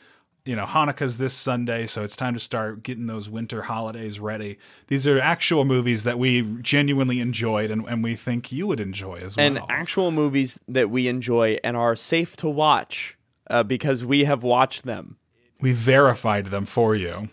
You 0.45 0.57
know 0.57 0.65
Hanukkah's 0.65 1.19
this 1.19 1.35
Sunday, 1.35 1.87
so 1.87 2.03
it's 2.03 2.17
time 2.17 2.35
to 2.35 2.41
start 2.41 2.83
getting 2.83 3.07
those 3.07 3.29
winter 3.29 3.63
holidays 3.63 4.19
ready. 4.19 4.59
These 4.89 5.07
are 5.07 5.19
actual 5.21 5.65
movies 5.65 6.03
that 6.05 6.19
we 6.19 6.43
genuinely 6.63 7.21
enjoyed 7.21 7.71
and, 7.71 7.87
and 7.87 8.03
we 8.03 8.15
think 8.15 8.51
you 8.51 8.67
would 8.67 8.81
enjoy 8.81 9.17
as 9.17 9.37
well. 9.37 9.47
and 9.47 9.61
actual 9.69 10.11
movies 10.11 10.59
that 10.67 10.91
we 10.91 11.09
enjoy 11.09 11.59
and 11.63 11.77
are 11.77 11.95
safe 11.95 12.37
to 12.37 12.49
watch 12.49 13.17
uh, 13.51 13.63
because 13.63 14.05
we 14.05 14.25
have 14.25 14.43
watched 14.43 14.85
them. 14.85 15.19
We 15.61 15.73
verified 15.73 16.47
them 16.47 16.67
for 16.67 16.95
you. 16.95 17.29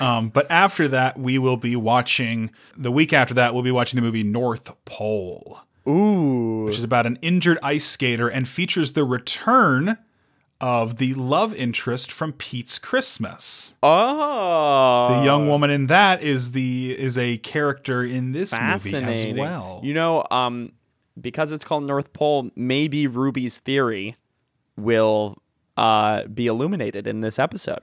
Um, 0.00 0.28
but 0.28 0.48
after 0.50 0.86
that, 0.88 1.18
we 1.18 1.38
will 1.38 1.56
be 1.56 1.74
watching, 1.76 2.50
the 2.76 2.92
week 2.92 3.12
after 3.12 3.34
that, 3.34 3.54
we'll 3.54 3.62
be 3.62 3.72
watching 3.72 3.96
the 3.96 4.02
movie 4.02 4.22
North 4.22 4.72
Pole, 4.84 5.60
Ooh, 5.88 6.64
which 6.64 6.78
is 6.78 6.84
about 6.84 7.06
an 7.06 7.18
injured 7.22 7.58
ice 7.62 7.84
skater 7.86 8.28
and 8.28 8.46
features 8.48 8.92
the 8.92 9.04
return 9.04 9.98
of 10.60 10.96
the 10.96 11.14
love 11.14 11.54
interest 11.54 12.12
from 12.12 12.34
Pete's 12.34 12.78
Christmas. 12.78 13.74
oh, 13.82 15.08
The 15.18 15.24
young 15.24 15.48
woman 15.48 15.70
in 15.70 15.86
that 15.86 16.22
is 16.22 16.52
the 16.52 16.92
is 16.98 17.16
a 17.16 17.38
character 17.38 18.04
in 18.04 18.32
this 18.32 18.52
movie 18.52 18.64
as 18.64 18.82
fascinating. 18.82 19.36
well. 19.38 19.80
You 19.82 19.94
know, 19.94 20.24
um, 20.30 20.72
because 21.20 21.50
it's 21.50 21.64
called 21.64 21.84
North 21.84 22.12
Pole, 22.12 22.50
maybe 22.54 23.06
Ruby's 23.06 23.58
theory 23.58 24.16
will 24.76 25.38
uh, 25.80 26.26
be 26.26 26.46
illuminated 26.46 27.06
in 27.06 27.22
this 27.22 27.38
episode. 27.38 27.80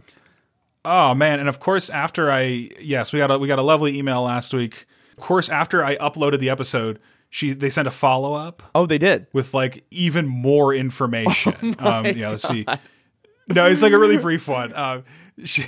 Oh 0.85 1.15
man, 1.15 1.39
and 1.39 1.49
of 1.49 1.59
course 1.59 1.89
after 1.89 2.31
I 2.31 2.69
yes, 2.79 3.11
we 3.11 3.19
got 3.19 3.31
a 3.31 3.39
we 3.39 3.47
got 3.47 3.59
a 3.59 3.63
lovely 3.63 3.97
email 3.97 4.21
last 4.21 4.53
week. 4.53 4.85
Of 5.17 5.23
course 5.23 5.49
after 5.49 5.83
I 5.83 5.95
uploaded 5.97 6.39
the 6.39 6.49
episode, 6.49 6.99
she 7.29 7.53
they 7.53 7.71
sent 7.71 7.87
a 7.87 7.91
follow-up 7.91 8.61
Oh, 8.75 8.85
they 8.85 8.99
did. 8.99 9.25
with 9.33 9.53
like 9.53 9.83
even 9.89 10.27
more 10.27 10.73
information. 10.73 11.75
um, 11.79 12.05
yeah, 12.05 12.29
let's 12.29 12.47
see. 12.47 12.65
No, 13.49 13.65
it's 13.65 13.81
like 13.81 13.93
a 13.93 13.97
really 13.97 14.17
brief 14.17 14.47
one. 14.47 14.73
Um, 14.75 15.03
she 15.43 15.63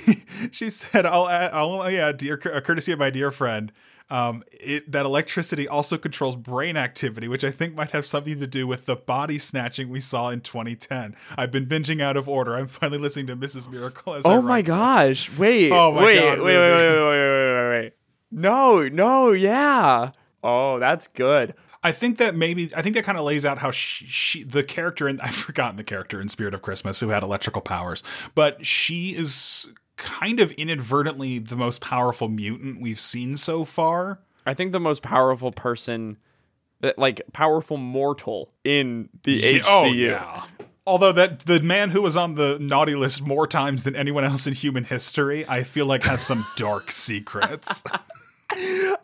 she 0.52 0.70
said, 0.70 1.06
"I'll, 1.06 1.26
I'll 1.26 1.82
oh, 1.82 1.88
yeah, 1.88 2.12
dear, 2.12 2.38
courtesy 2.38 2.92
of 2.92 3.00
my 3.00 3.10
dear 3.10 3.32
friend." 3.32 3.72
Um, 4.10 4.44
it, 4.52 4.92
that 4.92 5.06
electricity 5.06 5.68
also 5.68 5.98
controls 5.98 6.36
brain 6.36 6.78
activity, 6.78 7.28
which 7.28 7.44
I 7.44 7.52
think 7.52 7.76
might 7.76 7.92
have 7.92 8.06
something 8.06 8.40
to 8.40 8.48
do 8.48 8.66
with 8.66 8.86
the 8.86 8.96
body 8.96 9.38
snatching 9.38 9.90
we 9.90 10.00
saw 10.00 10.30
in 10.30 10.42
2010. 10.42 11.16
I've 11.38 11.52
been 11.52 11.68
binging 11.68 12.02
out 12.02 12.18
of 12.18 12.28
order. 12.28 12.56
I'm 12.56 12.68
finally 12.68 12.98
listening 12.98 13.28
to 13.28 13.36
Mrs. 13.36 13.70
Miracle. 13.72 14.16
As 14.16 14.26
Oh 14.26 14.42
my 14.42 14.56
write 14.56 14.66
this. 14.66 14.68
gosh! 14.68 15.38
Wait, 15.38 15.72
Oh 15.72 15.92
my 15.94 16.04
wait, 16.04 16.20
God, 16.20 16.40
wait, 16.40 16.46
wait, 16.46 16.58
wait, 16.58 16.76
wait, 16.76 17.00
wait, 17.00 17.10
wait, 17.10 17.54
wait, 17.70 17.82
wait. 17.82 17.94
No, 18.32 18.88
no, 18.88 19.32
yeah. 19.32 20.12
Oh, 20.44 20.80
that's 20.80 21.08
good. 21.08 21.54
I 21.84 21.92
think 21.94 22.18
that 22.18 22.36
maybe 22.36 22.74
I 22.76 22.82
think 22.82 22.96
that 22.96 23.06
kind 23.06 23.18
of 23.18 23.24
lays 23.24 23.46
out 23.46 23.60
how 23.60 23.72
she, 23.72 24.06
she 24.06 24.44
the 24.44 24.64
character 24.64 25.08
and 25.08 25.22
I've 25.24 25.36
forgotten 25.36 25.78
the 25.78 25.84
character 25.84 26.20
in 26.20 26.30
Spirit 26.30 26.54
of 26.54 26.62
Christmas 26.62 27.00
who 27.00 27.10
had 27.10 27.24
electrical 27.24 27.62
powers, 27.62 28.04
but 28.36 28.66
she 28.66 29.16
is 29.16 29.68
kind 30.00 30.40
of 30.40 30.52
inadvertently 30.54 31.38
the 31.38 31.56
most 31.56 31.82
powerful 31.82 32.30
mutant 32.30 32.82
we've 32.82 33.00
seen 33.00 33.38
so 33.38 33.66
far. 33.66 34.20
I 34.46 34.56
think 34.56 34.72
the 34.72 34.80
most 34.80 35.04
powerful 35.04 35.52
person, 35.52 36.18
like 36.98 37.22
powerful 37.34 37.78
mortal 37.78 38.52
in 38.64 39.10
the 39.24 39.40
HCU. 39.42 39.64
Oh 39.68 39.86
yeah. 39.86 40.46
Although 40.88 41.12
that 41.12 41.42
the 41.42 41.60
man 41.60 41.92
who 41.92 42.02
was 42.02 42.18
on 42.18 42.34
the 42.34 42.58
naughty 42.60 42.96
list 42.96 43.28
more 43.28 43.46
times 43.46 43.84
than 43.84 43.96
anyone 43.96 44.24
else 44.24 44.48
in 44.48 44.54
human 44.54 44.86
history, 44.86 45.48
I 45.48 45.62
feel 45.64 45.86
like 45.86 46.04
has 46.04 46.22
some 46.22 46.48
dark 46.56 46.92
secrets. 46.92 47.84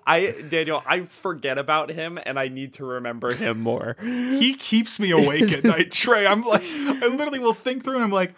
I 0.07 0.33
Daniel, 0.49 0.81
I 0.87 1.01
forget 1.01 1.59
about 1.59 1.91
him 1.91 2.17
and 2.25 2.39
I 2.39 2.47
need 2.47 2.73
to 2.73 2.85
remember 2.85 3.33
him 3.35 3.59
more. 3.59 3.97
he 4.01 4.55
keeps 4.55 4.99
me 4.99 5.11
awake 5.11 5.51
at 5.51 5.63
night, 5.63 5.91
Trey. 5.91 6.25
I'm 6.25 6.43
like, 6.43 6.63
I 6.63 7.07
literally 7.07 7.39
will 7.39 7.53
think 7.53 7.83
through 7.83 7.95
and 7.95 8.03
I'm 8.03 8.11
like, 8.11 8.33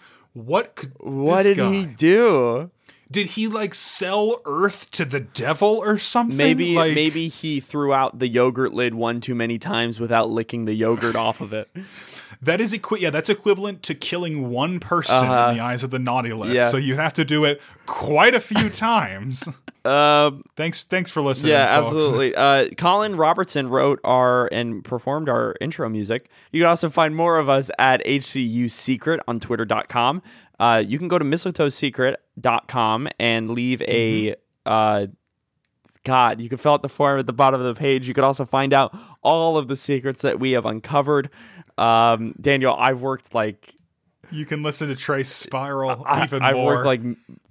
what 0.46 0.76
could 0.76 0.94
What 1.00 1.44
did 1.44 1.58
guy- 1.58 1.72
he 1.72 1.86
do? 1.86 2.72
Did 3.10 3.28
he 3.28 3.48
like 3.48 3.74
sell 3.74 4.42
Earth 4.46 4.92
to 4.92 5.06
the 5.06 5.22
devil 5.22 5.82
or 5.84 5.98
something? 5.98 6.36
Maybe 6.36 6.76
like, 6.76 6.94
maybe 6.94 7.30
he 7.30 7.62
threw 7.62 7.94
out 7.94 8.20
the 8.20 8.28
yogurt 8.28 8.74
lid 8.74 8.94
one 8.94 9.22
too 9.22 9.34
many 9.34 9.58
times 9.58 10.00
without 10.00 10.30
licking 10.30 10.66
the 10.66 10.74
yogurt 10.74 11.16
off 11.16 11.40
of 11.40 11.54
it. 11.54 11.70
that 12.42 12.62
is 12.62 12.74
equi- 12.74 13.00
Yeah, 13.02 13.10
that's 13.10 13.30
equivalent 13.30 13.84
to 13.84 13.96
killing 13.96 14.50
one 14.50 14.80
person 14.80 15.26
in 15.26 15.56
the 15.58 15.62
eyes 15.64 15.84
of 15.84 15.90
the 15.92 16.00
naughty 16.00 16.34
list. 16.34 16.50
Uh-huh. 16.52 16.54
Yeah. 16.54 16.70
So 16.70 16.78
you 16.78 16.96
have 16.98 17.14
to 17.14 17.26
do 17.26 17.46
it 17.46 17.62
quite 17.86 18.36
a 18.36 18.40
few 18.40 18.70
times. 18.72 19.48
Um, 19.86 20.44
thanks, 20.56 20.84
thanks 20.84 21.10
for 21.10 21.22
listening. 21.22 21.52
yeah, 21.54 21.82
folks. 21.82 21.96
absolutely. 21.96 22.36
Uh, 22.38 22.66
Colin 22.78 23.16
Robertson 23.16 23.70
wrote 23.70 24.00
our 24.04 24.48
and 24.52 24.84
performed 24.84 25.30
our 25.30 25.56
intro 25.62 25.88
music. 25.90 26.30
You 26.52 26.62
can 26.62 26.70
also 26.70 26.90
find 26.90 27.16
more 27.16 27.38
of 27.40 27.48
us 27.50 27.72
at 27.80 28.04
HCU 28.06 28.70
Secret 28.70 29.22
on 29.28 29.40
Twitter.com. 29.40 30.22
Uh, 30.60 30.84
you 30.86 30.98
can 31.00 31.08
go 31.08 31.18
to 31.20 31.26
mistletoesecret.com 31.26 33.08
and 33.20 33.52
leave 33.52 33.82
a 33.84 34.36
uh, 34.66 35.08
God, 36.04 36.40
you 36.40 36.48
can 36.50 36.58
fill 36.58 36.74
out 36.74 36.82
the 36.82 36.90
form 36.90 37.20
at 37.20 37.26
the 37.26 37.34
bottom 37.34 37.60
of 37.60 37.74
the 37.76 37.78
page. 37.80 38.08
You 38.08 38.14
could 38.14 38.24
also 38.24 38.46
find 38.46 38.74
out 38.74 38.98
all 39.24 39.58
of 39.58 39.68
the 39.68 39.76
secrets 39.76 40.22
that 40.22 40.40
we 40.40 40.52
have 40.52 40.66
uncovered. 40.66 41.30
Um, 41.78 42.34
Daniel, 42.40 42.76
I've 42.78 43.02
worked 43.02 43.34
like 43.36 43.76
You 44.32 44.46
can 44.46 44.64
listen 44.64 44.88
to 44.90 44.96
Trace 44.96 45.30
Spiral 45.30 46.04
I, 46.06 46.24
even 46.26 46.42
I've 46.42 46.56
more. 46.56 46.66
worked 46.76 46.86
like 46.86 47.02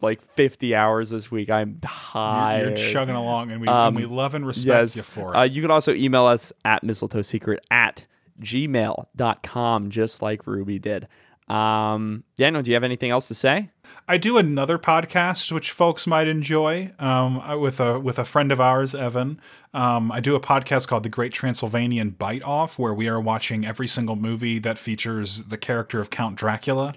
like 0.00 0.20
fifty 0.20 0.74
hours 0.74 1.10
this 1.10 1.30
week. 1.30 1.48
I'm 1.50 1.70
you're, 1.82 1.90
tired. 1.90 2.78
you're 2.78 2.92
chugging 2.92 3.14
along, 3.14 3.50
and 3.52 3.60
we, 3.60 3.68
and 3.68 3.96
we 3.96 4.04
love 4.06 4.34
and 4.34 4.46
respect 4.46 4.74
Um, 4.74 4.82
yes. 4.82 4.96
you 4.96 5.02
for 5.02 5.34
it. 5.34 5.36
Uh, 5.38 5.42
you 5.42 5.62
can 5.62 5.70
also 5.70 5.92
email 5.94 6.26
us 6.26 6.52
at 6.64 6.82
mistletoesecret 6.82 7.58
at 7.70 8.04
gmail.com, 8.42 9.90
just 9.90 10.22
like 10.22 10.46
Ruby 10.46 10.78
did. 10.78 11.08
Um, 11.48 12.24
Daniel, 12.36 12.62
do 12.62 12.70
you 12.70 12.74
have 12.74 12.82
anything 12.82 13.10
else 13.10 13.28
to 13.28 13.34
say? 13.34 13.70
I 14.08 14.18
do 14.18 14.36
another 14.36 14.78
podcast 14.78 15.52
which 15.52 15.70
folks 15.70 16.06
might 16.06 16.26
enjoy 16.26 16.92
um, 16.98 17.60
with 17.60 17.78
a 17.78 18.00
with 18.00 18.18
a 18.18 18.24
friend 18.24 18.50
of 18.50 18.60
ours, 18.60 18.94
Evan. 18.94 19.40
Um, 19.72 20.10
I 20.10 20.20
do 20.20 20.34
a 20.34 20.40
podcast 20.40 20.88
called 20.88 21.04
The 21.04 21.08
Great 21.08 21.32
Transylvanian 21.32 22.10
Bite 22.10 22.42
Off, 22.42 22.78
where 22.78 22.94
we 22.94 23.08
are 23.08 23.20
watching 23.20 23.64
every 23.64 23.86
single 23.86 24.16
movie 24.16 24.58
that 24.58 24.78
features 24.78 25.44
the 25.44 25.58
character 25.58 26.00
of 26.00 26.10
Count 26.10 26.36
Dracula, 26.36 26.94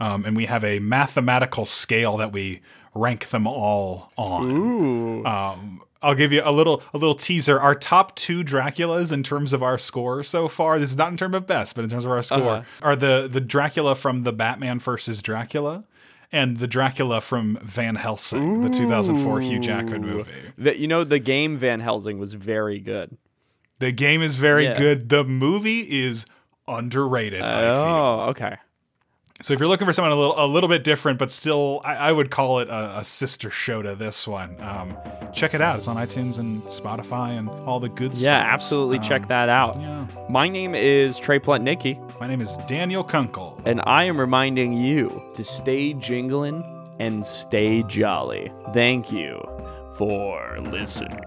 um, 0.00 0.24
and 0.24 0.34
we 0.34 0.46
have 0.46 0.64
a 0.64 0.78
mathematical 0.78 1.66
scale 1.66 2.16
that 2.16 2.32
we 2.32 2.62
rank 2.94 3.28
them 3.28 3.46
all 3.46 4.12
on. 4.16 4.50
Ooh. 4.50 5.24
Um, 5.26 5.82
I'll 6.02 6.14
give 6.14 6.32
you 6.32 6.40
a 6.44 6.50
little 6.52 6.82
a 6.94 6.98
little 6.98 7.14
teaser. 7.14 7.60
Our 7.60 7.74
top 7.74 8.14
two 8.16 8.42
Draculas 8.42 9.12
in 9.12 9.22
terms 9.22 9.52
of 9.52 9.62
our 9.62 9.76
score 9.78 10.22
so 10.22 10.48
far. 10.48 10.78
This 10.78 10.90
is 10.90 10.96
not 10.96 11.10
in 11.10 11.16
terms 11.18 11.34
of 11.34 11.46
best, 11.46 11.74
but 11.74 11.84
in 11.84 11.90
terms 11.90 12.04
of 12.04 12.10
our 12.10 12.22
score, 12.22 12.38
Uh-huh. 12.56 12.62
are 12.82 12.96
the 12.96 13.28
the 13.30 13.40
Dracula 13.40 13.94
from 13.94 14.22
the 14.22 14.32
Batman 14.32 14.78
versus 14.78 15.20
Dracula, 15.20 15.84
and 16.32 16.56
the 16.58 16.66
Dracula 16.66 17.20
from 17.20 17.58
Van 17.62 17.96
Helsing, 17.96 18.62
the 18.62 18.70
2004 18.70 19.40
Hugh 19.42 19.58
Jackman 19.58 20.00
movie. 20.02 20.30
That 20.56 20.78
you 20.78 20.88
know, 20.88 21.04
the 21.04 21.18
game 21.18 21.58
Van 21.58 21.80
Helsing 21.80 22.18
was 22.18 22.32
very 22.32 22.78
good. 22.78 23.16
The 23.78 23.92
game 23.92 24.22
is 24.22 24.36
very 24.36 24.64
Yeah. 24.64 24.78
good. 24.78 25.08
The 25.10 25.24
movie 25.24 25.80
is 25.80 26.24
underrated. 26.68 27.42
I 27.42 27.60
feel. 27.62 27.70
Oh, 27.74 28.20
okay. 28.30 28.56
So 29.42 29.54
if 29.54 29.58
you're 29.60 29.68
looking 29.70 29.86
for 29.86 29.92
something 29.94 30.12
a 30.12 30.16
little 30.16 30.34
a 30.36 30.46
little 30.46 30.68
bit 30.68 30.84
different, 30.84 31.18
but 31.18 31.30
still, 31.30 31.80
I, 31.82 31.94
I 31.94 32.12
would 32.12 32.30
call 32.30 32.58
it 32.58 32.68
a, 32.68 32.98
a 32.98 33.04
sister 33.04 33.48
show 33.48 33.80
to 33.80 33.94
this 33.94 34.28
one. 34.28 34.54
Um, 34.60 34.96
check 35.32 35.54
it 35.54 35.62
out. 35.62 35.78
It's 35.78 35.88
on 35.88 35.96
iTunes 35.96 36.38
and 36.38 36.62
Spotify 36.64 37.38
and 37.38 37.48
all 37.48 37.80
the 37.80 37.88
good 37.88 38.14
stuff. 38.14 38.26
Yeah, 38.26 38.38
absolutely. 38.38 38.98
check 38.98 39.28
that 39.28 39.48
out. 39.48 39.80
Yeah. 39.80 40.06
My 40.28 40.46
name 40.48 40.74
is 40.74 41.18
Trey 41.18 41.38
Plutnicki, 41.38 41.98
My 42.20 42.26
name 42.26 42.42
is 42.42 42.58
Daniel 42.68 43.02
Kunkel. 43.02 43.58
and 43.64 43.80
I 43.86 44.04
am 44.04 44.20
reminding 44.20 44.74
you 44.74 45.22
to 45.36 45.42
stay 45.42 45.94
jingling 45.94 46.62
and 46.98 47.24
stay 47.24 47.82
jolly. 47.84 48.52
Thank 48.74 49.10
you 49.10 49.40
for 49.96 50.58
listening. 50.60 51.18